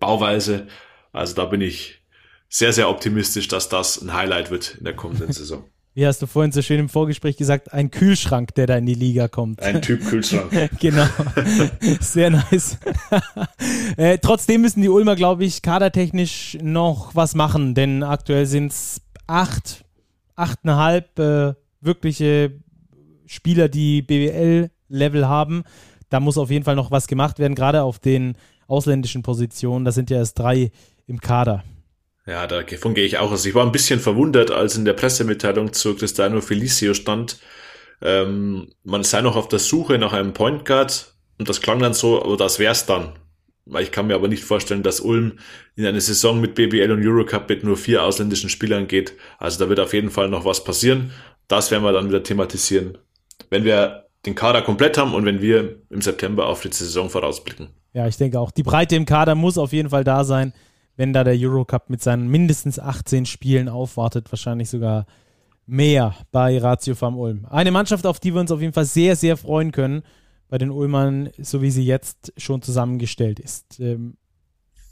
Bauweise. 0.00 0.66
Also 1.12 1.34
da 1.34 1.44
bin 1.44 1.60
ich 1.60 2.02
sehr, 2.48 2.72
sehr 2.72 2.90
optimistisch, 2.90 3.46
dass 3.46 3.68
das 3.68 4.02
ein 4.02 4.12
Highlight 4.12 4.50
wird 4.50 4.74
in 4.78 4.84
der 4.84 4.94
kommenden 4.94 5.32
Saison. 5.32 5.64
Wie 5.94 6.06
hast 6.06 6.20
du 6.22 6.26
vorhin 6.26 6.52
so 6.52 6.60
schön 6.60 6.80
im 6.80 6.88
Vorgespräch 6.88 7.36
gesagt, 7.36 7.72
ein 7.72 7.90
Kühlschrank, 7.90 8.54
der 8.54 8.66
da 8.66 8.76
in 8.76 8.86
die 8.86 8.94
Liga 8.94 9.26
kommt. 9.28 9.62
Ein 9.62 9.80
Typ 9.80 10.04
Kühlschrank. 10.04 10.50
genau. 10.80 11.06
Sehr 12.00 12.30
nice. 12.30 12.78
äh, 13.96 14.18
trotzdem 14.18 14.60
müssen 14.60 14.82
die 14.82 14.88
Ulmer, 14.88 15.16
glaube 15.16 15.44
ich, 15.44 15.62
kadertechnisch 15.62 16.58
noch 16.62 17.14
was 17.14 17.34
machen, 17.34 17.74
denn 17.74 18.02
aktuell 18.02 18.46
sind 18.46 18.72
es 18.72 19.00
acht, 19.26 19.84
achteinhalb 20.36 21.18
äh, 21.18 21.54
wirkliche 21.80 22.52
Spieler, 23.28 23.68
die 23.68 24.02
BWL-Level 24.02 25.28
haben. 25.28 25.64
Da 26.08 26.20
muss 26.20 26.38
auf 26.38 26.50
jeden 26.50 26.64
Fall 26.64 26.76
noch 26.76 26.90
was 26.90 27.06
gemacht 27.06 27.38
werden, 27.38 27.54
gerade 27.54 27.82
auf 27.82 27.98
den 27.98 28.36
ausländischen 28.66 29.22
Positionen. 29.22 29.84
Da 29.84 29.92
sind 29.92 30.10
ja 30.10 30.18
erst 30.18 30.38
drei 30.38 30.70
im 31.06 31.20
Kader. 31.20 31.64
Ja, 32.26 32.46
davon 32.46 32.94
gehe 32.94 33.06
ich 33.06 33.18
auch. 33.18 33.30
Also 33.30 33.48
ich 33.48 33.54
war 33.54 33.64
ein 33.64 33.72
bisschen 33.72 34.00
verwundert, 34.00 34.50
als 34.50 34.76
in 34.76 34.84
der 34.84 34.92
Pressemitteilung 34.92 35.72
zu 35.72 35.94
Cristiano 35.94 36.40
Felicio 36.40 36.92
stand, 36.92 37.38
ähm, 38.00 38.68
man 38.84 39.02
sei 39.02 39.22
noch 39.22 39.36
auf 39.36 39.48
der 39.48 39.58
Suche 39.58 39.98
nach 39.98 40.12
einem 40.12 40.32
Point 40.32 40.64
Guard 40.64 41.14
und 41.38 41.48
das 41.48 41.60
klang 41.60 41.80
dann 41.80 41.94
so, 41.94 42.22
aber 42.22 42.36
das 42.36 42.58
wär's 42.58 42.86
dann. 42.86 43.14
Ich 43.80 43.92
kann 43.92 44.06
mir 44.06 44.14
aber 44.14 44.28
nicht 44.28 44.44
vorstellen, 44.44 44.82
dass 44.82 45.00
Ulm 45.00 45.38
in 45.76 45.84
eine 45.84 46.00
Saison 46.00 46.40
mit 46.40 46.54
BBL 46.54 46.90
und 46.90 47.06
Eurocup 47.06 47.48
mit 47.48 47.64
nur 47.64 47.76
vier 47.76 48.02
ausländischen 48.02 48.48
Spielern 48.48 48.88
geht. 48.88 49.12
Also 49.38 49.62
da 49.62 49.68
wird 49.68 49.80
auf 49.80 49.92
jeden 49.92 50.10
Fall 50.10 50.28
noch 50.28 50.46
was 50.46 50.64
passieren. 50.64 51.12
Das 51.48 51.70
werden 51.70 51.82
wir 51.82 51.92
dann 51.92 52.08
wieder 52.08 52.22
thematisieren, 52.22 52.96
wenn 53.50 53.64
wir 53.64 54.06
den 54.26 54.34
Kader 54.34 54.62
komplett 54.62 54.98
haben 54.98 55.14
und 55.14 55.24
wenn 55.24 55.40
wir 55.40 55.82
im 55.90 56.02
September 56.02 56.46
auf 56.46 56.60
die 56.62 56.72
Saison 56.72 57.08
vorausblicken. 57.08 57.68
Ja, 57.92 58.06
ich 58.06 58.16
denke 58.16 58.38
auch. 58.38 58.50
Die 58.50 58.62
Breite 58.62 58.96
im 58.96 59.06
Kader 59.06 59.34
muss 59.34 59.58
auf 59.58 59.72
jeden 59.72 59.90
Fall 59.90 60.04
da 60.04 60.24
sein, 60.24 60.52
wenn 60.96 61.12
da 61.12 61.24
der 61.24 61.36
Eurocup 61.36 61.88
mit 61.90 62.02
seinen 62.02 62.28
mindestens 62.28 62.78
18 62.78 63.24
Spielen 63.24 63.68
aufwartet, 63.68 64.30
wahrscheinlich 64.30 64.68
sogar 64.68 65.06
mehr 65.64 66.14
bei 66.32 66.58
Ratio 66.58 66.94
Farm 66.94 67.16
Ulm. 67.16 67.46
Eine 67.48 67.70
Mannschaft, 67.70 68.06
auf 68.06 68.18
die 68.20 68.34
wir 68.34 68.40
uns 68.40 68.50
auf 68.50 68.60
jeden 68.60 68.72
Fall 68.72 68.84
sehr, 68.84 69.14
sehr 69.14 69.36
freuen 69.36 69.70
können 69.70 70.02
bei 70.48 70.58
den 70.58 70.70
Ulmern, 70.70 71.30
so 71.38 71.62
wie 71.62 71.70
sie 71.70 71.84
jetzt 71.84 72.32
schon 72.36 72.62
zusammengestellt 72.62 73.38
ist. 73.38 73.78
Ähm, 73.78 74.16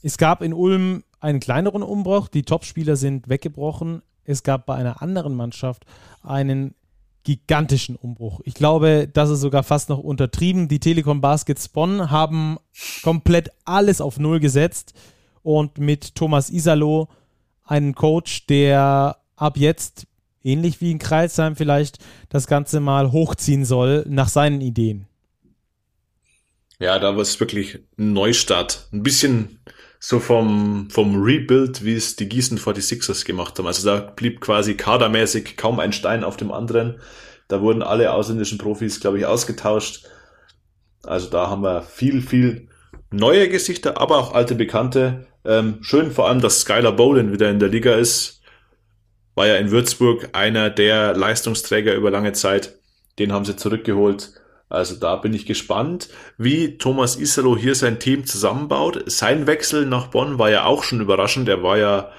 es 0.02 0.18
gab 0.18 0.42
in 0.42 0.52
Ulm 0.52 1.02
einen 1.18 1.40
kleineren 1.40 1.82
Umbruch, 1.82 2.28
die 2.28 2.42
Topspieler 2.42 2.94
sind 2.94 3.28
weggebrochen. 3.28 4.02
Es 4.24 4.44
gab 4.44 4.66
bei 4.66 4.76
einer 4.76 5.02
anderen 5.02 5.34
Mannschaft 5.34 5.84
einen 6.22 6.75
gigantischen 7.26 7.96
Umbruch. 7.96 8.40
Ich 8.44 8.54
glaube, 8.54 9.08
das 9.12 9.30
ist 9.30 9.40
sogar 9.40 9.64
fast 9.64 9.88
noch 9.88 9.98
untertrieben. 9.98 10.68
Die 10.68 10.78
Telekom 10.78 11.20
Baskets 11.20 11.68
Bonn 11.68 12.10
haben 12.10 12.56
komplett 13.02 13.50
alles 13.64 14.00
auf 14.00 14.20
Null 14.20 14.38
gesetzt 14.38 14.94
und 15.42 15.78
mit 15.78 16.14
Thomas 16.14 16.50
Isalo 16.50 17.08
einen 17.64 17.96
Coach, 17.96 18.46
der 18.46 19.16
ab 19.34 19.56
jetzt, 19.56 20.06
ähnlich 20.44 20.80
wie 20.80 20.92
in 20.92 21.00
Kreisheim 21.00 21.56
vielleicht, 21.56 21.98
das 22.28 22.46
Ganze 22.46 22.78
mal 22.78 23.10
hochziehen 23.10 23.64
soll 23.64 24.04
nach 24.08 24.28
seinen 24.28 24.60
Ideen. 24.60 25.08
Ja, 26.78 27.00
da 27.00 27.16
war 27.16 27.22
es 27.22 27.40
wirklich 27.40 27.80
ein 27.98 28.12
Neustart. 28.12 28.88
Ein 28.92 29.02
bisschen 29.02 29.58
so 30.08 30.20
vom, 30.20 30.88
vom 30.88 31.20
Rebuild, 31.20 31.84
wie 31.84 31.96
es 31.96 32.14
die 32.14 32.28
Gießen 32.28 32.60
46ers 32.60 33.24
gemacht 33.24 33.58
haben. 33.58 33.66
Also 33.66 33.90
da 33.90 33.98
blieb 33.98 34.40
quasi 34.40 34.76
kadermäßig 34.76 35.56
kaum 35.56 35.80
ein 35.80 35.92
Stein 35.92 36.22
auf 36.22 36.36
dem 36.36 36.52
anderen. 36.52 37.00
Da 37.48 37.60
wurden 37.60 37.82
alle 37.82 38.12
ausländischen 38.12 38.56
Profis, 38.56 39.00
glaube 39.00 39.18
ich, 39.18 39.26
ausgetauscht. 39.26 40.06
Also 41.02 41.28
da 41.28 41.50
haben 41.50 41.64
wir 41.64 41.82
viel, 41.82 42.22
viel 42.22 42.68
neue 43.10 43.48
Gesichter, 43.48 44.00
aber 44.00 44.18
auch 44.18 44.32
alte 44.32 44.54
Bekannte. 44.54 45.26
Ähm, 45.44 45.78
schön 45.80 46.12
vor 46.12 46.28
allem, 46.28 46.40
dass 46.40 46.60
Skylar 46.60 46.92
Bolin 46.92 47.32
wieder 47.32 47.50
in 47.50 47.58
der 47.58 47.68
Liga 47.68 47.94
ist. 47.96 48.42
War 49.34 49.48
ja 49.48 49.56
in 49.56 49.72
Würzburg 49.72 50.28
einer 50.34 50.70
der 50.70 51.16
Leistungsträger 51.16 51.96
über 51.96 52.12
lange 52.12 52.32
Zeit. 52.32 52.78
Den 53.18 53.32
haben 53.32 53.44
sie 53.44 53.56
zurückgeholt. 53.56 54.34
Also 54.68 54.96
da 54.96 55.16
bin 55.16 55.32
ich 55.32 55.46
gespannt, 55.46 56.08
wie 56.38 56.76
Thomas 56.78 57.16
Isalo 57.16 57.56
hier 57.56 57.74
sein 57.74 58.00
Team 58.00 58.26
zusammenbaut. 58.26 59.04
Sein 59.06 59.46
Wechsel 59.46 59.86
nach 59.86 60.08
Bonn 60.08 60.38
war 60.38 60.50
ja 60.50 60.64
auch 60.64 60.82
schon 60.82 61.00
überraschend. 61.00 61.48
Er 61.48 61.62
war 61.62 61.78
ja 61.78 62.10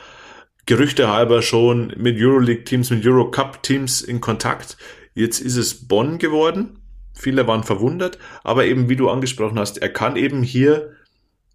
Gerüchte 0.65 1.09
halber 1.09 1.41
schon 1.41 1.93
mit 1.97 2.19
Euroleague-Teams, 2.19 2.89
mit 2.89 3.05
Eurocup-Teams 3.05 4.01
in 4.01 4.21
Kontakt. 4.21 4.77
Jetzt 5.13 5.39
ist 5.39 5.57
es 5.57 5.87
Bonn 5.87 6.19
geworden. 6.19 6.79
Viele 7.13 7.47
waren 7.47 7.63
verwundert, 7.63 8.19
aber 8.43 8.65
eben 8.65 8.89
wie 8.89 8.95
du 8.95 9.09
angesprochen 9.09 9.57
hast, 9.57 9.79
er 9.79 9.89
kann 9.89 10.15
eben 10.15 10.43
hier 10.43 10.93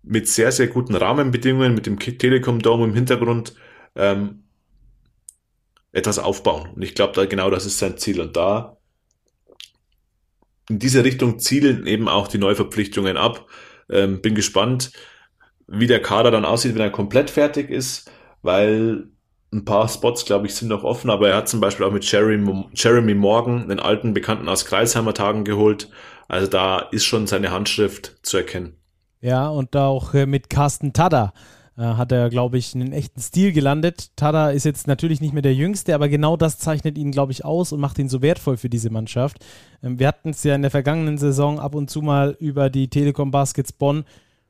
mit 0.02 0.28
sehr, 0.28 0.50
sehr 0.50 0.66
guten 0.66 0.96
Rahmenbedingungen, 0.96 1.74
mit 1.74 1.86
dem 1.86 1.98
Telekom 1.98 2.58
Dome 2.58 2.84
im 2.84 2.94
Hintergrund 2.94 3.54
ähm, 3.94 4.42
etwas 5.92 6.18
aufbauen. 6.18 6.70
Und 6.74 6.82
ich 6.82 6.94
glaube, 6.94 7.12
da 7.14 7.26
genau 7.26 7.50
das 7.50 7.66
ist 7.66 7.78
sein 7.78 7.98
Ziel. 7.98 8.20
Und 8.20 8.36
da 8.36 8.78
in 10.72 10.78
diese 10.78 11.04
Richtung 11.04 11.38
zielen 11.38 11.86
eben 11.86 12.08
auch 12.08 12.28
die 12.28 12.38
Neuverpflichtungen 12.38 13.18
ab. 13.18 13.46
Ähm, 13.90 14.22
bin 14.22 14.34
gespannt, 14.34 14.90
wie 15.66 15.86
der 15.86 16.00
Kader 16.00 16.30
dann 16.30 16.46
aussieht, 16.46 16.74
wenn 16.74 16.80
er 16.80 16.90
komplett 16.90 17.28
fertig 17.28 17.68
ist, 17.68 18.10
weil 18.40 19.08
ein 19.52 19.66
paar 19.66 19.86
Spots, 19.86 20.24
glaube 20.24 20.46
ich, 20.46 20.54
sind 20.54 20.68
noch 20.68 20.82
offen, 20.82 21.10
aber 21.10 21.28
er 21.28 21.36
hat 21.36 21.48
zum 21.50 21.60
Beispiel 21.60 21.84
auch 21.84 21.92
mit 21.92 22.10
Jeremy, 22.10 23.14
Morgan, 23.14 23.68
den 23.68 23.80
alten 23.80 24.14
Bekannten 24.14 24.48
aus 24.48 24.64
Kreisheimer 24.64 25.12
Tagen 25.12 25.44
geholt. 25.44 25.90
Also 26.26 26.46
da 26.46 26.78
ist 26.78 27.04
schon 27.04 27.26
seine 27.26 27.50
Handschrift 27.50 28.16
zu 28.22 28.38
erkennen. 28.38 28.78
Ja, 29.20 29.48
und 29.48 29.76
auch 29.76 30.14
äh, 30.14 30.24
mit 30.24 30.48
Carsten 30.48 30.94
Tada 30.94 31.34
hat 31.76 32.12
er, 32.12 32.28
glaube 32.28 32.58
ich, 32.58 32.74
einen 32.74 32.92
echten 32.92 33.20
Stil 33.20 33.52
gelandet. 33.52 34.10
Tada 34.16 34.50
ist 34.50 34.64
jetzt 34.64 34.86
natürlich 34.86 35.20
nicht 35.20 35.32
mehr 35.32 35.42
der 35.42 35.54
Jüngste, 35.54 35.94
aber 35.94 36.08
genau 36.08 36.36
das 36.36 36.58
zeichnet 36.58 36.98
ihn, 36.98 37.12
glaube 37.12 37.32
ich, 37.32 37.44
aus 37.44 37.72
und 37.72 37.80
macht 37.80 37.98
ihn 37.98 38.10
so 38.10 38.20
wertvoll 38.20 38.58
für 38.58 38.68
diese 38.68 38.90
Mannschaft. 38.90 39.44
Ähm, 39.82 39.98
wir 39.98 40.08
hatten 40.08 40.30
es 40.30 40.44
ja 40.44 40.54
in 40.54 40.62
der 40.62 40.70
vergangenen 40.70 41.16
Saison 41.16 41.58
ab 41.58 41.74
und 41.74 41.88
zu 41.88 42.02
mal 42.02 42.36
über 42.38 42.68
die 42.68 42.88
Telekom 42.88 43.30
Baskets 43.30 43.72
Bonn, 43.72 44.04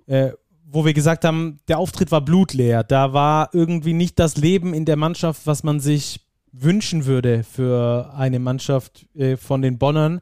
äh, 0.07 0.31
wo 0.67 0.85
wir 0.85 0.95
gesagt 0.95 1.25
haben, 1.25 1.61
der 1.69 1.79
Auftritt 1.79 2.11
war 2.11 2.23
blutleer. 2.23 2.83
Da 2.83 3.13
war 3.13 3.51
irgendwie 3.53 3.93
nicht 3.93 4.19
das 4.19 4.37
Leben 4.37 4.75
in 4.75 4.85
der 4.85 4.97
Mannschaft, 4.97 5.47
was 5.47 5.63
man 5.63 5.81
sich 5.81 6.27
wünschen 6.51 7.07
würde 7.07 7.45
für 7.45 8.13
eine 8.15 8.39
Mannschaft 8.39 9.07
äh, 9.15 9.37
von 9.37 9.63
den 9.63 9.79
Bonnern. 9.79 10.21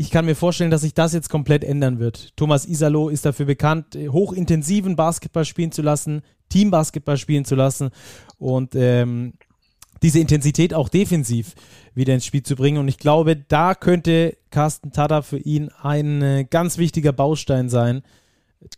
Ich 0.00 0.12
kann 0.12 0.26
mir 0.26 0.36
vorstellen, 0.36 0.70
dass 0.70 0.82
sich 0.82 0.94
das 0.94 1.12
jetzt 1.12 1.28
komplett 1.28 1.64
ändern 1.64 1.98
wird. 1.98 2.36
Thomas 2.36 2.66
Isalo 2.66 3.08
ist 3.08 3.26
dafür 3.26 3.46
bekannt, 3.46 3.96
hochintensiven 3.96 4.94
Basketball 4.94 5.44
spielen 5.44 5.72
zu 5.72 5.82
lassen, 5.82 6.22
Teambasketball 6.50 7.16
spielen 7.16 7.44
zu 7.44 7.56
lassen 7.56 7.90
und 8.38 8.76
ähm, 8.76 9.32
diese 10.00 10.20
Intensität 10.20 10.72
auch 10.72 10.88
defensiv 10.88 11.56
wieder 11.94 12.14
ins 12.14 12.24
Spiel 12.24 12.44
zu 12.44 12.54
bringen. 12.54 12.78
Und 12.78 12.86
ich 12.86 12.98
glaube, 12.98 13.34
da 13.34 13.74
könnte 13.74 14.36
Carsten 14.50 14.92
Tada 14.92 15.20
für 15.20 15.38
ihn 15.38 15.68
ein 15.82 16.22
äh, 16.22 16.46
ganz 16.48 16.78
wichtiger 16.78 17.12
Baustein 17.12 17.68
sein, 17.68 18.02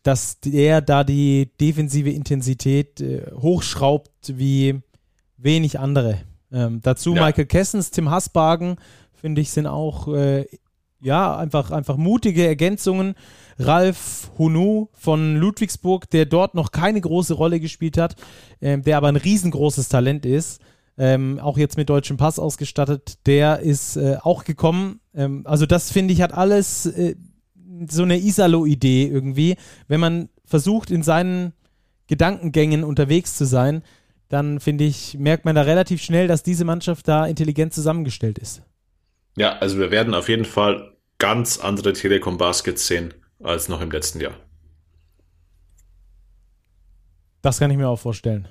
dass 0.03 0.41
der 0.41 0.81
da 0.81 1.05
die 1.05 1.51
defensive 1.61 2.09
Intensität 2.09 3.03
äh, 3.03 3.31
hochschraubt 3.35 4.39
wie 4.39 4.81
wenig 5.37 5.79
andere. 5.79 6.23
Ähm, 6.51 6.81
dazu 6.81 7.15
ja. 7.15 7.27
Michael 7.27 7.45
Kessens, 7.45 7.91
Tim 7.91 8.11
Hassbagen, 8.11 8.77
finde 9.13 9.43
ich, 9.43 9.51
sind 9.51 9.67
auch 9.67 10.09
äh, 10.09 10.47
ja 11.01 11.37
einfach, 11.37 11.71
einfach 11.71 11.97
mutige 11.97 12.47
Ergänzungen. 12.47 13.15
Ralf 13.59 14.31
Hunu 14.39 14.89
von 14.93 15.37
Ludwigsburg, 15.37 16.09
der 16.11 16.25
dort 16.25 16.55
noch 16.55 16.73
keine 16.73 17.01
große 17.01 17.35
Rolle 17.35 17.61
gespielt 17.61 17.99
hat, 17.99 18.17
äh, 18.61 18.79
der 18.79 18.97
aber 18.97 19.09
ein 19.09 19.17
riesengroßes 19.17 19.89
Talent 19.89 20.25
ist. 20.25 20.61
Ähm, 20.97 21.39
auch 21.39 21.57
jetzt 21.57 21.77
mit 21.77 21.89
deutschem 21.89 22.17
Pass 22.17 22.39
ausgestattet, 22.39 23.27
der 23.27 23.61
ist 23.61 23.97
äh, 23.97 24.19
auch 24.23 24.45
gekommen. 24.45 25.01
Ähm, 25.15 25.43
also 25.47 25.67
das 25.67 25.91
finde 25.91 26.13
ich 26.13 26.21
hat 26.21 26.33
alles 26.33 26.87
äh, 26.87 27.17
so 27.89 28.03
eine 28.03 28.19
Isalo-Idee 28.19 29.07
irgendwie. 29.07 29.57
Wenn 29.89 30.01
man 30.01 30.29
versucht, 30.45 30.91
in 30.91 31.03
seinen 31.03 31.53
Gedankengängen 32.07 32.85
unterwegs 32.85 33.37
zu 33.37 33.47
sein, 33.47 33.83
dann 34.29 34.61
finde 34.61 34.85
ich, 34.85 35.17
merkt 35.19 35.45
man 35.45 35.55
da 35.55 35.63
relativ 35.63 36.03
schnell, 36.03 36.29
dass 36.29 36.43
diese 36.43 36.65
Mannschaft 36.65 37.09
da 37.09 37.27
intelligent 37.27 37.73
zusammengestellt 37.73 38.39
ist. 38.39 38.63
Ja, 39.37 39.59
also 39.59 39.79
wir 39.79 39.91
werden 39.91 40.15
auf 40.15 40.29
jeden 40.29 40.45
Fall 40.45 40.93
ganz 41.19 41.59
andere 41.59 41.93
Telekom 41.93 42.39
Baskets 42.39 42.87
sehen 42.87 43.15
als 43.43 43.69
noch 43.69 43.81
im 43.81 43.91
letzten 43.91 44.21
Jahr. 44.21 44.35
Das 47.43 47.59
kann 47.59 47.71
ich 47.71 47.79
mir 47.79 47.89
auch 47.89 47.99
vorstellen. 47.99 48.49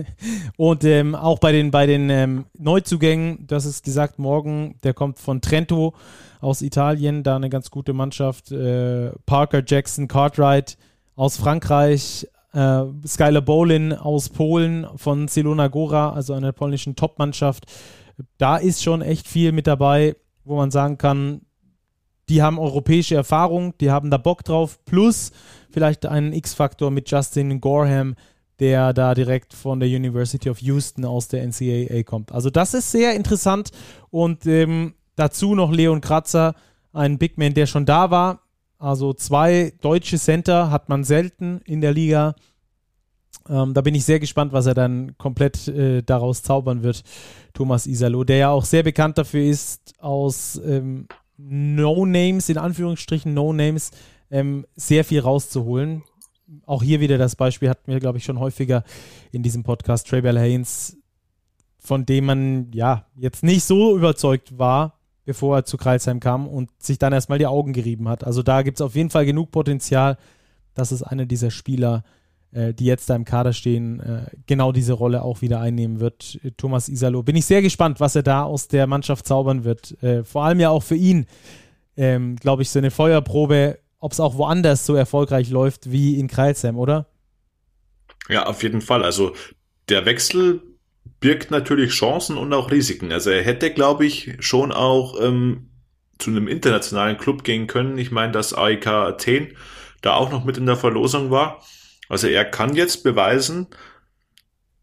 und 0.56 0.84
ähm, 0.84 1.14
auch 1.14 1.38
bei 1.38 1.52
den, 1.52 1.70
bei 1.70 1.86
den 1.86 2.08
ähm, 2.08 2.46
Neuzugängen, 2.56 3.46
das 3.46 3.66
ist 3.66 3.84
gesagt, 3.84 4.18
morgen, 4.18 4.76
der 4.84 4.94
kommt 4.94 5.18
von 5.18 5.42
Trento 5.42 5.94
aus 6.40 6.62
Italien, 6.62 7.22
da 7.22 7.36
eine 7.36 7.50
ganz 7.50 7.70
gute 7.70 7.92
Mannschaft. 7.92 8.50
Äh, 8.50 9.10
Parker, 9.26 9.62
Jackson, 9.66 10.08
Cartwright 10.08 10.78
aus 11.14 11.36
Frankreich, 11.36 12.26
äh, 12.54 12.84
Skylar 13.06 13.42
Bolin 13.42 13.92
aus 13.92 14.30
Polen 14.30 14.86
von 14.96 15.28
Celona 15.28 15.68
Gora, 15.68 16.14
also 16.14 16.32
einer 16.32 16.52
polnischen 16.52 16.96
Top-Mannschaft. 16.96 17.66
Da 18.38 18.56
ist 18.56 18.82
schon 18.82 19.02
echt 19.02 19.28
viel 19.28 19.52
mit 19.52 19.66
dabei, 19.66 20.16
wo 20.44 20.56
man 20.56 20.70
sagen 20.70 20.98
kann, 20.98 21.42
die 22.28 22.42
haben 22.42 22.58
europäische 22.58 23.14
Erfahrung, 23.14 23.74
die 23.78 23.90
haben 23.90 24.10
da 24.10 24.16
Bock 24.16 24.44
drauf, 24.44 24.78
plus 24.84 25.32
vielleicht 25.70 26.06
einen 26.06 26.32
X-Faktor 26.32 26.90
mit 26.90 27.10
Justin 27.10 27.60
Gorham, 27.60 28.14
der 28.58 28.92
da 28.92 29.14
direkt 29.14 29.54
von 29.54 29.80
der 29.80 29.88
University 29.88 30.48
of 30.48 30.60
Houston 30.60 31.04
aus 31.04 31.28
der 31.28 31.46
NCAA 31.46 32.04
kommt. 32.04 32.32
Also 32.32 32.48
das 32.48 32.74
ist 32.74 32.92
sehr 32.92 33.14
interessant 33.14 33.70
und 34.10 34.46
ähm, 34.46 34.94
dazu 35.16 35.54
noch 35.54 35.72
Leon 35.72 36.00
Kratzer, 36.00 36.54
ein 36.92 37.18
Big 37.18 37.38
Man, 37.38 37.54
der 37.54 37.66
schon 37.66 37.86
da 37.86 38.10
war. 38.10 38.40
Also 38.78 39.12
zwei 39.12 39.72
deutsche 39.80 40.18
Center 40.18 40.70
hat 40.70 40.88
man 40.88 41.04
selten 41.04 41.60
in 41.64 41.80
der 41.80 41.92
Liga. 41.92 42.34
Ähm, 43.48 43.74
da 43.74 43.80
bin 43.80 43.94
ich 43.94 44.04
sehr 44.04 44.20
gespannt, 44.20 44.52
was 44.52 44.66
er 44.66 44.74
dann 44.74 45.16
komplett 45.18 45.68
äh, 45.68 46.02
daraus 46.02 46.42
zaubern 46.42 46.82
wird, 46.82 47.02
Thomas 47.54 47.86
Isalo, 47.86 48.24
der 48.24 48.36
ja 48.36 48.50
auch 48.50 48.64
sehr 48.64 48.82
bekannt 48.82 49.18
dafür 49.18 49.42
ist, 49.42 49.94
aus 49.98 50.60
ähm, 50.64 51.08
No-Names, 51.36 52.48
in 52.48 52.58
Anführungsstrichen 52.58 53.34
No-Names, 53.34 53.90
ähm, 54.30 54.66
sehr 54.76 55.04
viel 55.04 55.20
rauszuholen. 55.20 56.02
Auch 56.66 56.82
hier 56.82 57.00
wieder 57.00 57.18
das 57.18 57.36
Beispiel 57.36 57.68
hatten 57.68 57.90
wir, 57.90 58.00
glaube 58.00 58.18
ich, 58.18 58.24
schon 58.24 58.38
häufiger 58.38 58.84
in 59.32 59.42
diesem 59.42 59.62
Podcast. 59.62 60.06
Trey 60.06 60.20
Bell 60.20 60.38
Haynes, 60.38 60.96
von 61.78 62.06
dem 62.06 62.26
man 62.26 62.70
ja 62.72 63.06
jetzt 63.16 63.42
nicht 63.42 63.64
so 63.64 63.96
überzeugt 63.96 64.58
war, 64.58 65.00
bevor 65.24 65.56
er 65.56 65.64
zu 65.64 65.76
Kreilsheim 65.76 66.20
kam 66.20 66.46
und 66.46 66.70
sich 66.78 66.98
dann 66.98 67.12
erstmal 67.12 67.38
die 67.38 67.46
Augen 67.46 67.72
gerieben 67.72 68.08
hat. 68.08 68.24
Also 68.24 68.42
da 68.42 68.62
gibt 68.62 68.78
es 68.78 68.82
auf 68.82 68.94
jeden 68.94 69.10
Fall 69.10 69.24
genug 69.24 69.50
Potenzial, 69.50 70.18
dass 70.74 70.90
es 70.90 71.02
einer 71.02 71.26
dieser 71.26 71.50
Spieler, 71.50 72.04
äh, 72.04 72.21
die 72.52 72.84
jetzt 72.84 73.08
da 73.08 73.16
im 73.16 73.24
Kader 73.24 73.52
stehen, 73.52 74.00
äh, 74.00 74.26
genau 74.46 74.72
diese 74.72 74.92
Rolle 74.92 75.22
auch 75.22 75.40
wieder 75.40 75.60
einnehmen 75.60 76.00
wird. 76.00 76.38
Thomas 76.58 76.88
Isalo. 76.88 77.22
Bin 77.22 77.36
ich 77.36 77.46
sehr 77.46 77.62
gespannt, 77.62 77.98
was 77.98 78.14
er 78.14 78.22
da 78.22 78.42
aus 78.42 78.68
der 78.68 78.86
Mannschaft 78.86 79.26
zaubern 79.26 79.64
wird. 79.64 80.02
Äh, 80.02 80.22
vor 80.22 80.44
allem 80.44 80.60
ja 80.60 80.68
auch 80.68 80.82
für 80.82 80.94
ihn, 80.94 81.26
ähm, 81.96 82.36
glaube 82.36 82.62
ich, 82.62 82.70
so 82.70 82.78
eine 82.78 82.90
Feuerprobe, 82.90 83.78
ob 83.98 84.12
es 84.12 84.20
auch 84.20 84.36
woanders 84.36 84.84
so 84.84 84.94
erfolgreich 84.94 85.48
läuft 85.50 85.90
wie 85.90 86.18
in 86.18 86.28
Kreilsheim, 86.28 86.78
oder? 86.78 87.06
Ja, 88.28 88.46
auf 88.46 88.62
jeden 88.62 88.80
Fall. 88.80 89.02
Also 89.02 89.34
der 89.88 90.04
Wechsel 90.04 90.62
birgt 91.20 91.50
natürlich 91.50 91.92
Chancen 91.92 92.36
und 92.36 92.52
auch 92.52 92.70
Risiken. 92.70 93.12
Also 93.12 93.30
er 93.30 93.42
hätte, 93.42 93.72
glaube 93.72 94.04
ich, 94.04 94.36
schon 94.40 94.72
auch 94.72 95.18
ähm, 95.20 95.70
zu 96.18 96.30
einem 96.30 96.48
internationalen 96.48 97.16
Club 97.16 97.44
gehen 97.44 97.66
können. 97.66 97.96
Ich 97.98 98.10
meine, 98.10 98.32
dass 98.32 98.54
AIK 98.54 98.86
Athen 98.86 99.56
da 100.02 100.14
auch 100.14 100.30
noch 100.30 100.44
mit 100.44 100.58
in 100.58 100.66
der 100.66 100.76
Verlosung 100.76 101.30
war. 101.30 101.62
Also 102.08 102.26
er 102.26 102.44
kann 102.44 102.74
jetzt 102.74 103.04
beweisen, 103.04 103.68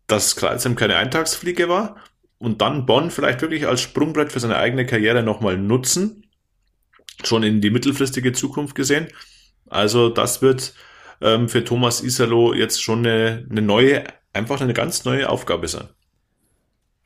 dass 0.08 0.36
Kreuzheim 0.36 0.76
keine 0.76 0.96
Eintagsfliege 0.96 1.70
war 1.70 1.98
und 2.40 2.62
dann 2.62 2.86
Bonn 2.86 3.12
vielleicht 3.12 3.42
wirklich 3.42 3.68
als 3.68 3.82
Sprungbrett 3.82 4.32
für 4.32 4.40
seine 4.40 4.58
eigene 4.58 4.86
Karriere 4.86 5.24
nochmal 5.24 5.58
nutzen 5.58 6.24
schon 7.26 7.44
in 7.44 7.62
die 7.62 7.70
mittelfristige 7.70 8.32
Zukunft 8.34 8.76
gesehen. 8.76 9.08
Also 9.70 10.10
das 10.10 10.42
wird 10.42 10.74
ähm, 11.22 11.50
für 11.50 11.64
Thomas 11.64 12.02
Isalo 12.02 12.54
jetzt 12.54 12.82
schon 12.82 13.00
eine, 13.00 13.46
eine 13.50 13.62
neue, 13.62 14.04
einfach 14.34 14.62
eine 14.62 14.74
ganz 14.74 15.06
neue 15.06 15.30
Aufgabe 15.30 15.68
sein. 15.68 15.88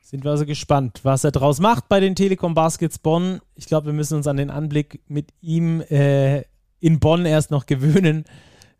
Sind 0.00 0.24
wir 0.24 0.30
also 0.30 0.46
gespannt, 0.46 1.00
was 1.02 1.24
er 1.24 1.32
draus 1.32 1.60
macht 1.60 1.88
bei 1.88 1.98
den 1.98 2.14
Telekom 2.14 2.54
Baskets 2.54 2.98
Bonn. 2.98 3.40
Ich 3.54 3.66
glaube, 3.66 3.86
wir 3.86 3.92
müssen 3.92 4.16
uns 4.16 4.26
an 4.26 4.36
den 4.36 4.50
Anblick 4.50 5.00
mit 5.08 5.30
ihm 5.40 5.80
äh, 5.80 6.42
in 6.78 7.00
Bonn 7.00 7.26
erst 7.26 7.50
noch 7.50 7.66
gewöhnen, 7.66 8.24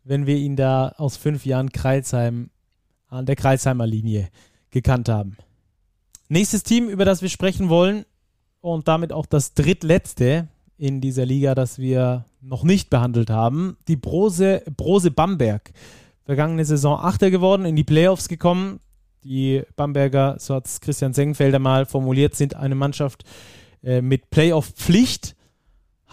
wenn 0.05 0.27
wir 0.27 0.37
ihn 0.37 0.57
da 0.57 0.95
aus 0.97 1.17
fünf 1.17 1.45
Jahren 1.47 1.73
Kreilsheim 1.73 2.51
an 3.09 3.27
der 3.27 3.37
Kreilsheimer 3.37 3.87
Linie 3.87 4.29
gekannt 4.71 5.09
haben. 5.09 5.37
Nächstes 6.29 6.63
Team, 6.63 6.89
über 6.89 7.05
das 7.05 7.23
wir 7.23 7.29
sprechen 7.29 7.69
wollen, 7.69 8.05
und 8.61 8.89
damit 8.89 9.13
auch 9.13 9.27
das 9.27 9.53
drittletzte 9.53 10.49
in 10.79 11.03
dieser 11.03 11.27
Liga, 11.27 11.55
das 11.55 11.79
wir 11.79 12.25
noch 12.41 12.65
nicht 12.65 12.89
behandelt 12.89 13.29
haben. 13.29 13.77
Die 13.89 13.97
Brose, 13.97 14.63
Brose 14.75 15.11
Bamberg. 15.11 15.71
Vergangene 16.25 16.65
Saison 16.65 16.99
Achter 16.99 17.31
geworden, 17.31 17.67
in 17.67 17.77
die 17.77 17.85
Playoffs 17.85 18.27
gekommen. 18.27 18.81
Die 19.23 19.63
Bamberger, 19.77 20.37
so 20.39 20.55
hat 20.55 20.67
es 20.67 20.81
Christian 20.81 21.13
Sengfelder 21.13 21.59
mal 21.59 21.85
formuliert, 21.85 22.35
sind 22.35 22.57
eine 22.57 22.75
Mannschaft 22.75 23.25
äh, 23.83 24.01
mit 24.01 24.31
Playoff-Pflicht. 24.31 25.37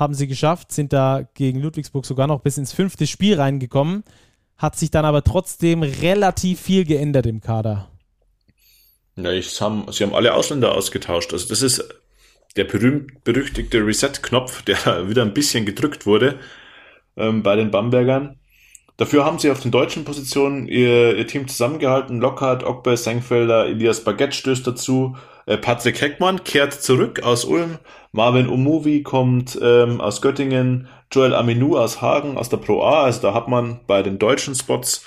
Haben 0.01 0.15
sie 0.15 0.25
geschafft, 0.25 0.71
sind 0.71 0.93
da 0.93 1.29
gegen 1.35 1.61
Ludwigsburg 1.61 2.07
sogar 2.07 2.25
noch 2.25 2.41
bis 2.41 2.57
ins 2.57 2.73
fünfte 2.73 3.05
Spiel 3.05 3.35
reingekommen. 3.35 4.03
Hat 4.57 4.75
sich 4.75 4.89
dann 4.89 5.05
aber 5.05 5.23
trotzdem 5.23 5.83
relativ 5.83 6.59
viel 6.59 6.85
geändert 6.85 7.27
im 7.27 7.39
Kader. 7.39 7.87
Ja, 9.15 9.31
ich, 9.31 9.61
haben, 9.61 9.91
sie 9.91 10.03
haben 10.03 10.15
alle 10.15 10.33
Ausländer 10.33 10.73
ausgetauscht. 10.73 11.33
Also 11.33 11.47
das 11.49 11.61
ist 11.61 11.87
der 12.55 12.63
berühmt-berüchtigte 12.63 13.85
Reset-Knopf, 13.85 14.63
der 14.63 15.07
wieder 15.07 15.21
ein 15.21 15.35
bisschen 15.35 15.67
gedrückt 15.67 16.07
wurde 16.07 16.39
ähm, 17.15 17.43
bei 17.43 17.55
den 17.55 17.69
Bambergern. 17.69 18.39
Dafür 18.97 19.23
haben 19.23 19.37
sie 19.37 19.51
auf 19.51 19.59
den 19.59 19.69
deutschen 19.69 20.03
Positionen 20.03 20.67
ihr, 20.67 21.15
ihr 21.15 21.27
Team 21.27 21.47
zusammengehalten. 21.47 22.19
Lockhart, 22.19 22.63
Ogbe, 22.63 22.97
Senkfelder, 22.97 23.67
Elias 23.67 24.03
Baguette 24.03 24.35
stößt 24.35 24.65
dazu. 24.65 25.15
Äh, 25.45 25.57
Patrick 25.57 26.01
Heckmann 26.01 26.43
kehrt 26.43 26.73
zurück 26.73 27.23
aus 27.23 27.45
Ulm. 27.45 27.79
Marvin 28.11 28.47
Umuvi 28.47 29.03
kommt 29.03 29.57
ähm, 29.61 30.01
aus 30.01 30.21
Göttingen. 30.21 30.87
Joel 31.11 31.35
Aminou 31.35 31.77
aus 31.77 32.01
Hagen, 32.01 32.37
aus 32.37 32.49
der 32.49 32.57
Pro 32.57 32.83
A. 32.83 33.03
Also 33.03 33.21
da 33.21 33.33
hat 33.33 33.47
man 33.47 33.81
bei 33.85 34.01
den 34.01 34.17
deutschen 34.17 34.55
Spots 34.55 35.05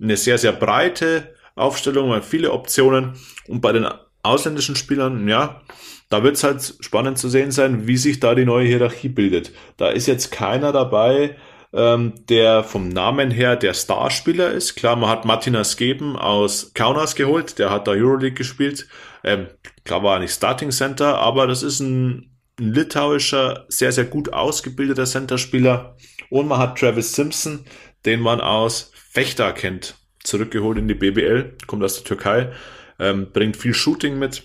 eine 0.00 0.16
sehr, 0.16 0.38
sehr 0.38 0.52
breite 0.52 1.34
Aufstellung, 1.54 2.20
viele 2.22 2.50
Optionen. 2.50 3.12
Und 3.48 3.60
bei 3.60 3.72
den 3.72 3.86
ausländischen 4.22 4.74
Spielern, 4.74 5.28
ja, 5.28 5.60
da 6.08 6.22
wird 6.22 6.36
es 6.36 6.44
halt 6.44 6.74
spannend 6.80 7.18
zu 7.18 7.28
sehen 7.28 7.50
sein, 7.50 7.86
wie 7.86 7.96
sich 7.96 8.20
da 8.20 8.34
die 8.34 8.44
neue 8.44 8.66
Hierarchie 8.66 9.08
bildet. 9.08 9.52
Da 9.76 9.88
ist 9.88 10.06
jetzt 10.06 10.32
keiner 10.32 10.72
dabei, 10.72 11.36
ähm, 11.72 12.12
der 12.28 12.64
vom 12.64 12.88
Namen 12.88 13.30
her 13.30 13.56
der 13.56 13.74
Starspieler 13.74 14.50
ist. 14.50 14.76
Klar, 14.76 14.96
man 14.96 15.10
hat 15.10 15.24
Martinas 15.24 15.76
Geben 15.76 16.16
aus 16.16 16.72
Kaunas 16.74 17.14
geholt, 17.16 17.58
der 17.58 17.70
hat 17.70 17.86
da 17.86 17.92
Euroleague 17.92 18.34
gespielt. 18.34 18.86
Ähm, 19.24 19.48
klar 19.84 20.02
war 20.02 20.16
er 20.16 20.20
nicht 20.20 20.32
Starting 20.32 20.70
Center, 20.70 21.18
aber 21.18 21.46
das 21.46 21.62
ist 21.62 21.80
ein, 21.80 22.30
ein 22.58 22.72
litauischer, 22.72 23.64
sehr, 23.68 23.90
sehr 23.90 24.04
gut 24.04 24.32
ausgebildeter 24.32 25.04
Centerspieler. 25.04 25.96
Und 26.30 26.46
man 26.48 26.58
hat 26.58 26.78
Travis 26.78 27.14
Simpson, 27.14 27.64
den 28.04 28.20
man 28.20 28.40
aus 28.40 28.92
Fechter 28.94 29.52
kennt, 29.52 29.96
zurückgeholt 30.22 30.78
in 30.78 30.88
die 30.88 30.94
BBL, 30.94 31.56
kommt 31.66 31.82
aus 31.82 31.94
der 31.94 32.04
Türkei, 32.04 32.52
ähm, 32.98 33.32
bringt 33.32 33.56
viel 33.56 33.74
Shooting 33.74 34.18
mit 34.18 34.44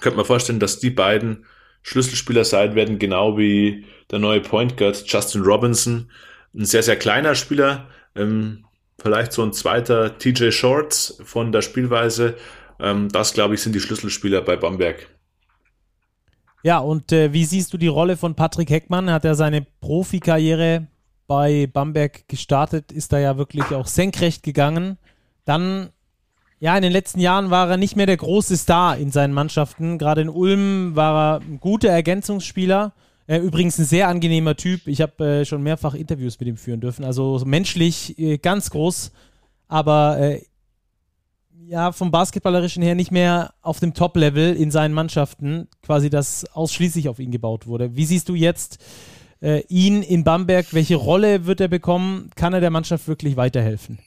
könnte 0.00 0.16
man 0.16 0.26
vorstellen, 0.26 0.60
dass 0.60 0.80
die 0.80 0.90
beiden 0.90 1.46
Schlüsselspieler 1.82 2.44
sein 2.44 2.74
werden, 2.74 2.98
genau 2.98 3.38
wie 3.38 3.86
der 4.10 4.18
neue 4.18 4.40
Point 4.40 4.76
Guard 4.76 5.02
Justin 5.06 5.42
Robinson. 5.42 6.10
Ein 6.54 6.64
sehr, 6.64 6.82
sehr 6.82 6.96
kleiner 6.96 7.34
Spieler, 7.34 7.88
ähm, 8.14 8.64
vielleicht 9.00 9.32
so 9.32 9.42
ein 9.42 9.52
zweiter 9.52 10.18
TJ 10.18 10.50
Shorts 10.50 11.20
von 11.24 11.52
der 11.52 11.62
Spielweise. 11.62 12.36
Ähm, 12.80 13.08
das, 13.10 13.32
glaube 13.32 13.54
ich, 13.54 13.62
sind 13.62 13.74
die 13.74 13.80
Schlüsselspieler 13.80 14.42
bei 14.42 14.56
Bamberg. 14.56 15.08
Ja, 16.62 16.78
und 16.78 17.12
äh, 17.12 17.32
wie 17.32 17.44
siehst 17.44 17.72
du 17.72 17.78
die 17.78 17.88
Rolle 17.88 18.16
von 18.16 18.34
Patrick 18.34 18.70
Heckmann? 18.70 19.10
Hat 19.10 19.24
er 19.24 19.34
seine 19.34 19.66
Profikarriere 19.80 20.86
bei 21.26 21.66
Bamberg 21.66 22.28
gestartet, 22.28 22.92
ist 22.92 23.12
da 23.12 23.18
ja 23.18 23.36
wirklich 23.36 23.64
auch 23.66 23.86
senkrecht 23.86 24.42
gegangen. 24.42 24.98
Dann 25.44 25.90
ja, 26.60 26.74
in 26.76 26.82
den 26.82 26.92
letzten 26.92 27.20
Jahren 27.20 27.50
war 27.50 27.68
er 27.68 27.76
nicht 27.76 27.96
mehr 27.96 28.06
der 28.06 28.16
große 28.16 28.56
Star 28.56 28.96
in 28.96 29.10
seinen 29.10 29.34
Mannschaften. 29.34 29.98
Gerade 29.98 30.22
in 30.22 30.30
Ulm 30.30 30.96
war 30.96 31.34
er 31.34 31.40
ein 31.40 31.60
guter 31.60 31.90
Ergänzungsspieler. 31.90 32.94
Äh, 33.26 33.38
übrigens 33.38 33.78
ein 33.78 33.84
sehr 33.84 34.08
angenehmer 34.08 34.56
Typ. 34.56 34.86
Ich 34.86 35.02
habe 35.02 35.24
äh, 35.24 35.44
schon 35.44 35.62
mehrfach 35.62 35.92
Interviews 35.92 36.40
mit 36.40 36.48
ihm 36.48 36.56
führen 36.56 36.80
dürfen. 36.80 37.04
Also 37.04 37.42
menschlich 37.44 38.18
äh, 38.18 38.38
ganz 38.38 38.70
groß, 38.70 39.12
aber 39.68 40.18
äh, 40.18 40.42
ja, 41.68 41.92
vom 41.92 42.10
Basketballerischen 42.10 42.82
her 42.82 42.94
nicht 42.94 43.10
mehr 43.10 43.54
auf 43.62 43.80
dem 43.80 43.94
Top-Level 43.94 44.54
in 44.54 44.70
seinen 44.70 44.94
Mannschaften, 44.94 45.68
quasi 45.82 46.10
das 46.10 46.44
ausschließlich 46.52 47.08
auf 47.08 47.18
ihn 47.18 47.30
gebaut 47.30 47.66
wurde. 47.66 47.96
Wie 47.96 48.04
siehst 48.04 48.28
du 48.28 48.34
jetzt 48.34 48.78
äh, 49.40 49.62
ihn 49.68 50.02
in 50.02 50.24
Bamberg? 50.24 50.66
Welche 50.72 50.96
Rolle 50.96 51.46
wird 51.46 51.60
er 51.60 51.68
bekommen? 51.68 52.30
Kann 52.36 52.54
er 52.54 52.60
der 52.60 52.70
Mannschaft 52.70 53.08
wirklich 53.08 53.36
weiterhelfen? 53.36 53.98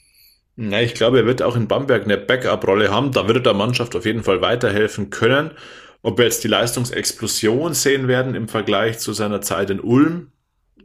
Ja, 0.55 0.79
ich 0.79 0.95
glaube, 0.95 1.19
er 1.19 1.25
wird 1.25 1.41
auch 1.41 1.55
in 1.55 1.67
Bamberg 1.67 2.03
eine 2.03 2.17
Backup-Rolle 2.17 2.91
haben. 2.91 3.11
Da 3.11 3.27
wird 3.27 3.37
er 3.37 3.43
der 3.43 3.53
Mannschaft 3.53 3.95
auf 3.95 4.05
jeden 4.05 4.23
Fall 4.23 4.41
weiterhelfen 4.41 5.09
können. 5.09 5.51
Ob 6.01 6.17
wir 6.17 6.25
jetzt 6.25 6.43
die 6.43 6.47
Leistungsexplosion 6.47 7.73
sehen 7.73 8.07
werden 8.07 8.35
im 8.35 8.47
Vergleich 8.47 8.99
zu 8.99 9.13
seiner 9.13 9.41
Zeit 9.41 9.69
in 9.69 9.79
Ulm, 9.79 10.31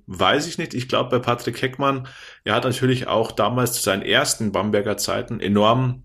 weiß 0.07 0.47
ich 0.47 0.59
nicht. 0.59 0.75
Ich 0.75 0.89
glaube, 0.89 1.11
bei 1.11 1.19
Patrick 1.19 1.63
Heckmann, 1.63 2.09
er 2.45 2.55
hat 2.55 2.65
natürlich 2.65 3.07
auch 3.07 3.33
damals 3.33 3.75
zu 3.75 3.83
seinen 3.83 4.03
ersten 4.03 4.53
Bamberger 4.53 4.97
Zeiten 4.97 5.41
enorm 5.41 6.03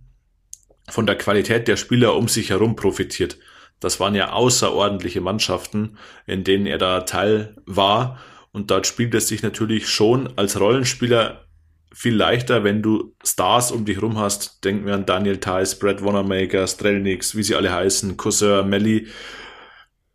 von 0.89 1.05
der 1.05 1.17
Qualität 1.17 1.67
der 1.67 1.77
Spieler 1.77 2.15
um 2.15 2.27
sich 2.27 2.49
herum 2.49 2.75
profitiert. 2.75 3.37
Das 3.79 3.99
waren 3.99 4.15
ja 4.15 4.31
außerordentliche 4.31 5.21
Mannschaften, 5.21 5.97
in 6.25 6.43
denen 6.43 6.65
er 6.65 6.77
da 6.77 7.01
Teil 7.01 7.55
war. 7.65 8.19
Und 8.51 8.71
dort 8.71 8.87
spielt 8.87 9.13
es 9.13 9.27
sich 9.27 9.43
natürlich 9.43 9.87
schon 9.87 10.35
als 10.37 10.59
Rollenspieler 10.59 11.45
viel 11.93 12.15
leichter, 12.15 12.63
wenn 12.63 12.81
du 12.81 13.15
Stars 13.23 13.71
um 13.71 13.85
dich 13.85 14.01
rum 14.01 14.17
hast. 14.17 14.63
Denken 14.63 14.85
wir 14.85 14.95
an 14.95 15.05
Daniel 15.05 15.37
Theiss, 15.37 15.77
Brad 15.77 16.03
Wanamaker, 16.03 16.65
Strelnix, 16.67 17.35
wie 17.35 17.43
sie 17.43 17.55
alle 17.55 17.73
heißen, 17.73 18.17
Cousin, 18.17 18.67
Melly. 18.67 19.07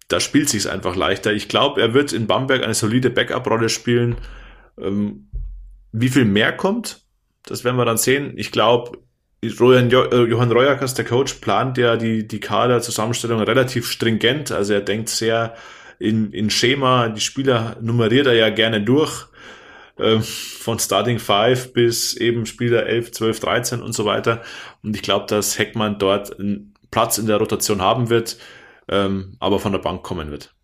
Da 0.08 0.20
spielt 0.20 0.48
sich's 0.48 0.66
einfach 0.66 0.96
leichter. 0.96 1.32
Ich 1.32 1.48
glaube, 1.48 1.80
er 1.80 1.94
wird 1.94 2.12
in 2.12 2.26
Bamberg 2.26 2.62
eine 2.62 2.74
solide 2.74 3.10
Backup-Rolle 3.10 3.68
spielen. 3.68 4.16
Ähm, 4.78 5.28
wie 5.92 6.08
viel 6.08 6.24
mehr 6.24 6.52
kommt, 6.52 7.02
das 7.44 7.64
werden 7.64 7.76
wir 7.76 7.84
dann 7.84 7.98
sehen. 7.98 8.32
Ich 8.36 8.50
glaube, 8.50 8.98
Johann, 9.44 9.90
äh, 9.90 10.22
Johann 10.22 10.52
Reuerkers, 10.52 10.94
der 10.94 11.04
Coach, 11.04 11.34
plant 11.34 11.76
ja 11.76 11.96
die, 11.96 12.26
die 12.26 12.40
Kaderzusammenstellung 12.40 13.40
relativ 13.40 13.90
stringent. 13.90 14.52
Also 14.52 14.74
er 14.74 14.80
denkt 14.80 15.08
sehr 15.08 15.54
in, 15.98 16.32
in 16.32 16.48
Schema. 16.48 17.08
Die 17.08 17.20
Spieler 17.20 17.76
nummeriert 17.80 18.26
er 18.26 18.34
ja 18.34 18.50
gerne 18.50 18.82
durch 18.82 19.26
ähm, 19.98 20.22
von 20.22 20.78
Starting 20.78 21.18
5 21.18 21.72
bis 21.72 22.14
eben 22.14 22.46
Spieler 22.46 22.86
11, 22.86 23.12
12, 23.12 23.40
13 23.40 23.82
und 23.82 23.92
so 23.92 24.04
weiter. 24.04 24.42
Und 24.82 24.94
ich 24.94 25.02
glaube, 25.02 25.26
dass 25.26 25.58
Heckmann 25.58 25.98
dort 25.98 26.38
einen 26.38 26.74
Platz 26.90 27.18
in 27.18 27.26
der 27.26 27.38
Rotation 27.38 27.82
haben 27.82 28.10
wird, 28.10 28.38
ähm, 28.88 29.36
aber 29.40 29.58
von 29.58 29.72
der 29.72 29.80
Bank 29.80 30.02
kommen 30.02 30.30
wird. 30.30 30.54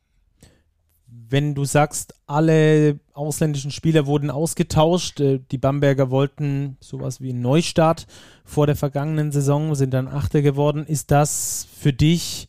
Wenn 1.31 1.55
du 1.55 1.65
sagst, 1.65 2.15
alle 2.27 3.01
ausländischen 3.13 3.71
Spieler 3.71 4.07
wurden 4.07 4.31
ausgetauscht, 4.31 5.21
äh, 5.21 5.41
die 5.51 5.59
Bamberger 5.59 6.11
wollten 6.11 6.77
sowas 6.81 7.21
wie 7.21 7.31
einen 7.31 7.43
Neustart 7.43 8.07
vor 8.45 8.67
der 8.67 8.77
vergangenen 8.77 9.33
Saison, 9.33 9.75
sind 9.75 9.93
dann 9.93 10.09
Achter 10.09 10.43
geworden. 10.43 10.87
Ist 10.87 11.11
das 11.11 11.67
für 11.79 11.93
dich, 11.93 12.49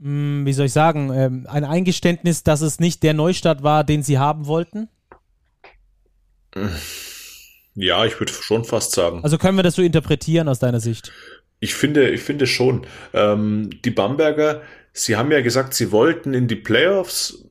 hm, 0.00 0.46
wie 0.46 0.52
soll 0.52 0.66
ich 0.66 0.72
sagen, 0.72 1.12
ähm, 1.12 1.46
ein 1.48 1.64
Eingeständnis, 1.64 2.42
dass 2.42 2.60
es 2.62 2.80
nicht 2.80 3.02
der 3.02 3.14
Neustart 3.14 3.62
war, 3.62 3.84
den 3.84 4.02
sie 4.02 4.18
haben 4.18 4.46
wollten? 4.46 4.88
Ja, 7.74 8.04
ich 8.04 8.18
würde 8.20 8.32
schon 8.32 8.64
fast 8.64 8.92
sagen. 8.92 9.20
Also 9.22 9.38
können 9.38 9.56
wir 9.56 9.62
das 9.62 9.74
so 9.74 9.82
interpretieren 9.82 10.48
aus 10.48 10.58
deiner 10.58 10.80
Sicht? 10.80 11.12
Ich 11.60 11.74
finde, 11.74 12.10
ich 12.10 12.22
finde 12.22 12.46
schon. 12.46 12.86
Ähm, 13.14 13.70
die 13.84 13.90
Bamberger, 13.90 14.62
sie 14.92 15.16
haben 15.16 15.30
ja 15.30 15.40
gesagt, 15.40 15.74
sie 15.74 15.92
wollten 15.92 16.34
in 16.34 16.48
die 16.48 16.56
Playoffs. 16.56 17.48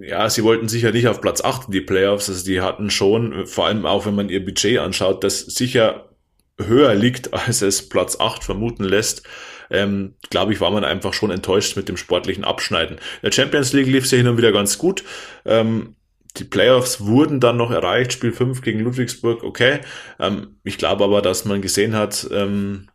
Ja, 0.00 0.28
sie 0.28 0.42
wollten 0.42 0.68
sicher 0.68 0.90
nicht 0.90 1.06
auf 1.06 1.20
Platz 1.20 1.42
8 1.42 1.66
in 1.66 1.72
die 1.72 1.80
Playoffs. 1.80 2.28
Also 2.28 2.44
die 2.44 2.60
hatten 2.60 2.90
schon, 2.90 3.46
vor 3.46 3.66
allem 3.66 3.86
auch 3.86 4.04
wenn 4.06 4.14
man 4.14 4.28
ihr 4.28 4.44
Budget 4.44 4.78
anschaut, 4.78 5.22
das 5.22 5.40
sicher 5.40 6.10
höher 6.58 6.94
liegt, 6.94 7.32
als 7.34 7.62
es 7.62 7.88
Platz 7.88 8.18
8 8.18 8.42
vermuten 8.42 8.84
lässt. 8.84 9.22
Ähm, 9.70 10.14
glaube 10.30 10.52
ich, 10.52 10.60
war 10.60 10.70
man 10.70 10.84
einfach 10.84 11.14
schon 11.14 11.30
enttäuscht 11.30 11.76
mit 11.76 11.88
dem 11.88 11.96
sportlichen 11.96 12.44
Abschneiden. 12.44 12.98
Der 13.22 13.32
Champions 13.32 13.72
League 13.72 13.86
lief 13.86 14.10
ja 14.10 14.18
hin 14.18 14.28
und 14.28 14.36
wieder 14.36 14.52
ganz 14.52 14.76
gut. 14.78 15.04
Ähm, 15.44 15.96
die 16.36 16.44
Playoffs 16.44 17.00
wurden 17.00 17.40
dann 17.40 17.56
noch 17.56 17.70
erreicht, 17.70 18.12
Spiel 18.12 18.32
5 18.32 18.60
gegen 18.60 18.80
Ludwigsburg, 18.80 19.44
okay. 19.44 19.80
Ähm, 20.18 20.58
ich 20.64 20.78
glaube 20.78 21.04
aber, 21.04 21.22
dass 21.22 21.44
man 21.44 21.62
gesehen 21.62 21.94
hat, 21.94 22.28
ähm, 22.32 22.88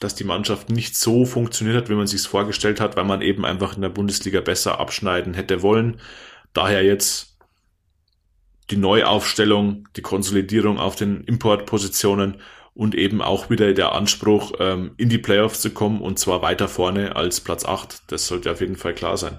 dass 0.00 0.14
die 0.14 0.24
Mannschaft 0.24 0.70
nicht 0.70 0.96
so 0.96 1.24
funktioniert 1.24 1.76
hat, 1.76 1.88
wie 1.88 1.94
man 1.94 2.06
sich 2.06 2.20
es 2.20 2.26
vorgestellt 2.26 2.80
hat, 2.80 2.96
weil 2.96 3.04
man 3.04 3.22
eben 3.22 3.44
einfach 3.44 3.74
in 3.74 3.82
der 3.82 3.88
Bundesliga 3.88 4.40
besser 4.40 4.78
abschneiden 4.78 5.34
hätte 5.34 5.62
wollen. 5.62 6.00
Daher 6.52 6.84
jetzt 6.84 7.36
die 8.70 8.76
Neuaufstellung, 8.76 9.88
die 9.96 10.02
Konsolidierung 10.02 10.78
auf 10.78 10.94
den 10.94 11.24
Importpositionen 11.24 12.36
und 12.74 12.94
eben 12.94 13.20
auch 13.22 13.50
wieder 13.50 13.72
der 13.74 13.92
Anspruch, 13.92 14.52
ähm, 14.60 14.92
in 14.98 15.08
die 15.08 15.18
Playoffs 15.18 15.60
zu 15.60 15.70
kommen 15.70 16.00
und 16.00 16.18
zwar 16.18 16.42
weiter 16.42 16.68
vorne 16.68 17.16
als 17.16 17.40
Platz 17.40 17.64
8. 17.64 18.02
Das 18.12 18.28
sollte 18.28 18.52
auf 18.52 18.60
jeden 18.60 18.76
Fall 18.76 18.94
klar 18.94 19.16
sein. 19.16 19.38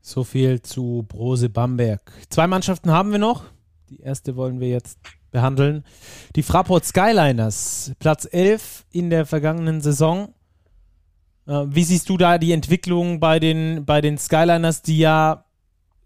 So 0.00 0.24
viel 0.24 0.62
zu 0.62 1.06
Brose 1.06 1.48
Bamberg. 1.48 2.12
Zwei 2.28 2.48
Mannschaften 2.48 2.90
haben 2.90 3.12
wir 3.12 3.20
noch. 3.20 3.44
Die 3.88 4.00
erste 4.00 4.34
wollen 4.34 4.58
wir 4.58 4.68
jetzt 4.68 4.98
behandeln. 5.32 5.84
Die 6.36 6.44
Fraport 6.44 6.84
Skyliners, 6.84 7.92
Platz 7.98 8.28
11 8.30 8.84
in 8.92 9.10
der 9.10 9.26
vergangenen 9.26 9.80
Saison. 9.80 10.32
Äh, 11.48 11.64
wie 11.66 11.82
siehst 11.82 12.08
du 12.08 12.16
da 12.16 12.38
die 12.38 12.52
Entwicklung 12.52 13.18
bei 13.18 13.40
den, 13.40 13.84
bei 13.84 14.00
den 14.00 14.18
Skyliners, 14.18 14.82
die 14.82 14.98
ja 14.98 15.44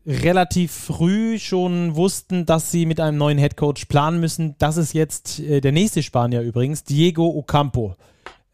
relativ 0.06 0.72
früh 0.72 1.38
schon 1.38 1.96
wussten, 1.96 2.46
dass 2.46 2.70
sie 2.70 2.86
mit 2.86 3.00
einem 3.00 3.18
neuen 3.18 3.38
Headcoach 3.38 3.88
planen 3.88 4.20
müssen? 4.20 4.54
Das 4.58 4.78
ist 4.78 4.94
jetzt 4.94 5.40
äh, 5.40 5.60
der 5.60 5.72
nächste 5.72 6.02
Spanier 6.02 6.40
übrigens, 6.40 6.84
Diego 6.84 7.26
Ocampo. 7.36 7.96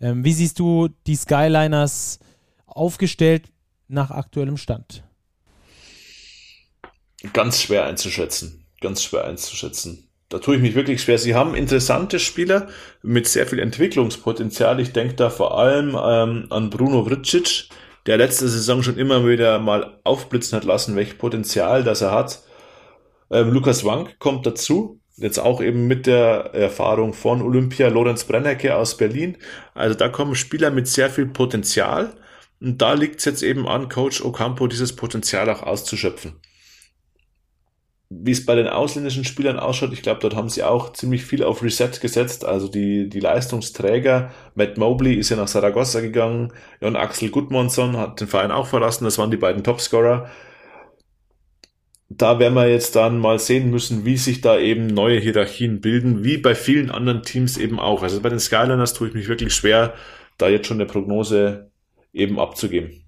Ähm, 0.00 0.24
wie 0.24 0.32
siehst 0.32 0.58
du 0.58 0.88
die 1.06 1.16
Skyliners 1.16 2.18
aufgestellt 2.66 3.52
nach 3.86 4.10
aktuellem 4.10 4.56
Stand? 4.56 5.04
Ganz 7.32 7.60
schwer 7.62 7.86
einzuschätzen. 7.86 8.64
Ganz 8.80 9.04
schwer 9.04 9.24
einzuschätzen. 9.24 10.08
Da 10.32 10.38
tue 10.38 10.56
ich 10.56 10.62
mich 10.62 10.74
wirklich 10.74 11.02
schwer. 11.02 11.18
Sie 11.18 11.34
haben 11.34 11.54
interessante 11.54 12.18
Spieler 12.18 12.68
mit 13.02 13.28
sehr 13.28 13.46
viel 13.46 13.58
Entwicklungspotenzial. 13.58 14.80
Ich 14.80 14.94
denke 14.94 15.12
da 15.12 15.28
vor 15.28 15.58
allem 15.58 15.90
ähm, 16.02 16.46
an 16.48 16.70
Bruno 16.70 17.04
Vricic, 17.04 17.68
der 18.06 18.16
letzte 18.16 18.48
Saison 18.48 18.82
schon 18.82 18.96
immer 18.96 19.28
wieder 19.28 19.58
mal 19.58 20.00
aufblitzen 20.04 20.56
hat 20.56 20.64
lassen, 20.64 20.96
welches 20.96 21.18
Potenzial 21.18 21.84
das 21.84 22.00
er 22.00 22.12
hat. 22.12 22.44
Ähm, 23.30 23.52
Lukas 23.52 23.84
Wank 23.84 24.18
kommt 24.20 24.46
dazu, 24.46 25.02
jetzt 25.16 25.38
auch 25.38 25.60
eben 25.60 25.86
mit 25.86 26.06
der 26.06 26.54
Erfahrung 26.54 27.12
von 27.12 27.42
Olympia 27.42 27.88
Lorenz 27.88 28.24
Brennecke 28.24 28.74
aus 28.74 28.96
Berlin. 28.96 29.36
Also 29.74 29.94
da 29.94 30.08
kommen 30.08 30.34
Spieler 30.34 30.70
mit 30.70 30.88
sehr 30.88 31.10
viel 31.10 31.26
Potenzial 31.26 32.14
und 32.58 32.80
da 32.80 32.94
liegt 32.94 33.18
es 33.18 33.26
jetzt 33.26 33.42
eben 33.42 33.68
an 33.68 33.90
Coach 33.90 34.24
Ocampo, 34.24 34.66
dieses 34.66 34.96
Potenzial 34.96 35.50
auch 35.50 35.62
auszuschöpfen 35.62 36.40
wie 38.20 38.32
es 38.32 38.44
bei 38.44 38.54
den 38.54 38.66
ausländischen 38.66 39.24
Spielern 39.24 39.58
ausschaut, 39.58 39.92
ich 39.92 40.02
glaube, 40.02 40.20
dort 40.20 40.36
haben 40.36 40.48
sie 40.48 40.62
auch 40.62 40.92
ziemlich 40.92 41.24
viel 41.24 41.42
auf 41.42 41.62
Reset 41.62 41.90
gesetzt. 42.00 42.44
Also 42.44 42.68
die, 42.68 43.08
die 43.08 43.20
Leistungsträger, 43.20 44.30
Matt 44.54 44.76
Mobley 44.76 45.14
ist 45.14 45.30
ja 45.30 45.36
nach 45.36 45.48
Saragossa 45.48 46.00
gegangen, 46.00 46.52
und 46.80 46.96
Axel 46.96 47.30
Gudmundsson 47.30 47.96
hat 47.96 48.20
den 48.20 48.28
Verein 48.28 48.50
auch 48.50 48.66
verlassen, 48.66 49.04
das 49.04 49.18
waren 49.18 49.30
die 49.30 49.36
beiden 49.36 49.64
Topscorer. 49.64 50.30
Da 52.08 52.38
werden 52.38 52.54
wir 52.54 52.68
jetzt 52.68 52.94
dann 52.94 53.18
mal 53.18 53.38
sehen 53.38 53.70
müssen, 53.70 54.04
wie 54.04 54.18
sich 54.18 54.42
da 54.42 54.58
eben 54.58 54.86
neue 54.86 55.18
Hierarchien 55.18 55.80
bilden, 55.80 56.24
wie 56.24 56.36
bei 56.36 56.54
vielen 56.54 56.90
anderen 56.90 57.22
Teams 57.22 57.56
eben 57.56 57.80
auch. 57.80 58.02
Also 58.02 58.20
bei 58.20 58.28
den 58.28 58.40
Skyliners 58.40 58.92
tue 58.92 59.08
ich 59.08 59.14
mich 59.14 59.28
wirklich 59.28 59.54
schwer, 59.54 59.94
da 60.36 60.48
jetzt 60.48 60.66
schon 60.66 60.76
eine 60.76 60.86
Prognose 60.86 61.70
eben 62.12 62.38
abzugeben. 62.38 63.01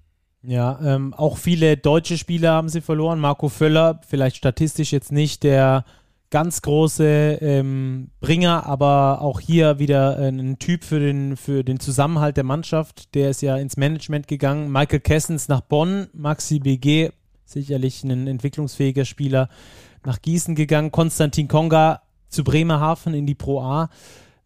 Ja, 0.47 0.79
ähm, 0.83 1.13
auch 1.13 1.37
viele 1.37 1.75
deutsche 1.75 2.17
Spieler 2.17 2.51
haben 2.51 2.69
sie 2.69 2.81
verloren. 2.81 3.19
Marco 3.19 3.49
Völler, 3.49 3.99
vielleicht 4.07 4.35
statistisch 4.37 4.91
jetzt 4.91 5.11
nicht 5.11 5.43
der 5.43 5.85
ganz 6.29 6.61
große 6.61 7.39
ähm, 7.41 8.09
Bringer, 8.19 8.65
aber 8.65 9.21
auch 9.21 9.39
hier 9.39 9.79
wieder 9.79 10.17
ein 10.19 10.59
Typ 10.59 10.83
für 10.83 10.99
den, 10.99 11.37
für 11.37 11.63
den 11.63 11.79
Zusammenhalt 11.79 12.37
der 12.37 12.43
Mannschaft. 12.43 13.15
Der 13.15 13.29
ist 13.29 13.41
ja 13.41 13.57
ins 13.57 13.77
Management 13.77 14.27
gegangen. 14.27 14.71
Michael 14.71 14.99
Kessens 14.99 15.47
nach 15.47 15.61
Bonn, 15.61 16.07
Maxi 16.13 16.59
BG, 16.59 17.11
sicherlich 17.45 18.03
ein 18.03 18.27
entwicklungsfähiger 18.27 19.05
Spieler, 19.05 19.49
nach 20.03 20.21
Gießen 20.21 20.55
gegangen. 20.55 20.91
Konstantin 20.91 21.47
Konga 21.47 22.01
zu 22.29 22.43
Bremerhaven 22.43 23.13
in 23.13 23.25
die 23.25 23.35
Pro 23.35 23.61
A. 23.61 23.89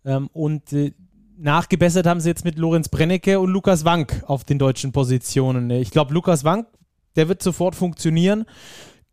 Ähm, 0.05 0.29
und 0.31 0.71
äh, 0.71 0.93
nachgebessert 1.39 2.05
haben 2.05 2.19
sie 2.19 2.29
jetzt 2.29 2.45
mit 2.45 2.57
Lorenz 2.57 2.89
Brennecke 2.89 3.39
und 3.39 3.49
Lukas 3.49 3.85
Wank 3.85 4.23
auf 4.27 4.43
den 4.43 4.59
deutschen 4.59 4.91
Positionen. 4.91 5.69
Ich 5.69 5.91
glaube, 5.91 6.13
Lukas 6.13 6.43
Wank, 6.43 6.67
der 7.15 7.29
wird 7.29 7.41
sofort 7.41 7.75
funktionieren. 7.75 8.45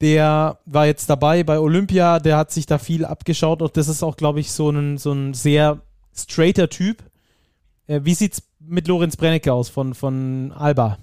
Der 0.00 0.58
war 0.66 0.86
jetzt 0.86 1.08
dabei 1.08 1.42
bei 1.42 1.58
Olympia, 1.58 2.18
der 2.18 2.36
hat 2.36 2.50
sich 2.50 2.66
da 2.66 2.78
viel 2.78 3.04
abgeschaut 3.04 3.62
und 3.62 3.76
das 3.76 3.88
ist 3.88 4.02
auch, 4.02 4.16
glaube 4.16 4.40
ich, 4.40 4.52
so 4.52 4.68
ein, 4.68 4.98
so 4.98 5.12
ein 5.12 5.32
sehr 5.32 5.80
straighter 6.14 6.68
Typ. 6.68 7.02
Äh, 7.86 8.00
wie 8.02 8.14
sieht 8.14 8.34
es 8.34 8.42
mit 8.60 8.88
Lorenz 8.88 9.16
Brennecke 9.16 9.52
aus 9.52 9.70
von, 9.70 9.94
von 9.94 10.52
Alba? 10.52 10.98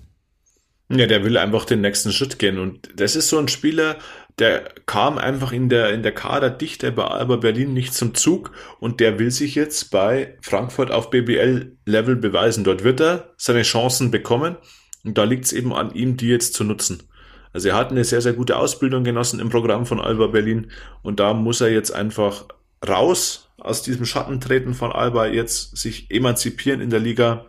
Ja, 0.89 1.07
der 1.07 1.23
will 1.23 1.37
einfach 1.37 1.65
den 1.65 1.81
nächsten 1.81 2.11
Schritt 2.11 2.37
gehen 2.37 2.59
und 2.59 2.89
das 2.95 3.15
ist 3.15 3.29
so 3.29 3.39
ein 3.39 3.47
Spieler, 3.47 3.95
der 4.39 4.71
kam 4.85 5.17
einfach 5.17 5.51
in 5.51 5.69
der, 5.69 5.93
in 5.93 6.01
der 6.01 6.11
Kaderdichte 6.11 6.91
bei 6.91 7.05
Alba 7.05 7.35
Berlin 7.35 7.73
nicht 7.73 7.93
zum 7.93 8.15
Zug 8.15 8.51
und 8.79 8.99
der 8.99 9.19
will 9.19 9.31
sich 9.31 9.55
jetzt 9.55 9.91
bei 9.91 10.37
Frankfurt 10.41 10.91
auf 10.91 11.09
BBL-Level 11.11 12.15
beweisen. 12.15 12.63
Dort 12.63 12.83
wird 12.83 12.99
er 12.99 13.33
seine 13.37 13.61
Chancen 13.61 14.09
bekommen 14.09 14.57
und 15.03 15.17
da 15.17 15.23
liegt 15.23 15.45
es 15.45 15.53
eben 15.53 15.73
an 15.73 15.93
ihm, 15.93 16.17
die 16.17 16.27
jetzt 16.27 16.55
zu 16.55 16.63
nutzen. 16.63 17.03
Also 17.51 17.69
er 17.69 17.75
hat 17.75 17.91
eine 17.91 18.03
sehr, 18.03 18.21
sehr 18.21 18.33
gute 18.33 18.57
Ausbildung 18.57 19.03
genossen 19.03 19.39
im 19.39 19.49
Programm 19.49 19.85
von 19.85 20.01
Alba 20.01 20.27
Berlin 20.27 20.71
und 21.03 21.19
da 21.19 21.35
muss 21.35 21.61
er 21.61 21.71
jetzt 21.71 21.91
einfach 21.91 22.45
raus 22.87 23.49
aus 23.59 23.83
diesem 23.83 24.05
Schattentreten 24.05 24.73
von 24.73 24.91
Alba, 24.91 25.27
jetzt 25.27 25.77
sich 25.77 26.09
emanzipieren 26.09 26.81
in 26.81 26.89
der 26.89 26.99
Liga 26.99 27.45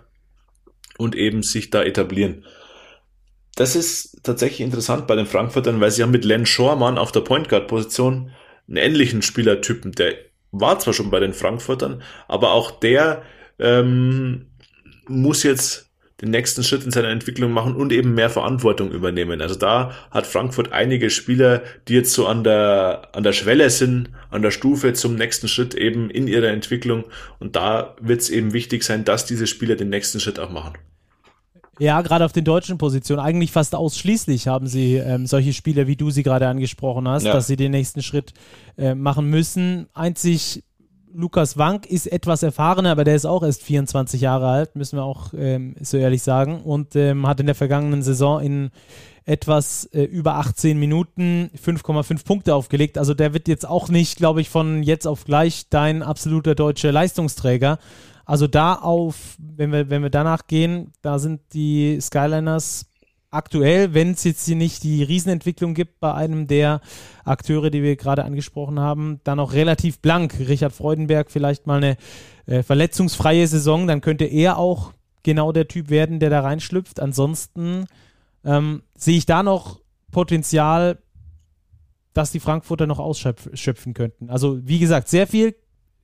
und 0.98 1.16
eben 1.16 1.42
sich 1.42 1.70
da 1.70 1.82
etablieren 1.82 2.44
das 3.54 3.76
ist 3.76 4.20
tatsächlich 4.22 4.60
interessant 4.60 5.06
bei 5.06 5.16
den 5.16 5.26
Frankfurtern, 5.26 5.80
weil 5.80 5.90
sie 5.90 6.02
haben 6.02 6.10
mit 6.10 6.24
Len 6.24 6.46
Schormann 6.46 6.98
auf 6.98 7.12
der 7.12 7.20
Point 7.20 7.48
Guard 7.48 7.68
Position 7.68 8.30
einen 8.68 8.76
ähnlichen 8.76 9.22
Spielertypen. 9.22 9.92
Der 9.92 10.14
war 10.50 10.78
zwar 10.78 10.94
schon 10.94 11.10
bei 11.10 11.20
den 11.20 11.32
Frankfurtern, 11.32 12.02
aber 12.28 12.52
auch 12.52 12.70
der 12.70 13.22
ähm, 13.58 14.46
muss 15.06 15.42
jetzt 15.42 15.90
den 16.20 16.30
nächsten 16.30 16.62
Schritt 16.62 16.84
in 16.84 16.90
seiner 16.90 17.08
Entwicklung 17.08 17.50
machen 17.52 17.74
und 17.74 17.92
eben 17.92 18.14
mehr 18.14 18.30
Verantwortung 18.30 18.92
übernehmen. 18.92 19.40
Also 19.40 19.56
da 19.56 19.92
hat 20.10 20.26
Frankfurt 20.26 20.72
einige 20.72 21.10
Spieler, 21.10 21.62
die 21.88 21.94
jetzt 21.94 22.12
so 22.12 22.26
an 22.26 22.44
der, 22.44 23.08
an 23.12 23.24
der 23.24 23.32
Schwelle 23.32 23.68
sind, 23.68 24.10
an 24.30 24.42
der 24.42 24.52
Stufe 24.52 24.92
zum 24.92 25.16
nächsten 25.16 25.48
Schritt 25.48 25.74
eben 25.74 26.10
in 26.10 26.28
ihrer 26.28 26.48
Entwicklung. 26.48 27.04
Und 27.40 27.56
da 27.56 27.96
wird 28.00 28.20
es 28.20 28.30
eben 28.30 28.52
wichtig 28.52 28.84
sein, 28.84 29.04
dass 29.04 29.26
diese 29.26 29.46
Spieler 29.46 29.74
den 29.74 29.90
nächsten 29.90 30.20
Schritt 30.20 30.38
auch 30.38 30.50
machen. 30.50 30.74
Ja, 31.78 32.02
gerade 32.02 32.24
auf 32.24 32.32
den 32.32 32.44
deutschen 32.44 32.78
Positionen. 32.78 33.20
Eigentlich 33.20 33.52
fast 33.52 33.74
ausschließlich 33.74 34.48
haben 34.48 34.66
sie 34.66 34.96
ähm, 34.96 35.26
solche 35.26 35.52
Spieler, 35.52 35.86
wie 35.86 35.96
du 35.96 36.10
sie 36.10 36.22
gerade 36.22 36.48
angesprochen 36.48 37.08
hast, 37.08 37.24
ja. 37.24 37.32
dass 37.32 37.46
sie 37.46 37.56
den 37.56 37.72
nächsten 37.72 38.02
Schritt 38.02 38.32
äh, 38.78 38.94
machen 38.94 39.28
müssen. 39.28 39.88
Einzig 39.92 40.62
Lukas 41.14 41.56
Wank 41.56 41.86
ist 41.86 42.10
etwas 42.10 42.42
erfahrener, 42.42 42.90
aber 42.90 43.04
der 43.04 43.14
ist 43.14 43.24
auch 43.24 43.44
erst 43.44 43.62
24 43.62 44.20
Jahre 44.20 44.48
alt, 44.48 44.74
müssen 44.74 44.98
wir 44.98 45.04
auch 45.04 45.32
ähm, 45.36 45.76
so 45.80 45.96
ehrlich 45.96 46.22
sagen. 46.22 46.60
Und 46.62 46.96
ähm, 46.96 47.26
hat 47.26 47.40
in 47.40 47.46
der 47.46 47.54
vergangenen 47.54 48.02
Saison 48.02 48.40
in 48.40 48.70
etwas 49.24 49.86
äh, 49.86 50.02
über 50.02 50.34
18 50.34 50.78
Minuten 50.78 51.50
5,5 51.56 52.24
Punkte 52.24 52.54
aufgelegt. 52.54 52.98
Also 52.98 53.14
der 53.14 53.32
wird 53.32 53.48
jetzt 53.48 53.66
auch 53.66 53.88
nicht, 53.88 54.16
glaube 54.16 54.40
ich, 54.40 54.50
von 54.50 54.82
jetzt 54.82 55.06
auf 55.06 55.24
gleich 55.24 55.68
dein 55.70 56.02
absoluter 56.02 56.54
deutscher 56.54 56.92
Leistungsträger. 56.92 57.78
Also 58.24 58.46
da 58.46 58.74
auf, 58.74 59.36
wenn 59.38 59.72
wir, 59.72 59.90
wenn 59.90 60.02
wir 60.02 60.10
danach 60.10 60.46
gehen, 60.46 60.92
da 61.02 61.18
sind 61.18 61.40
die 61.52 61.98
Skyliners 62.00 62.86
aktuell, 63.30 63.92
wenn 63.92 64.12
es 64.12 64.24
jetzt 64.24 64.46
hier 64.46 64.56
nicht 64.56 64.84
die 64.84 65.02
Riesenentwicklung 65.02 65.74
gibt 65.74 66.00
bei 66.00 66.14
einem 66.14 66.46
der 66.46 66.80
Akteure, 67.24 67.70
die 67.70 67.82
wir 67.82 67.96
gerade 67.96 68.24
angesprochen 68.24 68.78
haben, 68.78 69.20
dann 69.24 69.40
auch 69.40 69.52
relativ 69.52 69.98
blank. 69.98 70.36
Richard 70.38 70.72
Freudenberg 70.72 71.30
vielleicht 71.30 71.66
mal 71.66 71.78
eine 71.78 71.96
äh, 72.46 72.62
verletzungsfreie 72.62 73.46
Saison, 73.46 73.86
dann 73.86 74.00
könnte 74.00 74.24
er 74.24 74.56
auch 74.56 74.92
genau 75.22 75.52
der 75.52 75.68
Typ 75.68 75.90
werden, 75.90 76.20
der 76.20 76.30
da 76.30 76.40
reinschlüpft. 76.40 77.00
Ansonsten 77.00 77.86
ähm, 78.44 78.82
sehe 78.96 79.16
ich 79.16 79.26
da 79.26 79.42
noch 79.42 79.80
Potenzial, 80.12 80.98
dass 82.12 82.30
die 82.30 82.40
Frankfurter 82.40 82.86
noch 82.86 83.00
ausschöpfen 83.00 83.94
könnten. 83.94 84.30
Also 84.30 84.60
wie 84.66 84.78
gesagt, 84.78 85.08
sehr 85.08 85.26
viel 85.26 85.56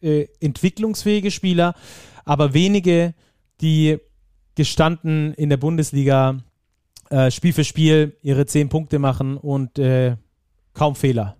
äh, 0.03 0.27
entwicklungsfähige 0.41 1.31
Spieler, 1.31 1.75
aber 2.25 2.55
wenige, 2.55 3.15
die 3.61 3.99
gestanden 4.55 5.35
in 5.35 5.49
der 5.49 5.57
Bundesliga 5.57 6.39
äh, 7.11 7.31
Spiel 7.31 7.53
für 7.53 7.65
Spiel 7.65 8.17
ihre 8.23 8.47
zehn 8.47 8.69
Punkte 8.69 8.99
machen 8.99 9.37
und 9.37 9.79
äh, 9.79 10.17
kaum 10.75 10.95
Fehler. 10.95 11.37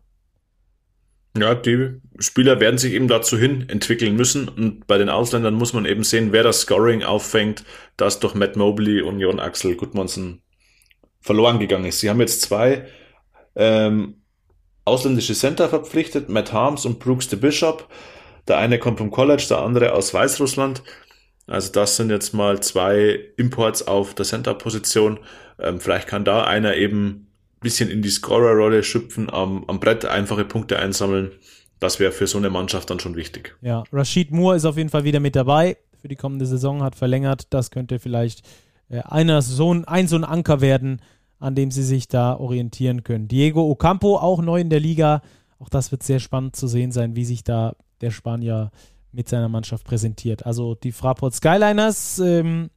Ja, 1.39 1.55
die 1.55 2.01
Spieler 2.19 2.59
werden 2.59 2.79
sich 2.79 2.93
eben 2.93 3.07
dazu 3.07 3.39
hin 3.39 3.69
entwickeln 3.69 4.17
müssen 4.17 4.49
und 4.49 4.87
bei 4.89 4.99
den 4.99 5.09
Ausländern 5.09 5.55
muss 5.55 5.73
man 5.73 5.85
eben 5.87 6.03
sehen, 6.03 6.33
wer 6.33 6.43
das 6.43 6.63
Scoring 6.63 7.05
auffängt, 7.05 7.65
das 7.97 8.19
durch 8.19 8.35
Matt 8.35 8.57
Mobley 8.57 9.01
und 9.01 9.21
Jon 9.21 9.39
Axel 9.39 9.77
Gudmonsen 9.77 10.43
verloren 11.21 11.61
gegangen 11.61 11.85
ist. 11.85 12.01
Sie 12.01 12.11
haben 12.11 12.21
jetzt 12.21 12.43
zwei 12.43 12.87
ähm, 13.55 14.23
ausländische 14.85 15.35
Center 15.35 15.69
verpflichtet, 15.69 16.29
Matt 16.29 16.53
Harms 16.53 16.85
und 16.85 16.99
Brooks 16.99 17.29
de 17.29 17.39
Bishop. 17.39 17.89
Der 18.51 18.59
eine 18.59 18.81
kommt 18.81 18.99
vom 18.99 19.13
College, 19.13 19.47
der 19.49 19.61
andere 19.61 19.93
aus 19.93 20.13
Weißrussland. 20.13 20.83
Also 21.47 21.71
das 21.71 21.95
sind 21.95 22.11
jetzt 22.11 22.35
mal 22.35 22.59
zwei 22.59 23.21
Imports 23.37 23.87
auf 23.87 24.13
der 24.15 24.27
Center-Position. 24.27 25.21
Ähm, 25.61 25.79
vielleicht 25.79 26.09
kann 26.09 26.25
da 26.25 26.43
einer 26.43 26.75
eben 26.75 27.07
ein 27.07 27.27
bisschen 27.61 27.89
in 27.91 28.03
die 28.03 28.09
Scorer-Rolle 28.09 28.83
schüpfen, 28.83 29.31
am, 29.33 29.65
am 29.69 29.79
Brett 29.79 30.05
einfache 30.05 30.45
Punkte 30.45 30.81
einsammeln. 30.81 31.31
Das 31.79 32.01
wäre 32.01 32.11
für 32.11 32.27
so 32.27 32.39
eine 32.39 32.51
Mannschaft 32.51 32.91
dann 32.91 32.99
schon 32.99 33.15
wichtig. 33.15 33.57
Ja, 33.61 33.85
Rashid 33.93 34.33
Moore 34.33 34.57
ist 34.57 34.65
auf 34.65 34.77
jeden 34.77 34.89
Fall 34.89 35.05
wieder 35.05 35.21
mit 35.21 35.37
dabei. 35.37 35.77
Für 36.03 36.09
die 36.09 36.17
kommende 36.17 36.45
Saison 36.45 36.83
hat 36.83 36.97
verlängert. 36.97 37.45
Das 37.51 37.71
könnte 37.71 38.01
vielleicht 38.01 38.45
äh, 38.89 38.99
einer 39.03 39.43
so 39.43 39.73
ein, 39.73 39.85
ein 39.85 40.09
so 40.09 40.17
ein 40.17 40.25
Anker 40.25 40.61
werden, 40.61 41.03
an 41.39 41.55
dem 41.55 41.71
sie 41.71 41.85
sich 41.85 42.09
da 42.09 42.35
orientieren 42.35 43.05
können. 43.05 43.29
Diego 43.29 43.71
Ocampo 43.71 44.17
auch 44.17 44.43
neu 44.43 44.61
in 44.61 44.71
der 44.71 44.81
Liga. 44.81 45.23
Auch 45.61 45.69
das 45.69 45.93
wird 45.93 46.03
sehr 46.03 46.19
spannend 46.19 46.57
zu 46.57 46.67
sehen 46.67 46.91
sein, 46.91 47.15
wie 47.15 47.25
sich 47.25 47.45
da 47.45 47.77
der 48.01 48.11
Spanier 48.11 48.71
mit 49.13 49.29
seiner 49.29 49.49
Mannschaft 49.49 49.85
präsentiert. 49.85 50.47
Also 50.47 50.75
die 50.75 50.93
Fraport 50.93 51.35
Skyliners 51.35 52.19
ähm, 52.21 52.71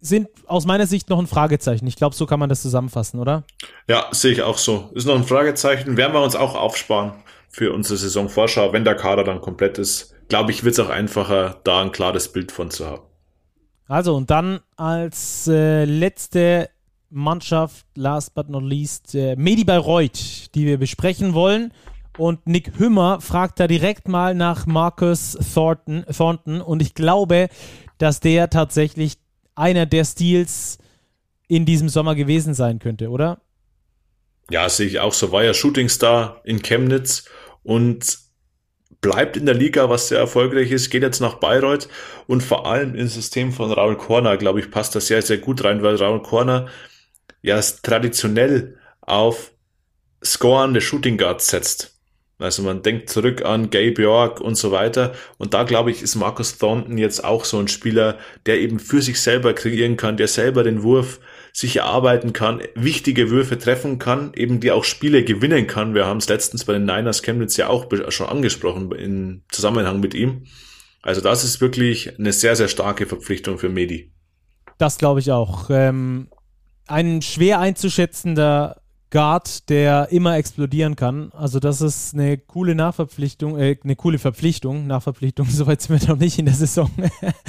sind 0.00 0.28
aus 0.46 0.66
meiner 0.66 0.86
Sicht 0.86 1.08
noch 1.08 1.18
ein 1.18 1.26
Fragezeichen. 1.26 1.86
Ich 1.86 1.96
glaube, 1.96 2.14
so 2.14 2.26
kann 2.26 2.40
man 2.40 2.48
das 2.48 2.60
zusammenfassen, 2.60 3.20
oder? 3.20 3.44
Ja, 3.88 4.06
sehe 4.10 4.32
ich 4.32 4.42
auch 4.42 4.58
so. 4.58 4.90
Ist 4.94 5.06
noch 5.06 5.14
ein 5.14 5.24
Fragezeichen. 5.24 5.96
Werden 5.96 6.12
wir 6.12 6.22
uns 6.22 6.36
auch 6.36 6.54
aufsparen 6.54 7.12
für 7.48 7.72
unsere 7.72 7.96
Saisonvorschau, 7.96 8.72
wenn 8.72 8.84
der 8.84 8.96
Kader 8.96 9.24
dann 9.24 9.40
komplett 9.40 9.78
ist. 9.78 10.14
Glaube 10.28 10.50
ich, 10.50 10.64
wird 10.64 10.74
es 10.74 10.80
auch 10.80 10.88
einfacher, 10.88 11.60
da 11.64 11.82
ein 11.82 11.92
klares 11.92 12.32
Bild 12.32 12.50
von 12.50 12.70
zu 12.70 12.86
haben. 12.86 13.02
Also, 13.86 14.16
und 14.16 14.30
dann 14.30 14.60
als 14.76 15.46
äh, 15.48 15.84
letzte 15.84 16.70
Mannschaft, 17.10 17.86
last 17.94 18.34
but 18.34 18.48
not 18.48 18.62
least, 18.62 19.14
äh, 19.14 19.36
Medi 19.36 19.64
Bayreuth, 19.64 20.54
die 20.54 20.66
wir 20.66 20.78
besprechen 20.78 21.34
wollen. 21.34 21.72
Und 22.18 22.46
Nick 22.46 22.78
Hümmer 22.78 23.20
fragt 23.20 23.58
da 23.60 23.66
direkt 23.66 24.08
mal 24.08 24.34
nach 24.34 24.66
Marcus 24.66 25.38
Thornton, 25.54 26.04
Thornton. 26.14 26.60
Und 26.60 26.82
ich 26.82 26.94
glaube, 26.94 27.48
dass 27.98 28.20
der 28.20 28.50
tatsächlich 28.50 29.14
einer 29.54 29.86
der 29.86 30.04
Steals 30.04 30.78
in 31.48 31.66
diesem 31.66 31.88
Sommer 31.88 32.14
gewesen 32.14 32.54
sein 32.54 32.78
könnte, 32.78 33.08
oder? 33.08 33.40
Ja, 34.50 34.68
sehe 34.68 34.86
ich 34.86 35.00
auch 35.00 35.12
so. 35.12 35.32
War 35.32 35.44
ja 35.44 35.54
Shootingstar 35.54 36.40
in 36.44 36.62
Chemnitz 36.62 37.24
und 37.62 38.18
bleibt 39.00 39.36
in 39.36 39.46
der 39.46 39.54
Liga, 39.54 39.88
was 39.90 40.08
sehr 40.08 40.18
erfolgreich 40.18 40.70
ist, 40.70 40.90
geht 40.90 41.02
jetzt 41.02 41.20
nach 41.20 41.34
Bayreuth 41.34 41.88
und 42.26 42.42
vor 42.42 42.66
allem 42.66 42.94
ins 42.94 43.14
System 43.14 43.52
von 43.52 43.70
Raul 43.70 43.96
Korner, 43.96 44.36
glaube 44.36 44.60
ich, 44.60 44.70
passt 44.70 44.94
das 44.94 45.08
sehr, 45.08 45.22
sehr 45.22 45.38
gut 45.38 45.64
rein, 45.64 45.82
weil 45.82 45.96
Raul 45.96 46.22
Korner 46.22 46.68
ja 47.42 47.60
traditionell 47.60 48.78
auf 49.00 49.52
scorende 50.24 50.80
Shooting 50.80 51.18
Guards 51.18 51.48
setzt. 51.48 52.00
Also 52.42 52.62
man 52.62 52.82
denkt 52.82 53.08
zurück 53.08 53.44
an 53.44 53.70
Gabe 53.70 54.02
York 54.02 54.40
und 54.40 54.56
so 54.56 54.72
weiter. 54.72 55.12
Und 55.38 55.54
da 55.54 55.62
glaube 55.62 55.90
ich, 55.90 56.02
ist 56.02 56.16
Marcus 56.16 56.58
Thornton 56.58 56.98
jetzt 56.98 57.24
auch 57.24 57.44
so 57.44 57.58
ein 57.58 57.68
Spieler, 57.68 58.18
der 58.46 58.60
eben 58.60 58.78
für 58.78 59.00
sich 59.00 59.20
selber 59.20 59.52
kreieren 59.52 59.96
kann, 59.96 60.16
der 60.16 60.28
selber 60.28 60.64
den 60.64 60.82
Wurf 60.82 61.20
sich 61.52 61.76
erarbeiten 61.76 62.32
kann, 62.32 62.62
wichtige 62.74 63.30
Würfe 63.30 63.58
treffen 63.58 63.98
kann, 63.98 64.32
eben 64.34 64.60
die 64.60 64.70
auch 64.70 64.84
Spiele 64.84 65.22
gewinnen 65.22 65.66
kann. 65.66 65.94
Wir 65.94 66.06
haben 66.06 66.16
es 66.16 66.28
letztens 66.28 66.64
bei 66.64 66.72
den 66.72 66.84
Niners 66.84 67.22
Chemnitz 67.22 67.56
ja 67.56 67.68
auch 67.68 67.86
schon 68.08 68.26
angesprochen 68.26 68.90
im 68.92 69.42
Zusammenhang 69.50 70.00
mit 70.00 70.14
ihm. 70.14 70.46
Also 71.02 71.20
das 71.20 71.44
ist 71.44 71.60
wirklich 71.60 72.18
eine 72.18 72.32
sehr, 72.32 72.56
sehr 72.56 72.68
starke 72.68 73.06
Verpflichtung 73.06 73.58
für 73.58 73.68
Medi. 73.68 74.12
Das 74.78 74.98
glaube 74.98 75.20
ich 75.20 75.30
auch. 75.30 75.68
Ähm, 75.70 76.28
ein 76.86 77.22
schwer 77.22 77.60
einzuschätzender 77.60 78.81
Guard, 79.12 79.68
der 79.68 80.08
immer 80.10 80.36
explodieren 80.36 80.96
kann. 80.96 81.30
Also 81.36 81.60
das 81.60 81.82
ist 81.82 82.14
eine 82.14 82.38
coole 82.38 82.74
Nachverpflichtung, 82.74 83.58
äh, 83.58 83.76
eine 83.84 83.94
coole 83.94 84.18
Verpflichtung. 84.18 84.86
Nachverpflichtung, 84.86 85.46
soweit 85.50 85.82
sind 85.82 86.00
wir 86.00 86.08
noch 86.08 86.18
nicht 86.18 86.38
in 86.38 86.46
der 86.46 86.54
Saison. 86.54 86.90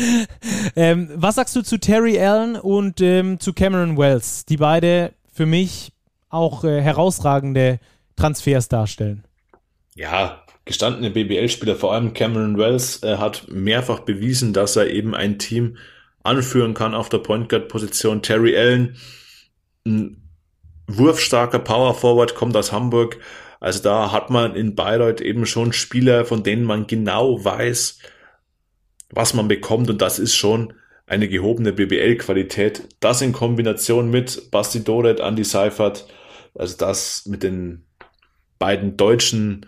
ähm, 0.76 1.10
was 1.16 1.36
sagst 1.36 1.56
du 1.56 1.62
zu 1.64 1.80
Terry 1.80 2.20
Allen 2.20 2.58
und 2.58 3.02
ähm, 3.02 3.40
zu 3.40 3.54
Cameron 3.54 3.98
Wells, 3.98 4.46
die 4.46 4.58
beide 4.58 5.14
für 5.32 5.46
mich 5.46 5.94
auch 6.30 6.66
äh, 6.66 6.82
herausragende 6.82 7.80
Transfers 8.18 8.68
darstellen? 8.68 9.24
Ja, 9.96 10.44
gestandene 10.66 11.12
BBL-Spieler, 11.12 11.78
vor 11.78 11.94
allem 11.94 12.14
Cameron 12.14 12.58
Wells, 12.58 13.02
äh, 13.04 13.18
hat 13.18 13.48
mehrfach 13.50 14.02
bewiesen, 14.02 14.52
dass 14.52 14.76
er 14.76 14.90
eben 14.90 15.16
ein 15.16 15.40
Team 15.40 15.78
anführen 16.24 16.74
kann 16.74 16.94
auf 16.94 17.08
der 17.08 17.20
Point 17.20 17.48
Guard 17.48 17.70
Position. 17.70 18.22
Terry 18.22 18.58
Allen, 18.58 18.98
ein 19.86 20.23
wurfstarker 20.88 21.60
Power 21.60 21.94
Forward, 21.94 22.36
kommt 22.36 22.56
aus 22.56 22.72
Hamburg. 22.72 23.20
Also 23.60 23.82
da 23.82 24.12
hat 24.12 24.30
man 24.30 24.56
in 24.56 24.76
Bayreuth 24.76 25.22
eben 25.22 25.46
schon 25.46 25.74
Spieler, 25.74 26.26
von 26.26 26.44
denen 26.44 26.64
man 26.64 26.88
genau 26.88 27.44
weiß, 27.44 28.00
was 29.10 29.34
man 29.34 29.48
bekommt 29.48 29.90
und 29.90 30.02
das 30.02 30.20
ist 30.20 30.36
schon 30.36 30.74
eine 31.06 31.28
gehobene 31.28 31.74
BBL-Qualität. 31.74 32.84
Das 33.00 33.22
in 33.22 33.34
Kombination 33.34 34.10
mit 34.10 34.52
Basti 34.52 34.84
Doret, 34.84 35.20
Andy 35.20 35.44
Seifert, 35.44 36.08
also 36.56 36.78
das 36.78 37.26
mit 37.26 37.44
den 37.44 37.86
beiden 38.60 38.98
deutschen 38.98 39.66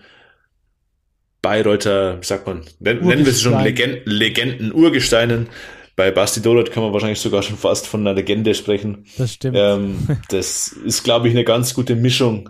Bayreuther, 1.41 2.19
wie 2.19 2.25
sagt 2.25 2.47
man, 2.47 2.65
nennen 2.79 3.07
wir 3.07 3.27
es 3.27 3.41
schon 3.41 3.61
Legenden, 3.61 4.01
Legenden, 4.05 4.73
Urgesteinen, 4.73 5.47
bei 5.95 6.11
Basti 6.11 6.41
Dolat 6.41 6.71
kann 6.71 6.83
man 6.83 6.93
wahrscheinlich 6.93 7.19
sogar 7.19 7.41
schon 7.41 7.57
fast 7.57 7.87
von 7.87 8.01
einer 8.01 8.13
Legende 8.13 8.53
sprechen. 8.53 9.05
Das 9.17 9.33
stimmt. 9.33 9.57
Ähm, 9.57 10.07
das 10.29 10.67
ist, 10.67 11.03
glaube 11.03 11.27
ich, 11.27 11.33
eine 11.33 11.43
ganz 11.43 11.73
gute 11.73 11.95
Mischung, 11.95 12.49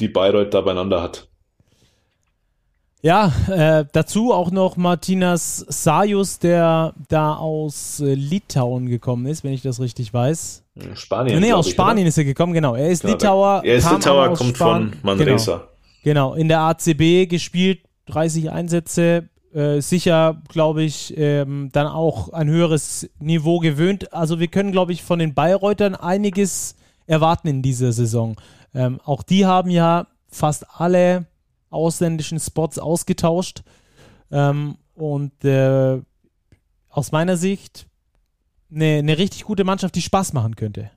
die 0.00 0.08
Bayreuth 0.08 0.54
da 0.54 0.62
beieinander 0.62 1.02
hat. 1.02 1.28
Ja, 3.00 3.32
äh, 3.48 3.84
dazu 3.92 4.32
auch 4.32 4.50
noch 4.50 4.76
Martinas 4.76 5.58
Sajus, 5.68 6.40
der 6.40 6.94
da 7.08 7.34
aus 7.34 8.00
äh, 8.00 8.14
Litauen 8.14 8.88
gekommen 8.88 9.26
ist, 9.26 9.44
wenn 9.44 9.52
ich 9.52 9.62
das 9.62 9.80
richtig 9.80 10.12
weiß. 10.12 10.64
Spanien. 10.94 11.38
Nee, 11.40 11.52
aus 11.52 11.68
ich, 11.68 11.74
Spanien 11.74 12.04
oder? 12.04 12.08
ist 12.08 12.18
er 12.18 12.24
gekommen, 12.24 12.54
genau. 12.54 12.74
Er 12.74 12.88
ist 12.88 13.02
genau, 13.02 13.14
Litauer. 13.14 13.62
Er 13.64 13.76
ist 13.76 13.90
Litauer, 13.90 14.34
kommt 14.34 14.56
Span 14.56 14.90
von 14.90 15.00
Manresa. 15.02 15.68
Genau, 16.02 16.32
genau, 16.32 16.34
in 16.34 16.48
der 16.48 16.60
ACB 16.60 17.28
gespielt, 17.28 17.82
30 18.06 18.50
Einsätze, 18.50 19.28
äh, 19.54 19.80
sicher, 19.80 20.42
glaube 20.48 20.82
ich, 20.82 21.16
ähm, 21.16 21.70
dann 21.72 21.86
auch 21.86 22.30
ein 22.30 22.48
höheres 22.48 23.08
Niveau 23.18 23.58
gewöhnt. 23.60 24.12
Also 24.12 24.40
wir 24.40 24.48
können, 24.48 24.72
glaube 24.72 24.92
ich, 24.92 25.02
von 25.02 25.18
den 25.18 25.34
Bayreutern 25.34 25.94
einiges 25.94 26.76
erwarten 27.06 27.48
in 27.48 27.62
dieser 27.62 27.92
Saison. 27.92 28.36
Ähm, 28.74 29.00
auch 29.04 29.22
die 29.22 29.46
haben 29.46 29.70
ja 29.70 30.06
fast 30.28 30.66
alle 30.78 31.26
ausländischen 31.70 32.38
Spots 32.38 32.78
ausgetauscht. 32.78 33.62
Ähm, 34.30 34.76
und 34.94 35.44
äh, 35.44 36.00
aus 36.90 37.12
meiner 37.12 37.36
Sicht 37.36 37.86
eine, 38.70 38.98
eine 38.98 39.18
richtig 39.18 39.44
gute 39.44 39.64
Mannschaft, 39.64 39.94
die 39.94 40.02
Spaß 40.02 40.32
machen 40.32 40.56
könnte. 40.56 40.90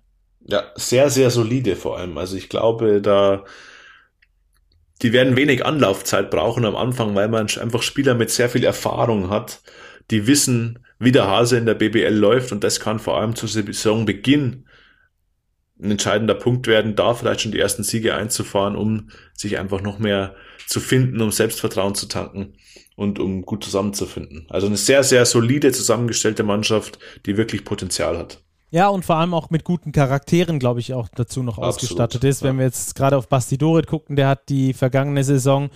Ja, 0.47 0.63
sehr, 0.75 1.09
sehr 1.09 1.29
solide 1.29 1.75
vor 1.75 1.97
allem. 1.97 2.17
Also 2.17 2.35
ich 2.35 2.49
glaube, 2.49 3.01
da 3.01 3.43
die 5.01 5.13
werden 5.13 5.35
wenig 5.35 5.65
Anlaufzeit 5.65 6.29
brauchen 6.29 6.65
am 6.65 6.75
Anfang, 6.75 7.15
weil 7.15 7.27
man 7.27 7.47
einfach 7.47 7.81
Spieler 7.81 8.13
mit 8.13 8.29
sehr 8.29 8.49
viel 8.49 8.63
Erfahrung 8.63 9.29
hat, 9.29 9.61
die 10.11 10.27
wissen, 10.27 10.79
wie 10.99 11.11
der 11.11 11.27
Hase 11.27 11.57
in 11.57 11.65
der 11.65 11.73
BBL 11.73 12.13
läuft 12.13 12.51
und 12.51 12.63
das 12.63 12.79
kann 12.79 12.99
vor 12.99 13.19
allem 13.19 13.35
zu 13.35 13.47
Saisonbeginn 13.47 14.65
ein 15.81 15.91
entscheidender 15.91 16.35
Punkt 16.35 16.67
werden, 16.67 16.95
da 16.95 17.13
vielleicht 17.15 17.41
schon 17.41 17.51
die 17.51 17.59
ersten 17.59 17.83
Siege 17.83 18.13
einzufahren, 18.13 18.75
um 18.75 19.09
sich 19.33 19.57
einfach 19.57 19.81
noch 19.81 19.97
mehr 19.97 20.35
zu 20.67 20.79
finden, 20.79 21.21
um 21.21 21.31
Selbstvertrauen 21.31 21.95
zu 21.95 22.05
tanken 22.05 22.53
und 22.95 23.17
um 23.17 23.41
gut 23.41 23.63
zusammenzufinden. 23.63 24.45
Also 24.49 24.67
eine 24.67 24.77
sehr, 24.77 25.03
sehr 25.03 25.25
solide 25.25 25.71
zusammengestellte 25.71 26.43
Mannschaft, 26.43 26.99
die 27.25 27.35
wirklich 27.35 27.65
Potenzial 27.65 28.17
hat. 28.17 28.43
Ja, 28.71 28.87
und 28.87 29.03
vor 29.03 29.17
allem 29.17 29.33
auch 29.33 29.49
mit 29.49 29.65
guten 29.65 29.91
Charakteren, 29.91 30.57
glaube 30.57 30.79
ich, 30.79 30.93
auch 30.93 31.09
dazu 31.13 31.43
noch 31.43 31.57
Absolut, 31.57 31.75
ausgestattet 31.75 32.23
ist. 32.23 32.41
Ja. 32.41 32.47
Wenn 32.47 32.57
wir 32.57 32.65
jetzt 32.65 32.95
gerade 32.95 33.17
auf 33.17 33.27
Basti 33.27 33.57
Dorit 33.57 33.85
gucken, 33.85 34.15
der 34.15 34.29
hat 34.29 34.47
die 34.49 34.73
vergangene 34.73 35.23
Saison 35.23 35.69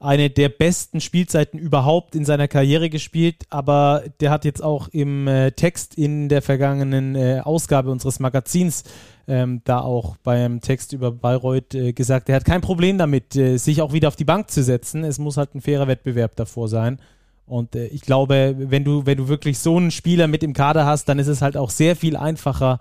eine 0.00 0.30
der 0.30 0.48
besten 0.48 1.00
Spielzeiten 1.00 1.58
überhaupt 1.58 2.14
in 2.14 2.24
seiner 2.24 2.46
Karriere 2.46 2.88
gespielt, 2.88 3.44
aber 3.50 4.04
der 4.20 4.30
hat 4.30 4.44
jetzt 4.44 4.62
auch 4.62 4.86
im 4.88 5.26
äh, 5.26 5.50
Text 5.50 5.96
in 5.96 6.28
der 6.28 6.40
vergangenen 6.40 7.16
äh, 7.16 7.40
Ausgabe 7.42 7.90
unseres 7.90 8.20
Magazins 8.20 8.84
ähm, 9.26 9.60
da 9.64 9.80
auch 9.80 10.16
beim 10.22 10.60
Text 10.60 10.92
über 10.92 11.10
Bayreuth 11.10 11.74
äh, 11.74 11.92
gesagt, 11.92 12.28
er 12.28 12.36
hat 12.36 12.44
kein 12.44 12.60
Problem 12.60 12.96
damit, 12.96 13.34
äh, 13.34 13.56
sich 13.56 13.82
auch 13.82 13.92
wieder 13.92 14.08
auf 14.08 14.16
die 14.16 14.24
Bank 14.24 14.50
zu 14.50 14.62
setzen. 14.62 15.02
Es 15.02 15.18
muss 15.18 15.36
halt 15.36 15.54
ein 15.56 15.60
fairer 15.60 15.88
Wettbewerb 15.88 16.36
davor 16.36 16.68
sein. 16.68 17.00
Und 17.48 17.74
äh, 17.74 17.86
ich 17.86 18.02
glaube, 18.02 18.54
wenn 18.58 18.84
du, 18.84 19.06
wenn 19.06 19.18
du 19.18 19.28
wirklich 19.28 19.58
so 19.58 19.76
einen 19.76 19.90
Spieler 19.90 20.26
mit 20.26 20.42
im 20.42 20.52
Kader 20.52 20.86
hast, 20.86 21.08
dann 21.08 21.18
ist 21.18 21.28
es 21.28 21.42
halt 21.42 21.56
auch 21.56 21.70
sehr 21.70 21.96
viel 21.96 22.16
einfacher, 22.16 22.78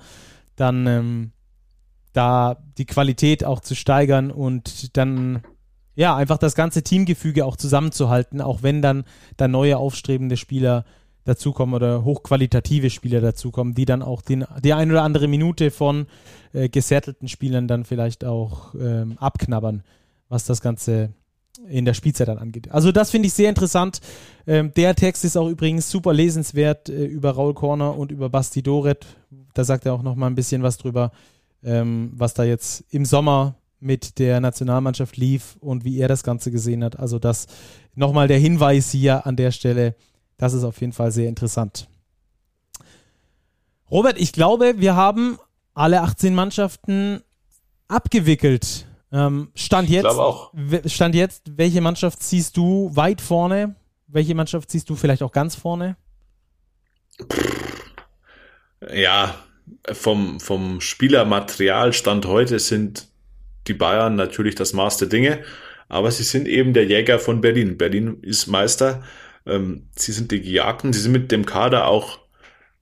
dann 0.55 0.86
ähm, 0.88 1.32
da 2.13 2.57
die 2.78 2.86
Qualität 2.86 3.43
auch 3.43 3.59
zu 3.59 3.76
steigern 3.76 4.32
und 4.32 4.97
dann 4.97 5.43
ja 5.95 6.15
einfach 6.15 6.38
das 6.38 6.55
ganze 6.55 6.84
Teamgefüge 6.84 7.45
auch 7.45 7.55
zusammenzuhalten, 7.55 8.41
auch 8.41 8.63
wenn 8.63 8.82
dann 8.82 9.03
da 9.38 9.47
neue 9.47 9.78
aufstrebende 9.78 10.38
Spieler 10.38 10.86
dazukommen 11.26 11.76
oder 11.76 12.05
hochqualitative 12.05 12.89
Spieler 12.89 13.20
dazukommen, 13.20 13.74
die 13.74 13.86
dann 13.86 14.01
auch 14.01 14.22
den, 14.22 14.45
die 14.63 14.74
ein 14.74 14.89
oder 14.89 15.03
andere 15.03 15.28
Minute 15.28 15.72
von 15.72 16.07
äh, 16.53 16.70
gesettelten 16.70 17.28
Spielern 17.28 17.68
dann 17.68 17.84
vielleicht 17.84 18.24
auch 18.24 18.74
ähm, 18.76 19.18
abknabbern, 19.18 19.84
was 20.30 20.45
das 20.45 20.61
Ganze 20.61 21.13
in 21.69 21.85
der 21.85 21.93
Spielzeit 21.93 22.27
dann 22.27 22.37
angeht. 22.37 22.71
Also 22.71 22.91
das 22.91 23.11
finde 23.11 23.27
ich 23.27 23.33
sehr 23.33 23.49
interessant. 23.49 23.99
Ähm, 24.45 24.71
der 24.75 24.95
Text 24.95 25.25
ist 25.25 25.37
auch 25.37 25.49
übrigens 25.49 25.89
super 25.89 26.13
lesenswert 26.13 26.89
äh, 26.89 27.05
über 27.05 27.31
Raul 27.31 27.53
Korner 27.53 27.97
und 27.97 28.11
über 28.11 28.29
Basti 28.29 28.61
Doret. 28.61 29.05
Da 29.53 29.63
sagt 29.63 29.85
er 29.85 29.93
auch 29.93 30.03
noch 30.03 30.15
mal 30.15 30.27
ein 30.27 30.35
bisschen 30.35 30.63
was 30.63 30.77
drüber, 30.77 31.11
ähm, 31.63 32.11
was 32.13 32.33
da 32.33 32.43
jetzt 32.43 32.83
im 32.89 33.05
Sommer 33.05 33.55
mit 33.79 34.19
der 34.19 34.39
Nationalmannschaft 34.39 35.17
lief 35.17 35.57
und 35.59 35.83
wie 35.83 35.99
er 35.99 36.07
das 36.07 36.23
Ganze 36.23 36.51
gesehen 36.51 36.83
hat. 36.83 36.97
Also 36.97 37.19
das 37.19 37.47
nochmal 37.93 38.27
der 38.27 38.39
Hinweis 38.39 38.91
hier 38.91 39.25
an 39.25 39.35
der 39.35 39.51
Stelle. 39.51 39.95
Das 40.37 40.53
ist 40.53 40.63
auf 40.63 40.81
jeden 40.81 40.93
Fall 40.93 41.11
sehr 41.11 41.29
interessant. 41.29 41.87
Robert, 43.89 44.19
ich 44.19 44.33
glaube, 44.33 44.75
wir 44.77 44.95
haben 44.95 45.37
alle 45.73 46.01
18 46.01 46.33
Mannschaften 46.35 47.21
abgewickelt. 47.87 48.86
Ähm, 49.11 49.49
Stand 49.55 49.89
jetzt. 49.89 50.07
Stand 50.85 51.15
jetzt, 51.15 51.43
welche 51.55 51.81
Mannschaft 51.81 52.21
siehst 52.21 52.57
du 52.57 52.91
weit 52.93 53.21
vorne? 53.21 53.75
Welche 54.07 54.35
Mannschaft 54.35 54.71
siehst 54.71 54.89
du 54.89 54.95
vielleicht 54.95 55.23
auch 55.23 55.31
ganz 55.31 55.55
vorne? 55.55 55.97
Ja, 58.93 59.35
vom, 59.91 60.39
vom 60.39 60.81
Spielermaterialstand 60.81 62.25
heute 62.25 62.59
sind 62.59 63.07
die 63.67 63.73
Bayern 63.73 64.15
natürlich 64.15 64.55
das 64.55 64.73
Maß 64.73 64.97
der 64.97 65.09
Dinge, 65.09 65.43
aber 65.89 66.11
sie 66.11 66.23
sind 66.23 66.47
eben 66.47 66.73
der 66.73 66.85
Jäger 66.85 67.19
von 67.19 67.41
Berlin. 67.41 67.77
Berlin 67.77 68.19
ist 68.21 68.47
Meister. 68.47 69.03
Ähm, 69.45 69.87
sie 69.95 70.11
sind 70.11 70.31
die 70.31 70.41
Gejagten. 70.41 70.93
Sie 70.93 70.99
sind 70.99 71.11
mit 71.11 71.31
dem 71.31 71.45
Kader 71.45 71.87
auch 71.87 72.19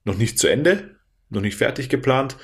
noch 0.03 0.17
nicht 0.17 0.37
zu 0.37 0.47
Ende, 0.47 0.95
noch 1.29 1.41
nicht 1.41 1.55
fertig 1.55 1.89
geplant. 1.89 2.37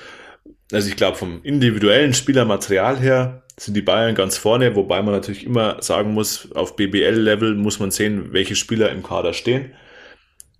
Also 0.72 0.88
ich 0.88 0.96
glaube, 0.96 1.16
vom 1.16 1.42
individuellen 1.42 2.14
Spielermaterial 2.14 2.98
her 2.98 3.42
sind 3.58 3.74
die 3.74 3.82
Bayern 3.82 4.14
ganz 4.14 4.38
vorne, 4.38 4.74
wobei 4.74 5.02
man 5.02 5.14
natürlich 5.14 5.44
immer 5.44 5.82
sagen 5.82 6.14
muss, 6.14 6.50
auf 6.52 6.76
BBL-Level 6.76 7.54
muss 7.54 7.78
man 7.78 7.90
sehen, 7.90 8.32
welche 8.32 8.56
Spieler 8.56 8.90
im 8.90 9.02
Kader 9.02 9.34
stehen. 9.34 9.72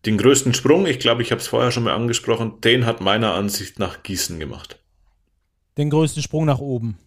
Den 0.04 0.18
größten 0.18 0.52
Sprung, 0.52 0.86
ich 0.86 0.98
glaube, 0.98 1.22
ich 1.22 1.30
habe 1.30 1.40
es 1.40 1.48
vorher 1.48 1.70
schon 1.70 1.84
mal 1.84 1.94
angesprochen, 1.94 2.60
den 2.60 2.86
hat 2.86 3.00
meiner 3.00 3.34
Ansicht 3.34 3.78
nach 3.78 4.02
Gießen 4.02 4.38
gemacht. 4.38 4.78
Den 5.78 5.90
größten 5.90 6.22
Sprung 6.22 6.44
nach 6.44 6.58
oben. 6.58 6.98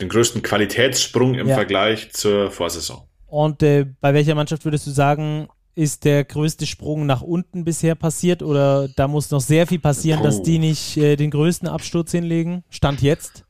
Den 0.00 0.08
größten 0.08 0.42
Qualitätssprung 0.42 1.34
im 1.34 1.48
ja. 1.48 1.54
Vergleich 1.54 2.12
zur 2.12 2.50
Vorsaison. 2.50 3.08
Und 3.26 3.62
äh, 3.62 3.86
bei 4.00 4.14
welcher 4.14 4.34
Mannschaft 4.34 4.64
würdest 4.64 4.86
du 4.86 4.90
sagen, 4.90 5.48
ist 5.74 6.04
der 6.04 6.24
größte 6.24 6.66
Sprung 6.66 7.06
nach 7.06 7.22
unten 7.22 7.64
bisher 7.64 7.94
passiert 7.94 8.42
oder 8.42 8.88
da 8.88 9.08
muss 9.08 9.30
noch 9.30 9.40
sehr 9.40 9.66
viel 9.66 9.80
passieren, 9.80 10.20
oh. 10.20 10.24
dass 10.24 10.42
die 10.42 10.58
nicht 10.58 10.96
äh, 10.96 11.16
den 11.16 11.30
größten 11.30 11.68
Absturz 11.68 12.12
hinlegen? 12.12 12.64
Stand 12.70 13.02
jetzt? 13.02 13.44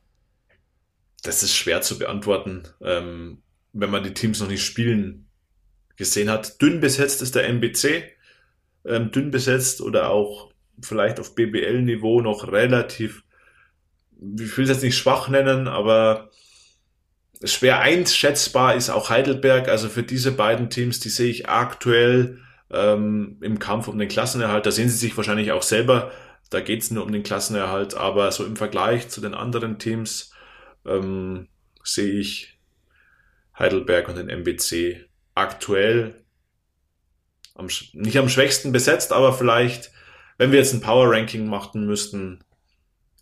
Das 1.23 1.43
ist 1.43 1.55
schwer 1.55 1.81
zu 1.81 1.97
beantworten, 1.97 2.63
ähm, 2.81 3.39
wenn 3.73 3.89
man 3.89 4.03
die 4.03 4.13
Teams 4.13 4.39
noch 4.39 4.47
nicht 4.47 4.63
spielen 4.63 5.27
gesehen 5.95 6.29
hat. 6.29 6.61
Dünn 6.61 6.79
besetzt 6.79 7.21
ist 7.21 7.35
der 7.35 7.47
MBC 7.47 8.15
ähm, 8.85 9.11
dünn 9.11 9.31
besetzt 9.31 9.81
oder 9.81 10.09
auch 10.09 10.51
vielleicht 10.81 11.19
auf 11.19 11.35
BBL-Niveau 11.35 12.21
noch 12.21 12.51
relativ, 12.51 13.23
ich 14.19 14.57
will 14.57 14.63
es 14.63 14.69
jetzt 14.69 14.83
nicht 14.83 14.97
schwach 14.97 15.29
nennen, 15.29 15.67
aber 15.67 16.29
schwer 17.45 17.79
einschätzbar 17.79 18.75
ist 18.75 18.89
auch 18.89 19.09
Heidelberg. 19.09 19.69
Also 19.69 19.89
für 19.89 20.03
diese 20.03 20.31
beiden 20.31 20.69
Teams, 20.69 20.99
die 20.99 21.09
sehe 21.09 21.29
ich 21.29 21.49
aktuell 21.49 22.39
ähm, 22.71 23.37
im 23.41 23.59
Kampf 23.59 23.87
um 23.87 23.97
den 23.97 24.09
Klassenerhalt. 24.09 24.65
Da 24.65 24.71
sehen 24.71 24.89
sie 24.89 24.97
sich 24.97 25.15
wahrscheinlich 25.15 25.51
auch 25.51 25.63
selber. 25.63 26.11
Da 26.49 26.61
geht 26.61 26.81
es 26.81 26.91
nur 26.91 27.03
um 27.03 27.11
den 27.11 27.23
Klassenerhalt. 27.23 27.95
Aber 27.95 28.31
so 28.31 28.45
im 28.45 28.55
Vergleich 28.55 29.09
zu 29.09 29.21
den 29.21 29.33
anderen 29.33 29.79
Teams 29.79 30.31
ähm, 30.85 31.47
sehe 31.83 32.19
ich 32.19 32.59
Heidelberg 33.57 34.09
und 34.09 34.17
den 34.17 34.29
MBC 34.29 35.07
aktuell 35.33 36.25
am, 37.55 37.67
nicht 37.93 38.17
am 38.17 38.29
schwächsten 38.29 38.71
besetzt, 38.71 39.13
aber 39.13 39.33
vielleicht, 39.33 39.91
wenn 40.37 40.51
wir 40.51 40.59
jetzt 40.59 40.73
ein 40.73 40.81
Power 40.81 41.09
Ranking 41.09 41.47
machen 41.47 41.85
müssten, 41.85 42.43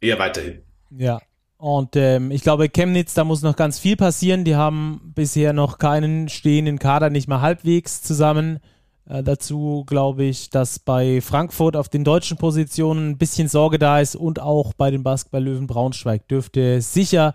eher 0.02 0.20
weiterhin. 0.20 0.64
Ja. 0.90 1.22
Und 1.64 1.96
ähm, 1.96 2.30
ich 2.30 2.42
glaube, 2.42 2.68
Chemnitz, 2.68 3.14
da 3.14 3.24
muss 3.24 3.42
noch 3.42 3.56
ganz 3.56 3.80
viel 3.80 3.96
passieren. 3.96 4.44
Die 4.44 4.58
haben 4.58 5.14
bisher 5.16 5.54
noch 5.54 5.78
keinen 5.78 6.28
stehenden 6.28 6.78
Kader, 6.78 7.10
nicht 7.10 7.30
mal 7.30 7.40
halbwegs 7.40 8.02
zusammen. 8.02 8.60
Äh, 9.08 9.24
dazu 9.24 9.86
glaube 9.88 10.26
ich, 10.26 10.50
dass 10.50 10.80
bei 10.80 11.22
Frankfurt 11.22 11.78
auf 11.78 11.88
den 11.88 12.04
deutschen 12.04 12.36
Positionen 12.36 13.12
ein 13.12 13.18
bisschen 13.18 13.48
Sorge 13.48 13.80
da 13.80 14.02
ist 14.02 14.18
und 14.18 14.42
auch 14.42 14.74
bei 14.74 14.92
den 14.92 15.04
Basketball-Löwen 15.04 15.68
Braunschweig 15.68 16.28
dürfte 16.28 16.82
sicher 16.82 17.34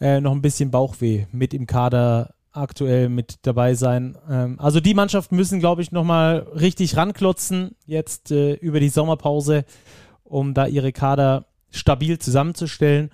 äh, 0.00 0.20
noch 0.20 0.30
ein 0.30 0.42
bisschen 0.42 0.70
Bauchweh 0.70 1.26
mit 1.32 1.52
im 1.52 1.66
Kader 1.66 2.34
aktuell 2.52 3.08
mit 3.08 3.38
dabei 3.42 3.74
sein. 3.74 4.16
Ähm, 4.30 4.60
also 4.60 4.78
die 4.78 4.94
Mannschaft 4.94 5.32
müssen, 5.32 5.58
glaube 5.58 5.82
ich, 5.82 5.90
nochmal 5.90 6.46
richtig 6.54 6.96
ranklotzen 6.96 7.74
jetzt 7.86 8.30
äh, 8.30 8.52
über 8.52 8.78
die 8.78 8.88
Sommerpause, 8.88 9.64
um 10.22 10.54
da 10.54 10.68
ihre 10.68 10.92
Kader 10.92 11.46
stabil 11.72 12.20
zusammenzustellen. 12.20 13.10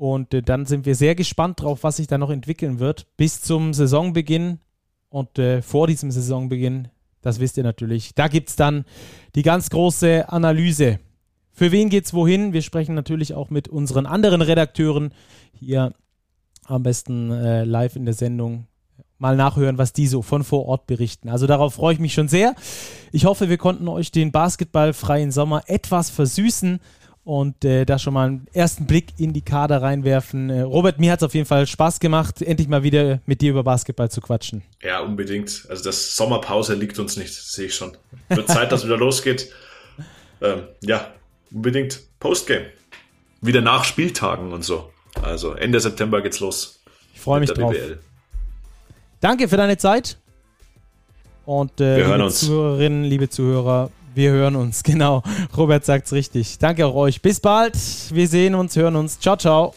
Und 0.00 0.32
äh, 0.32 0.40
dann 0.40 0.64
sind 0.64 0.86
wir 0.86 0.94
sehr 0.94 1.14
gespannt 1.14 1.60
drauf, 1.60 1.80
was 1.82 1.98
sich 1.98 2.06
da 2.06 2.16
noch 2.16 2.30
entwickeln 2.30 2.78
wird 2.78 3.06
bis 3.18 3.42
zum 3.42 3.74
Saisonbeginn 3.74 4.58
und 5.10 5.38
äh, 5.38 5.60
vor 5.60 5.86
diesem 5.88 6.10
Saisonbeginn. 6.10 6.88
Das 7.20 7.38
wisst 7.38 7.58
ihr 7.58 7.64
natürlich. 7.64 8.14
Da 8.14 8.28
gibt 8.28 8.48
es 8.48 8.56
dann 8.56 8.86
die 9.34 9.42
ganz 9.42 9.68
große 9.68 10.26
Analyse. 10.30 11.00
Für 11.52 11.70
wen 11.70 11.90
geht's 11.90 12.14
wohin? 12.14 12.54
Wir 12.54 12.62
sprechen 12.62 12.94
natürlich 12.94 13.34
auch 13.34 13.50
mit 13.50 13.68
unseren 13.68 14.06
anderen 14.06 14.40
Redakteuren 14.40 15.12
hier 15.52 15.92
am 16.64 16.82
besten 16.82 17.30
äh, 17.30 17.64
live 17.64 17.94
in 17.94 18.06
der 18.06 18.14
Sendung 18.14 18.68
mal 19.18 19.36
nachhören, 19.36 19.76
was 19.76 19.92
die 19.92 20.06
so 20.06 20.22
von 20.22 20.44
vor 20.44 20.64
Ort 20.64 20.86
berichten. 20.86 21.28
Also 21.28 21.46
darauf 21.46 21.74
freue 21.74 21.92
ich 21.92 22.00
mich 22.00 22.14
schon 22.14 22.28
sehr. 22.28 22.54
Ich 23.12 23.26
hoffe, 23.26 23.50
wir 23.50 23.58
konnten 23.58 23.86
euch 23.86 24.10
den 24.10 24.32
basketballfreien 24.32 25.30
Sommer 25.30 25.64
etwas 25.66 26.08
versüßen 26.08 26.80
und 27.24 27.64
äh, 27.64 27.84
da 27.84 27.98
schon 27.98 28.14
mal 28.14 28.26
einen 28.26 28.46
ersten 28.52 28.86
Blick 28.86 29.12
in 29.18 29.32
die 29.32 29.42
Kader 29.42 29.82
reinwerfen. 29.82 30.50
Äh, 30.50 30.62
Robert, 30.62 30.98
mir 30.98 31.12
hat 31.12 31.20
es 31.20 31.24
auf 31.24 31.34
jeden 31.34 31.46
Fall 31.46 31.66
Spaß 31.66 32.00
gemacht, 32.00 32.42
endlich 32.42 32.68
mal 32.68 32.82
wieder 32.82 33.20
mit 33.26 33.40
dir 33.40 33.50
über 33.50 33.62
Basketball 33.62 34.10
zu 34.10 34.20
quatschen. 34.20 34.62
Ja, 34.82 35.00
unbedingt. 35.00 35.66
Also 35.68 35.84
das 35.84 36.16
Sommerpause 36.16 36.74
liegt 36.74 36.98
uns 36.98 37.16
nicht, 37.16 37.32
sehe 37.32 37.66
ich 37.66 37.74
schon. 37.74 37.96
Wird 38.28 38.48
Zeit, 38.48 38.72
dass 38.72 38.84
wieder 38.84 38.96
losgeht. 38.96 39.50
Ähm, 40.42 40.62
ja, 40.80 41.12
unbedingt 41.50 42.00
Postgame. 42.18 42.64
Wieder 43.42 43.60
nach 43.60 43.84
Spieltagen 43.84 44.54
und 44.54 44.64
so. 44.64 44.90
Also 45.20 45.52
Ende 45.52 45.78
September 45.80 46.22
geht's 46.22 46.40
los. 46.40 46.82
Ich 47.12 47.20
freue 47.20 47.40
mich 47.40 47.50
drauf. 47.50 47.74
BBL. 47.74 47.98
Danke 49.20 49.48
für 49.48 49.58
deine 49.58 49.76
Zeit. 49.76 50.16
Und 51.44 51.78
äh, 51.80 52.02
liebe 52.02 52.24
uns. 52.24 52.40
Zuhörerinnen, 52.40 53.04
liebe 53.04 53.28
Zuhörer, 53.28 53.90
wir 54.14 54.30
hören 54.30 54.56
uns, 54.56 54.82
genau. 54.84 55.22
Robert 55.56 55.84
sagt 55.84 56.06
es 56.06 56.12
richtig. 56.12 56.58
Danke 56.58 56.86
auch 56.86 56.94
euch. 56.94 57.22
Bis 57.22 57.40
bald. 57.40 57.76
Wir 58.10 58.28
sehen 58.28 58.54
uns, 58.54 58.76
hören 58.76 58.96
uns. 58.96 59.18
Ciao, 59.18 59.36
ciao. 59.36 59.74